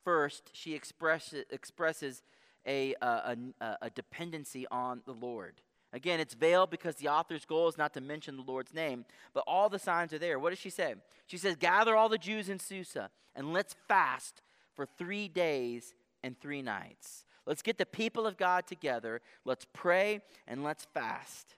First, 0.03 0.51
she 0.53 0.75
expresses, 0.75 1.45
expresses 1.49 2.21
a, 2.68 2.95
a, 3.01 3.38
a, 3.61 3.78
a 3.84 3.89
dependency 3.89 4.66
on 4.72 5.01
the 5.05 5.14
Lord. 5.14 5.61
Again, 5.91 6.20
it's 6.20 6.34
veiled 6.34 6.72
because 6.72 6.95
the 6.95 7.09
author's 7.09 7.45
goal 7.45 7.68
is 7.68 7.78
not 7.78 7.93
to 7.93 8.01
mention 8.01 8.36
the 8.36 8.43
Lord's 8.43 8.74
name, 8.74 9.05
but 9.34 9.43
all 9.45 9.70
the 9.70 9.78
signs 9.78 10.11
are 10.11 10.18
there. 10.18 10.39
What 10.39 10.49
does 10.49 10.59
she 10.59 10.72
say? 10.72 10.95
She 11.28 11.38
says, 11.38 11.55
Gather 11.55 11.95
all 11.95 12.09
the 12.09 12.18
Jews 12.18 12.49
in 12.49 12.59
Susa 12.59 13.11
and 13.36 13.53
let's 13.53 13.76
fast 13.88 14.41
for 14.76 14.86
three 14.86 15.28
days 15.28 15.93
and 16.24 16.39
three 16.39 16.61
nights. 16.61 17.26
Let's 17.45 17.61
get 17.61 17.78
the 17.78 17.86
people 17.86 18.26
of 18.26 18.38
God 18.38 18.66
together. 18.68 19.22
Let's 19.45 19.68
pray 19.74 20.22
and 20.47 20.64
let's 20.64 20.86
fast. 20.93 21.55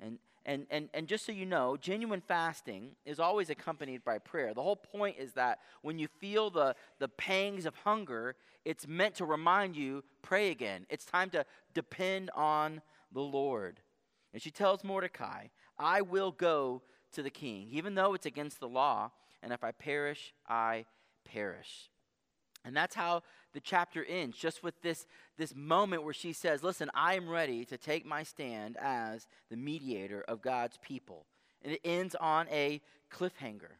And, 0.00 0.18
and, 0.46 0.64
and, 0.70 0.88
and 0.94 1.08
just 1.08 1.26
so 1.26 1.32
you 1.32 1.44
know, 1.44 1.76
genuine 1.76 2.20
fasting 2.20 2.92
is 3.04 3.18
always 3.18 3.50
accompanied 3.50 4.04
by 4.04 4.18
prayer. 4.18 4.54
The 4.54 4.62
whole 4.62 4.76
point 4.76 5.16
is 5.18 5.32
that 5.32 5.58
when 5.82 5.98
you 5.98 6.06
feel 6.06 6.50
the, 6.50 6.76
the 7.00 7.08
pangs 7.08 7.66
of 7.66 7.74
hunger, 7.74 8.36
it's 8.64 8.86
meant 8.86 9.16
to 9.16 9.24
remind 9.24 9.74
you 9.74 10.04
pray 10.22 10.52
again. 10.52 10.86
It's 10.88 11.04
time 11.04 11.30
to 11.30 11.44
depend 11.74 12.30
on 12.30 12.80
the 13.12 13.20
Lord. 13.20 13.80
And 14.32 14.40
she 14.40 14.52
tells 14.52 14.84
Mordecai, 14.84 15.48
I 15.78 16.02
will 16.02 16.30
go 16.30 16.82
to 17.12 17.24
the 17.24 17.30
king, 17.30 17.66
even 17.72 17.96
though 17.96 18.14
it's 18.14 18.26
against 18.26 18.60
the 18.60 18.68
law, 18.68 19.10
and 19.42 19.52
if 19.52 19.64
I 19.64 19.72
perish, 19.72 20.32
I 20.48 20.84
perish. 21.24 21.90
And 22.66 22.76
that's 22.76 22.96
how 22.96 23.22
the 23.52 23.60
chapter 23.60 24.04
ends, 24.04 24.36
just 24.36 24.64
with 24.64 24.82
this, 24.82 25.06
this 25.38 25.54
moment 25.54 26.02
where 26.02 26.12
she 26.12 26.32
says, 26.32 26.64
Listen, 26.64 26.90
I 26.94 27.14
am 27.14 27.28
ready 27.28 27.64
to 27.66 27.78
take 27.78 28.04
my 28.04 28.24
stand 28.24 28.76
as 28.76 29.28
the 29.48 29.56
mediator 29.56 30.24
of 30.26 30.42
God's 30.42 30.76
people. 30.82 31.26
And 31.62 31.72
it 31.72 31.80
ends 31.84 32.16
on 32.16 32.48
a 32.50 32.82
cliffhanger. 33.10 33.76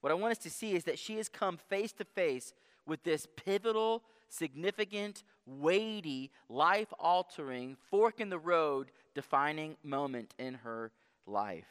What 0.00 0.10
I 0.10 0.14
want 0.14 0.32
us 0.32 0.42
to 0.44 0.50
see 0.50 0.72
is 0.72 0.84
that 0.84 0.98
she 0.98 1.18
has 1.18 1.28
come 1.28 1.58
face 1.68 1.92
to 1.94 2.04
face 2.04 2.54
with 2.86 3.02
this 3.02 3.26
pivotal, 3.36 4.02
significant, 4.30 5.22
weighty, 5.44 6.30
life 6.48 6.92
altering, 6.98 7.76
fork 7.90 8.20
in 8.20 8.30
the 8.30 8.38
road 8.38 8.90
defining 9.14 9.76
moment 9.82 10.34
in 10.38 10.54
her 10.54 10.92
life. 11.26 11.68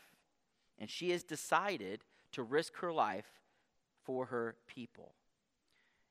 And 0.77 0.87
she 0.87 1.09
has 1.11 1.23
decided 1.23 2.03
to 2.33 2.43
risk 2.43 2.75
her 2.77 2.93
life 2.93 3.41
for 4.03 4.25
her 4.25 4.55
people. 4.67 5.13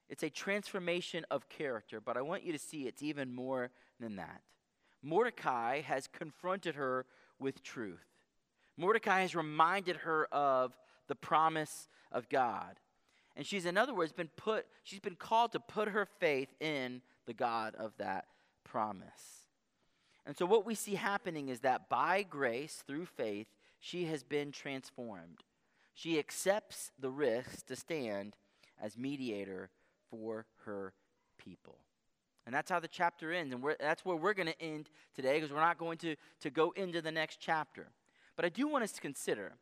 It's 0.09 0.22
a 0.22 0.30
transformation 0.30 1.24
of 1.30 1.48
character, 1.48 2.00
but 2.00 2.16
I 2.16 2.22
want 2.22 2.44
you 2.44 2.52
to 2.52 2.59
see 2.59 2.86
it's 2.86 3.02
even 3.02 3.34
more 3.34 3.70
than 4.00 4.16
that. 4.16 4.42
Mordecai 5.02 5.80
has 5.80 6.07
confronted 6.07 6.74
her 6.74 7.07
with 7.38 7.62
truth. 7.62 8.05
Mordecai 8.76 9.20
has 9.20 9.34
reminded 9.34 9.96
her 9.96 10.26
of 10.32 10.76
the 11.09 11.14
promise 11.14 11.88
of 12.11 12.28
God. 12.28 12.80
And 13.36 13.46
she's, 13.46 13.66
in 13.66 13.76
other 13.76 13.94
words, 13.94 14.12
been 14.12 14.30
put, 14.36 14.66
she's 14.82 15.00
been 15.00 15.16
called 15.16 15.52
to 15.52 15.61
put 15.61 15.88
her 15.88 16.07
faith 16.20 16.55
in 16.61 17.02
the 17.26 17.34
God 17.34 17.74
of 17.74 17.92
that 17.98 18.26
promise. 18.64 19.46
And 20.26 20.36
so, 20.36 20.46
what 20.46 20.64
we 20.64 20.74
see 20.74 20.94
happening 20.94 21.48
is 21.48 21.61
that 21.61 21.88
by 21.88 22.22
grace, 22.22 22.82
through 22.86 23.07
faith, 23.07 23.46
she 23.78 24.07
has 24.07 24.22
been 24.22 24.52
transformed. 24.52 25.42
She 25.92 26.18
accepts 26.18 26.90
the 26.98 27.11
risk 27.11 27.66
to 27.66 27.76
stand 27.76 28.36
as 28.80 28.96
mediator 28.96 29.70
for 30.11 30.46
her 30.64 30.92
people. 31.38 31.78
And 32.46 32.55
that's 32.55 32.70
how 32.70 32.80
the 32.80 32.88
chapter 32.88 33.32
ends. 33.32 33.55
And 33.55 33.64
that's 33.80 34.05
where 34.05 34.16
we're 34.16 34.34
going 34.34 34.48
to 34.48 34.62
end 34.62 34.90
today 35.14 35.34
because 35.34 35.52
we're 35.52 35.61
not 35.61 35.78
going 35.78 35.98
to, 35.98 36.16
to 36.40 36.50
go 36.50 36.72
into 36.76 37.00
the 37.00 37.12
next 37.12 37.40
chapter. 37.40 37.88
But 38.36 38.44
I 38.44 38.48
do 38.48 38.68
want 38.68 38.84
us 38.84 38.92
to 38.92 39.00
consider 39.00 39.52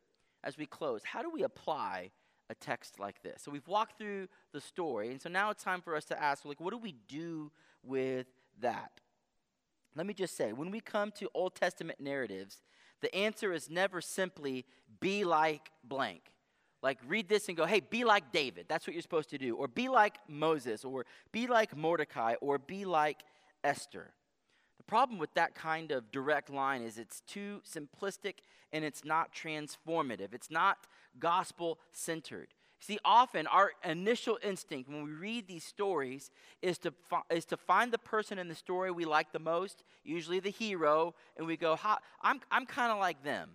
as 0.43 0.57
we 0.57 0.65
close 0.65 1.01
how 1.05 1.21
do 1.21 1.29
we 1.29 1.43
apply 1.43 2.11
a 2.49 2.55
text 2.55 2.99
like 2.99 3.21
this? 3.23 3.41
So 3.41 3.51
we've 3.51 3.67
walked 3.67 3.97
through 3.97 4.27
the 4.51 4.59
story. 4.59 5.11
And 5.11 5.21
so 5.21 5.29
now 5.29 5.49
it's 5.49 5.63
time 5.63 5.81
for 5.81 5.95
us 5.95 6.05
to 6.05 6.21
ask, 6.21 6.43
like, 6.43 6.59
what 6.59 6.71
do 6.71 6.77
we 6.77 6.95
do 7.07 7.51
with 7.83 8.27
that? 8.59 8.99
Let 9.95 10.05
me 10.05 10.13
just 10.13 10.35
say, 10.35 10.53
when 10.53 10.71
we 10.71 10.79
come 10.79 11.11
to 11.19 11.29
Old 11.33 11.55
Testament 11.55 11.99
narratives, 12.01 12.63
the 13.01 13.13
answer 13.15 13.53
is 13.53 13.69
never 13.69 14.01
simply 14.01 14.65
be 14.99 15.23
like 15.23 15.71
blank. 15.83 16.32
Like, 16.83 16.99
read 17.07 17.27
this 17.29 17.47
and 17.47 17.57
go, 17.57 17.65
hey, 17.65 17.79
be 17.79 18.03
like 18.03 18.31
David. 18.31 18.65
That's 18.67 18.85
what 18.85 18.93
you're 18.93 19.01
supposed 19.01 19.31
to 19.31 19.39
do. 19.39 19.55
Or 19.55 19.67
be 19.67 19.89
like 19.89 20.17
Moses, 20.27 20.83
or 20.83 21.05
be 21.31 21.47
like 21.47 21.75
Mordecai, 21.75 22.35
or 22.41 22.59
be 22.59 22.85
like 22.85 23.23
Esther. 23.63 24.11
The 24.77 24.83
problem 24.83 25.17
with 25.17 25.33
that 25.35 25.55
kind 25.55 25.91
of 25.91 26.11
direct 26.11 26.49
line 26.49 26.81
is 26.81 26.97
it's 26.97 27.21
too 27.21 27.61
simplistic 27.65 28.35
and 28.73 28.83
it's 28.83 29.05
not 29.05 29.33
transformative. 29.33 30.33
It's 30.33 30.51
not 30.51 30.77
gospel 31.17 31.79
centered. 31.93 32.49
See, 32.79 32.99
often 33.05 33.47
our 33.47 33.71
initial 33.85 34.37
instinct 34.43 34.89
when 34.89 35.05
we 35.05 35.11
read 35.11 35.47
these 35.47 35.63
stories 35.63 36.31
is 36.61 36.77
to, 36.79 36.91
fi- 37.09 37.21
is 37.29 37.45
to 37.45 37.55
find 37.55 37.93
the 37.93 37.97
person 37.97 38.37
in 38.37 38.49
the 38.49 38.55
story 38.55 38.91
we 38.91 39.05
like 39.05 39.31
the 39.31 39.39
most, 39.39 39.85
usually 40.03 40.41
the 40.41 40.49
hero, 40.49 41.15
and 41.37 41.47
we 41.47 41.55
go, 41.55 41.79
I'm, 42.21 42.41
I'm 42.51 42.65
kind 42.65 42.91
of 42.91 42.99
like 42.99 43.23
them. 43.23 43.51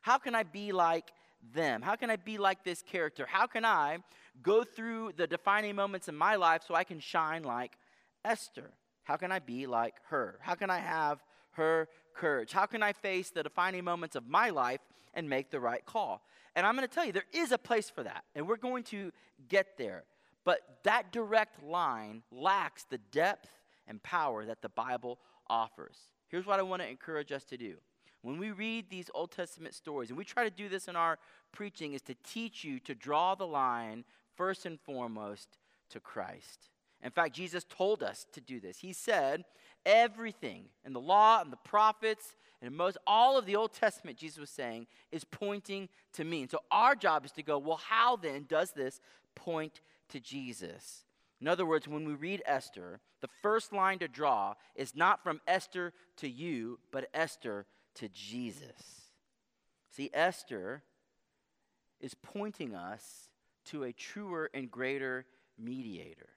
How 0.00 0.18
can 0.18 0.34
I 0.34 0.42
be 0.42 0.72
like 0.72 1.12
them? 1.54 1.82
How 1.82 1.96
can 1.96 2.10
I 2.10 2.16
be 2.16 2.38
like 2.38 2.64
this 2.64 2.82
character? 2.82 3.26
How 3.26 3.46
can 3.46 3.64
I 3.64 3.98
go 4.42 4.64
through 4.64 5.12
the 5.16 5.26
defining 5.26 5.74
moments 5.74 6.08
in 6.08 6.16
my 6.16 6.36
life 6.36 6.62
so 6.66 6.74
I 6.74 6.84
can 6.84 7.00
shine 7.00 7.42
like 7.42 7.72
Esther? 8.24 8.70
How 9.04 9.16
can 9.16 9.32
I 9.32 9.38
be 9.38 9.66
like 9.66 9.94
her? 10.08 10.38
How 10.40 10.54
can 10.54 10.70
I 10.70 10.78
have 10.78 11.22
her 11.52 11.88
courage? 12.14 12.52
How 12.52 12.66
can 12.66 12.82
I 12.82 12.92
face 12.92 13.30
the 13.30 13.42
defining 13.42 13.84
moments 13.84 14.16
of 14.16 14.28
my 14.28 14.50
life 14.50 14.80
and 15.14 15.28
make 15.28 15.50
the 15.50 15.60
right 15.60 15.84
call? 15.84 16.22
And 16.54 16.66
I'm 16.66 16.76
going 16.76 16.86
to 16.86 16.94
tell 16.94 17.04
you, 17.04 17.12
there 17.12 17.24
is 17.32 17.52
a 17.52 17.58
place 17.58 17.90
for 17.90 18.02
that, 18.02 18.24
and 18.34 18.46
we're 18.46 18.56
going 18.56 18.84
to 18.84 19.10
get 19.48 19.78
there. 19.78 20.04
But 20.44 20.60
that 20.84 21.12
direct 21.12 21.62
line 21.62 22.22
lacks 22.30 22.84
the 22.84 22.98
depth 23.10 23.48
and 23.86 24.02
power 24.02 24.44
that 24.44 24.62
the 24.62 24.68
Bible 24.68 25.18
offers. 25.48 25.96
Here's 26.28 26.46
what 26.46 26.58
I 26.58 26.62
want 26.62 26.82
to 26.82 26.88
encourage 26.88 27.32
us 27.32 27.44
to 27.44 27.56
do. 27.56 27.76
When 28.22 28.38
we 28.38 28.52
read 28.52 28.88
these 28.88 29.10
Old 29.14 29.32
Testament 29.32 29.74
stories, 29.74 30.08
and 30.08 30.16
we 30.16 30.24
try 30.24 30.44
to 30.44 30.50
do 30.50 30.68
this 30.68 30.88
in 30.88 30.96
our 30.96 31.18
preaching, 31.50 31.92
is 31.92 32.02
to 32.02 32.14
teach 32.24 32.64
you 32.64 32.78
to 32.80 32.94
draw 32.94 33.34
the 33.34 33.46
line 33.46 34.04
first 34.36 34.64
and 34.64 34.80
foremost 34.80 35.58
to 35.90 36.00
Christ. 36.00 36.70
In 37.02 37.10
fact, 37.10 37.34
Jesus 37.34 37.64
told 37.68 38.02
us 38.02 38.26
to 38.32 38.40
do 38.40 38.60
this. 38.60 38.78
He 38.78 38.92
said, 38.92 39.44
everything 39.84 40.66
in 40.84 40.92
the 40.92 41.00
law 41.00 41.40
and 41.42 41.52
the 41.52 41.56
prophets 41.56 42.36
and 42.62 42.76
most 42.76 42.96
all 43.08 43.36
of 43.36 43.44
the 43.44 43.56
Old 43.56 43.72
Testament, 43.72 44.16
Jesus 44.16 44.38
was 44.38 44.50
saying, 44.50 44.86
is 45.10 45.24
pointing 45.24 45.88
to 46.12 46.22
me. 46.22 46.42
And 46.42 46.50
so 46.50 46.60
our 46.70 46.94
job 46.94 47.24
is 47.24 47.32
to 47.32 47.42
go, 47.42 47.58
well, 47.58 47.80
how 47.88 48.14
then 48.14 48.46
does 48.48 48.70
this 48.70 49.00
point 49.34 49.80
to 50.10 50.20
Jesus? 50.20 51.04
In 51.40 51.48
other 51.48 51.66
words, 51.66 51.88
when 51.88 52.06
we 52.06 52.14
read 52.14 52.40
Esther, 52.46 53.00
the 53.20 53.28
first 53.42 53.72
line 53.72 53.98
to 53.98 54.06
draw 54.06 54.54
is 54.76 54.94
not 54.94 55.24
from 55.24 55.40
Esther 55.48 55.92
to 56.18 56.28
you, 56.28 56.78
but 56.92 57.08
Esther 57.12 57.66
to 57.96 58.08
Jesus. 58.08 59.10
See, 59.90 60.10
Esther 60.12 60.82
is 62.00 62.14
pointing 62.14 62.74
us 62.74 63.28
to 63.66 63.84
a 63.84 63.92
truer 63.92 64.50
and 64.54 64.70
greater 64.70 65.26
mediator. 65.58 66.30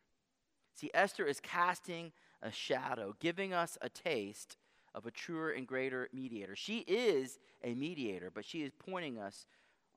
See, 0.76 0.92
Esther 0.94 1.26
is 1.26 1.40
casting 1.40 2.12
a 2.42 2.52
shadow, 2.52 3.16
giving 3.20 3.54
us 3.54 3.78
a 3.82 3.90
taste 3.90 4.58
of 4.94 5.06
a 5.06 5.12
truer 5.12 5.52
and 5.52 5.66
greater 5.66 6.10
mediator. 6.14 6.56
She 6.56 6.80
is 6.80 7.40
a 7.64 7.74
mediator, 7.74 8.30
but 8.34 8.46
she 8.46 8.62
is 8.62 8.72
pointing 8.78 9.18
us 9.18 9.46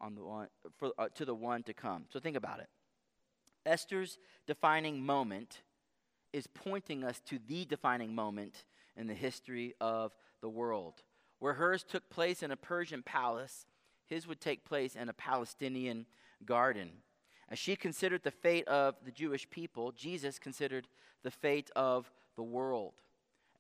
on 0.01 0.15
the 0.15 0.23
one, 0.23 0.49
for, 0.77 0.93
uh, 0.99 1.09
to 1.15 1.25
the 1.25 1.35
one 1.35 1.63
to 1.65 1.75
come. 1.75 2.05
So 2.09 2.21
think 2.21 2.37
about 2.37 2.61
it. 2.61 2.69
Esther's 3.67 4.19
defining 4.47 5.05
moment 5.05 5.63
is 6.33 6.47
pointing 6.47 7.05
us 7.05 7.21
to 7.27 7.39
the 7.47 7.65
defining 7.65 8.15
moment 8.15 8.65
in 8.97 9.07
the 9.07 9.15
history 9.15 9.75
of 9.81 10.17
the 10.41 10.49
world. 10.49 11.03
Where 11.39 11.55
hers 11.55 11.85
took 11.85 12.09
place 12.11 12.43
in 12.43 12.51
a 12.51 12.57
Persian 12.57 13.03
palace, 13.03 13.67
his 14.07 14.27
would 14.27 14.41
take 14.41 14.65
place 14.65 14.97
in 14.97 15.09
a 15.09 15.15
Palestinian 15.15 16.07
garden. 16.45 16.91
As 17.49 17.59
she 17.59 17.77
considered 17.77 18.23
the 18.23 18.31
fate 18.31 18.67
of 18.69 18.97
the 19.05 19.11
Jewish 19.11 19.49
people, 19.49 19.93
Jesus 19.93 20.39
considered 20.39 20.89
the 21.23 21.31
fate 21.31 21.71
of 21.77 22.11
the 22.37 22.43
world. 22.43 22.95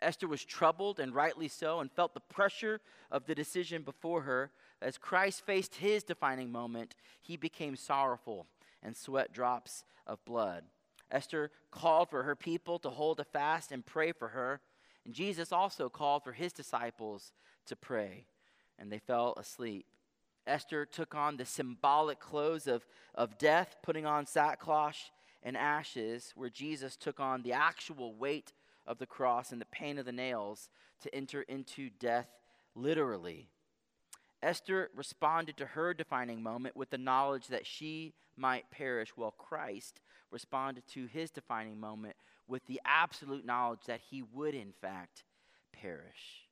Esther 0.00 0.28
was 0.28 0.44
troubled, 0.44 1.00
and 1.00 1.14
rightly 1.14 1.48
so, 1.48 1.80
and 1.80 1.90
felt 1.90 2.14
the 2.14 2.20
pressure 2.20 2.80
of 3.10 3.26
the 3.26 3.34
decision 3.34 3.82
before 3.82 4.22
her. 4.22 4.52
As 4.80 4.96
Christ 4.96 5.44
faced 5.44 5.76
his 5.76 6.04
defining 6.04 6.52
moment, 6.52 6.94
he 7.20 7.36
became 7.36 7.74
sorrowful 7.74 8.46
and 8.82 8.96
sweat 8.96 9.32
drops 9.32 9.84
of 10.06 10.24
blood. 10.24 10.64
Esther 11.10 11.50
called 11.70 12.10
for 12.10 12.22
her 12.22 12.36
people 12.36 12.78
to 12.78 12.90
hold 12.90 13.18
a 13.18 13.24
fast 13.24 13.72
and 13.72 13.84
pray 13.84 14.12
for 14.12 14.28
her. 14.28 14.60
And 15.08 15.14
Jesus 15.14 15.52
also 15.52 15.88
called 15.88 16.22
for 16.22 16.32
his 16.32 16.52
disciples 16.52 17.32
to 17.64 17.74
pray, 17.74 18.26
and 18.78 18.92
they 18.92 18.98
fell 18.98 19.32
asleep. 19.38 19.86
Esther 20.46 20.84
took 20.84 21.14
on 21.14 21.38
the 21.38 21.46
symbolic 21.46 22.20
clothes 22.20 22.66
of, 22.66 22.84
of 23.14 23.38
death, 23.38 23.76
putting 23.82 24.04
on 24.04 24.26
sackcloth 24.26 24.98
and 25.42 25.56
ashes, 25.56 26.34
where 26.36 26.50
Jesus 26.50 26.94
took 26.94 27.20
on 27.20 27.40
the 27.40 27.54
actual 27.54 28.14
weight 28.16 28.52
of 28.86 28.98
the 28.98 29.06
cross 29.06 29.50
and 29.50 29.62
the 29.62 29.72
pain 29.72 29.96
of 29.96 30.04
the 30.04 30.12
nails 30.12 30.68
to 31.00 31.14
enter 31.14 31.40
into 31.40 31.88
death 31.88 32.28
literally. 32.74 33.48
Esther 34.42 34.90
responded 34.94 35.56
to 35.56 35.64
her 35.64 35.94
defining 35.94 36.42
moment 36.42 36.76
with 36.76 36.90
the 36.90 36.98
knowledge 36.98 37.46
that 37.46 37.64
she 37.64 38.12
might 38.36 38.70
perish, 38.70 39.16
while 39.16 39.30
Christ 39.30 40.02
responded 40.30 40.86
to 40.88 41.06
his 41.06 41.30
defining 41.30 41.80
moment 41.80 42.14
with 42.48 42.66
the 42.66 42.80
absolute 42.84 43.44
knowledge 43.44 43.84
that 43.86 44.00
he 44.10 44.22
would, 44.22 44.54
in 44.54 44.72
fact, 44.80 45.24
perish. 45.72 46.48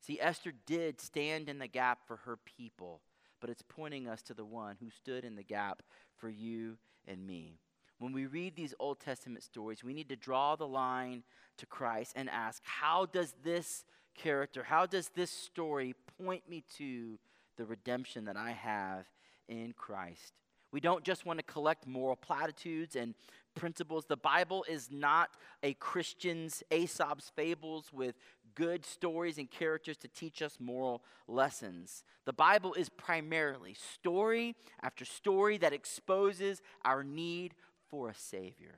See, 0.00 0.20
Esther 0.20 0.52
did 0.66 1.00
stand 1.00 1.48
in 1.48 1.58
the 1.58 1.66
gap 1.66 2.00
for 2.06 2.16
her 2.16 2.38
people, 2.58 3.00
but 3.40 3.50
it's 3.50 3.62
pointing 3.68 4.08
us 4.08 4.22
to 4.22 4.34
the 4.34 4.44
one 4.44 4.76
who 4.80 4.90
stood 4.90 5.24
in 5.24 5.36
the 5.36 5.42
gap 5.42 5.82
for 6.16 6.28
you 6.28 6.78
and 7.06 7.26
me. 7.26 7.58
When 7.98 8.12
we 8.12 8.26
read 8.26 8.56
these 8.56 8.74
Old 8.78 9.00
Testament 9.00 9.42
stories, 9.42 9.82
we 9.82 9.94
need 9.94 10.08
to 10.10 10.16
draw 10.16 10.56
the 10.56 10.66
line 10.66 11.22
to 11.58 11.66
Christ 11.66 12.12
and 12.16 12.28
ask, 12.28 12.62
how 12.64 13.06
does 13.06 13.34
this 13.42 13.84
character, 14.14 14.62
how 14.62 14.86
does 14.86 15.10
this 15.14 15.30
story 15.30 15.94
point 16.18 16.48
me 16.48 16.62
to 16.76 17.18
the 17.56 17.64
redemption 17.64 18.26
that 18.26 18.36
I 18.36 18.52
have 18.52 19.06
in 19.48 19.74
Christ? 19.76 20.34
We 20.76 20.80
don't 20.80 21.04
just 21.04 21.24
want 21.24 21.38
to 21.38 21.42
collect 21.42 21.86
moral 21.86 22.16
platitudes 22.16 22.96
and 22.96 23.14
principles. 23.54 24.04
The 24.04 24.18
Bible 24.18 24.62
is 24.68 24.90
not 24.90 25.30
a 25.62 25.72
Christian's 25.72 26.62
Aesop's 26.70 27.32
fables 27.34 27.90
with 27.94 28.14
good 28.54 28.84
stories 28.84 29.38
and 29.38 29.50
characters 29.50 29.96
to 29.96 30.08
teach 30.08 30.42
us 30.42 30.58
moral 30.60 31.02
lessons. 31.28 32.04
The 32.26 32.34
Bible 32.34 32.74
is 32.74 32.90
primarily 32.90 33.74
story 33.94 34.54
after 34.82 35.06
story 35.06 35.56
that 35.56 35.72
exposes 35.72 36.60
our 36.84 37.02
need 37.02 37.54
for 37.88 38.10
a 38.10 38.14
Savior. 38.14 38.74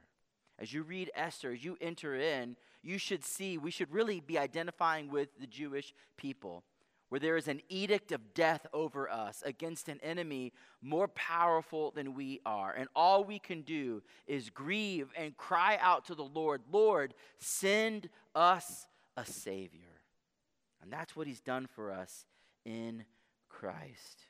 As 0.61 0.73
you 0.73 0.85
read 0.85 1.11
Esther, 1.17 1.51
as 1.51 1.65
you 1.65 1.77
enter 1.81 2.15
in, 2.15 2.55
you 2.81 2.99
should 2.99 3.25
see, 3.25 3.59
we 3.59 3.73
should 3.73 3.93
really 3.93 4.21
be 4.21 4.39
identifying 4.39 5.11
with 5.11 5.31
the 5.41 5.49
Jewish 5.49 5.93
people, 6.17 6.63
where 7.09 7.21
there 7.21 7.37
is 7.37 7.49
an 7.49 7.61
edict 7.69 8.13
of 8.13 8.35
death 8.35 8.67
over 8.73 9.11
us 9.11 9.43
against 9.47 9.89
an 9.89 9.99
enemy 10.03 10.53
more 10.83 11.09
powerful 11.09 11.91
than 11.91 12.15
we 12.15 12.41
are. 12.45 12.73
And 12.73 12.89
all 12.95 13.25
we 13.25 13.39
can 13.39 13.63
do 13.63 14.03
is 14.27 14.51
grieve 14.51 15.09
and 15.17 15.37
cry 15.37 15.79
out 15.81 16.07
to 16.07 16.15
the 16.15 16.25
Lord, 16.25 16.63
Lord, 16.71 17.15
send 17.39 18.09
us 18.35 18.87
a 19.17 19.25
Savior. 19.25 19.81
And 20.83 20.93
that's 20.93 21.17
what 21.17 21.27
He's 21.27 21.41
done 21.41 21.67
for 21.67 21.91
us 21.91 22.27
in 22.65 23.05
Christ. 23.49 24.27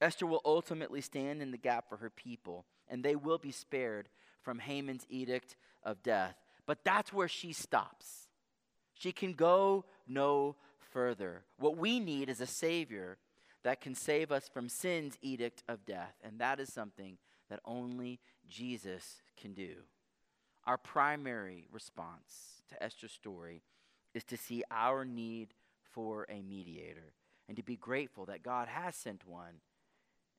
Esther 0.00 0.26
will 0.26 0.42
ultimately 0.44 1.00
stand 1.00 1.42
in 1.42 1.50
the 1.50 1.58
gap 1.58 1.88
for 1.88 1.96
her 1.96 2.10
people, 2.10 2.64
and 2.88 3.02
they 3.02 3.16
will 3.16 3.38
be 3.38 3.50
spared 3.50 4.08
from 4.42 4.60
Haman's 4.60 5.06
edict 5.08 5.56
of 5.82 6.02
death. 6.02 6.36
But 6.66 6.84
that's 6.84 7.12
where 7.12 7.28
she 7.28 7.52
stops. 7.52 8.28
She 8.94 9.12
can 9.12 9.34
go 9.34 9.84
no 10.06 10.56
further. 10.90 11.44
What 11.58 11.76
we 11.76 12.00
need 12.00 12.28
is 12.28 12.40
a 12.40 12.46
Savior 12.46 13.18
that 13.64 13.80
can 13.80 13.94
save 13.94 14.30
us 14.30 14.48
from 14.48 14.68
sin's 14.68 15.18
edict 15.20 15.62
of 15.68 15.84
death. 15.84 16.14
And 16.22 16.38
that 16.38 16.60
is 16.60 16.72
something 16.72 17.18
that 17.50 17.60
only 17.64 18.20
Jesus 18.48 19.22
can 19.40 19.52
do. 19.52 19.74
Our 20.66 20.78
primary 20.78 21.66
response 21.70 22.62
to 22.68 22.82
Esther's 22.82 23.12
story 23.12 23.62
is 24.14 24.24
to 24.24 24.36
see 24.36 24.62
our 24.70 25.04
need 25.04 25.54
for 25.82 26.26
a 26.28 26.42
mediator 26.42 27.14
and 27.48 27.56
to 27.56 27.62
be 27.62 27.76
grateful 27.76 28.26
that 28.26 28.42
God 28.42 28.68
has 28.68 28.94
sent 28.94 29.26
one 29.26 29.60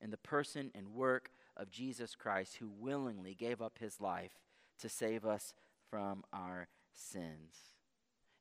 in 0.02 0.12
the 0.12 0.18
person 0.18 0.72
and 0.76 0.94
work 0.94 1.32
of 1.58 1.72
Jesus 1.72 2.16
Christ 2.16 2.58
who 2.58 2.70
willingly 2.70 3.34
gave 3.34 3.62
up 3.62 3.80
his 3.80 4.00
life 4.00 4.32
to 4.80 4.90
save 4.90 5.26
us 5.26 5.54
from 5.90 6.24
our 6.32 6.68
sins. 6.94 7.79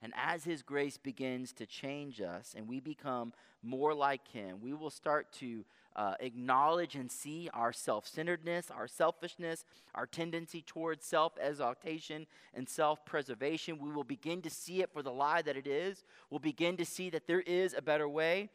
And 0.03 0.12
as 0.16 0.44
His 0.44 0.62
grace 0.62 0.96
begins 0.96 1.53
to 1.55 1.66
change 1.66 2.20
us 2.20 2.55
and 2.57 2.68
we 2.68 2.80
become 2.80 3.32
more 3.62 3.94
like 3.94 4.28
Him, 4.28 4.59
we 4.61 4.72
will 4.72 4.90
start 4.90 5.32
to 5.34 5.64
uh, 5.96 6.14
acknowledge 6.20 6.94
and 6.94 7.11
see 7.11 7.51
our 7.53 7.72
self 7.72 8.07
centeredness, 8.07 8.70
our 8.70 8.86
selfishness, 8.86 9.64
our 9.94 10.07
tendency 10.07 10.62
towards 10.62 11.05
self 11.05 11.32
exaltation 11.40 12.26
and 12.55 12.68
self 12.68 13.05
preservation. 13.05 13.78
We 13.80 13.90
will 13.90 14.05
begin 14.05 14.40
to 14.42 14.51
see 14.51 14.80
it 14.82 14.92
for 14.92 15.03
the 15.03 15.11
lie 15.11 15.42
that 15.42 15.57
it 15.57 15.66
is. 15.66 16.05
We'll 16.30 16.38
begin 16.38 16.76
to 16.76 16.84
see 16.84 17.11
that 17.11 17.26
there 17.26 17.40
is 17.40 17.74
a 17.74 17.82
better 17.82 18.09
way. 18.09 18.51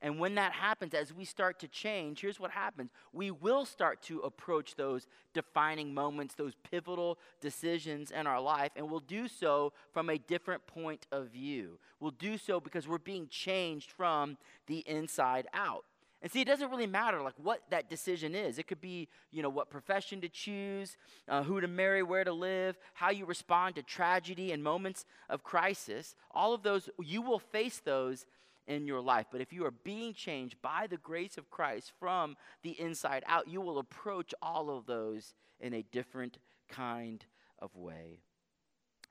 And 0.00 0.20
when 0.20 0.36
that 0.36 0.52
happens, 0.52 0.94
as 0.94 1.12
we 1.12 1.24
start 1.24 1.58
to 1.60 1.68
change, 1.68 2.20
here's 2.20 2.38
what 2.38 2.52
happens. 2.52 2.90
We 3.12 3.32
will 3.32 3.64
start 3.64 4.00
to 4.02 4.20
approach 4.20 4.76
those 4.76 5.08
defining 5.34 5.92
moments, 5.92 6.34
those 6.34 6.54
pivotal 6.70 7.18
decisions 7.40 8.12
in 8.12 8.26
our 8.26 8.40
life, 8.40 8.70
and 8.76 8.88
we'll 8.88 9.00
do 9.00 9.26
so 9.26 9.72
from 9.92 10.08
a 10.08 10.18
different 10.18 10.66
point 10.66 11.06
of 11.10 11.28
view. 11.30 11.80
We'll 11.98 12.12
do 12.12 12.38
so 12.38 12.60
because 12.60 12.86
we're 12.86 12.98
being 12.98 13.26
changed 13.28 13.90
from 13.90 14.38
the 14.68 14.78
inside 14.86 15.48
out. 15.52 15.84
And 16.20 16.32
see, 16.32 16.40
it 16.40 16.46
doesn't 16.48 16.70
really 16.70 16.86
matter 16.86 17.22
like 17.22 17.34
what 17.36 17.62
that 17.70 17.88
decision 17.88 18.34
is. 18.34 18.58
It 18.58 18.66
could 18.66 18.80
be, 18.80 19.08
you 19.30 19.40
know, 19.40 19.48
what 19.48 19.70
profession 19.70 20.20
to 20.22 20.28
choose, 20.28 20.96
uh, 21.28 21.44
who 21.44 21.60
to 21.60 21.68
marry, 21.68 22.02
where 22.02 22.24
to 22.24 22.32
live, 22.32 22.76
how 22.94 23.10
you 23.10 23.24
respond 23.24 23.76
to 23.76 23.82
tragedy 23.82 24.50
and 24.50 24.62
moments 24.62 25.04
of 25.28 25.44
crisis. 25.44 26.16
All 26.32 26.54
of 26.54 26.64
those, 26.64 26.90
you 27.00 27.22
will 27.22 27.38
face 27.38 27.80
those 27.84 28.26
in 28.68 28.86
your 28.86 29.00
life. 29.00 29.26
But 29.32 29.40
if 29.40 29.52
you 29.52 29.64
are 29.64 29.72
being 29.72 30.12
changed 30.12 30.62
by 30.62 30.86
the 30.88 30.98
grace 30.98 31.38
of 31.38 31.50
Christ 31.50 31.92
from 31.98 32.36
the 32.62 32.78
inside 32.80 33.24
out, 33.26 33.48
you 33.48 33.60
will 33.60 33.78
approach 33.78 34.32
all 34.40 34.70
of 34.70 34.86
those 34.86 35.34
in 35.58 35.74
a 35.74 35.82
different 35.90 36.38
kind 36.68 37.24
of 37.58 37.74
way. 37.74 38.20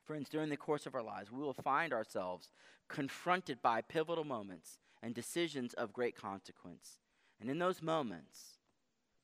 Friends, 0.05 0.29
during 0.29 0.49
the 0.49 0.55
course 0.55 0.85
of 0.85 0.95
our 0.95 1.03
lives, 1.03 1.31
we 1.31 1.41
will 1.41 1.53
find 1.53 1.91
ourselves 1.91 2.49
confronted 2.87 3.61
by 3.61 3.81
pivotal 3.81 4.23
moments 4.23 4.77
and 5.03 5.13
decisions 5.13 5.73
of 5.73 5.91
great 5.91 6.15
consequence. 6.15 6.99
And 7.41 7.49
in 7.49 7.59
those 7.59 7.81
moments, 7.81 8.59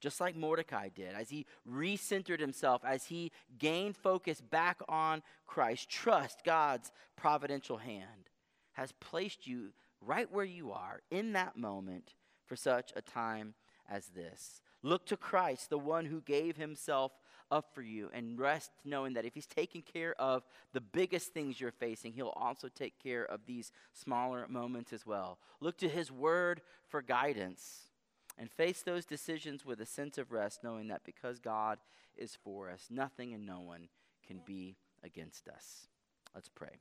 just 0.01 0.19
like 0.19 0.35
Mordecai 0.35 0.89
did, 0.89 1.15
as 1.15 1.29
he 1.29 1.45
recentered 1.69 2.41
himself, 2.41 2.81
as 2.83 3.05
he 3.05 3.31
gained 3.57 3.95
focus 3.95 4.41
back 4.41 4.81
on 4.89 5.23
Christ, 5.47 5.89
trust 5.89 6.43
God's 6.43 6.91
providential 7.15 7.77
hand 7.77 8.29
has 8.73 8.91
placed 8.99 9.47
you 9.47 9.69
right 10.05 10.31
where 10.31 10.45
you 10.45 10.71
are 10.71 11.01
in 11.11 11.33
that 11.33 11.57
moment 11.57 12.13
for 12.45 12.55
such 12.55 12.91
a 12.95 13.01
time 13.01 13.53
as 13.89 14.07
this. 14.07 14.61
Look 14.81 15.05
to 15.07 15.17
Christ, 15.17 15.69
the 15.69 15.77
one 15.77 16.05
who 16.05 16.21
gave 16.21 16.57
himself 16.57 17.11
up 17.49 17.73
for 17.73 17.81
you, 17.81 18.09
and 18.13 18.39
rest 18.39 18.71
knowing 18.83 19.13
that 19.13 19.25
if 19.25 19.33
he's 19.33 19.45
taking 19.45 19.81
care 19.81 20.15
of 20.19 20.43
the 20.73 20.81
biggest 20.81 21.33
things 21.33 21.61
you're 21.61 21.71
facing, 21.71 22.13
he'll 22.13 22.33
also 22.35 22.67
take 22.67 23.01
care 23.01 23.23
of 23.25 23.45
these 23.45 23.71
smaller 23.93 24.47
moments 24.47 24.91
as 24.91 25.05
well. 25.05 25.37
Look 25.59 25.77
to 25.77 25.89
his 25.89 26.11
word 26.11 26.61
for 26.87 27.01
guidance 27.01 27.91
and 28.37 28.51
face 28.51 28.81
those 28.81 29.05
decisions 29.05 29.65
with 29.65 29.79
a 29.79 29.85
sense 29.85 30.17
of 30.17 30.31
rest, 30.31 30.63
knowing 30.63 30.87
that 30.87 31.05
because 31.05 31.39
God 31.39 31.77
is 32.17 32.35
for 32.43 32.69
us, 32.69 32.87
nothing 32.89 33.33
and 33.33 33.45
no 33.45 33.59
one 33.59 33.89
can 34.25 34.41
be 34.43 34.75
against 35.03 35.47
us. 35.47 35.87
Let's 36.33 36.49
pray. 36.49 36.79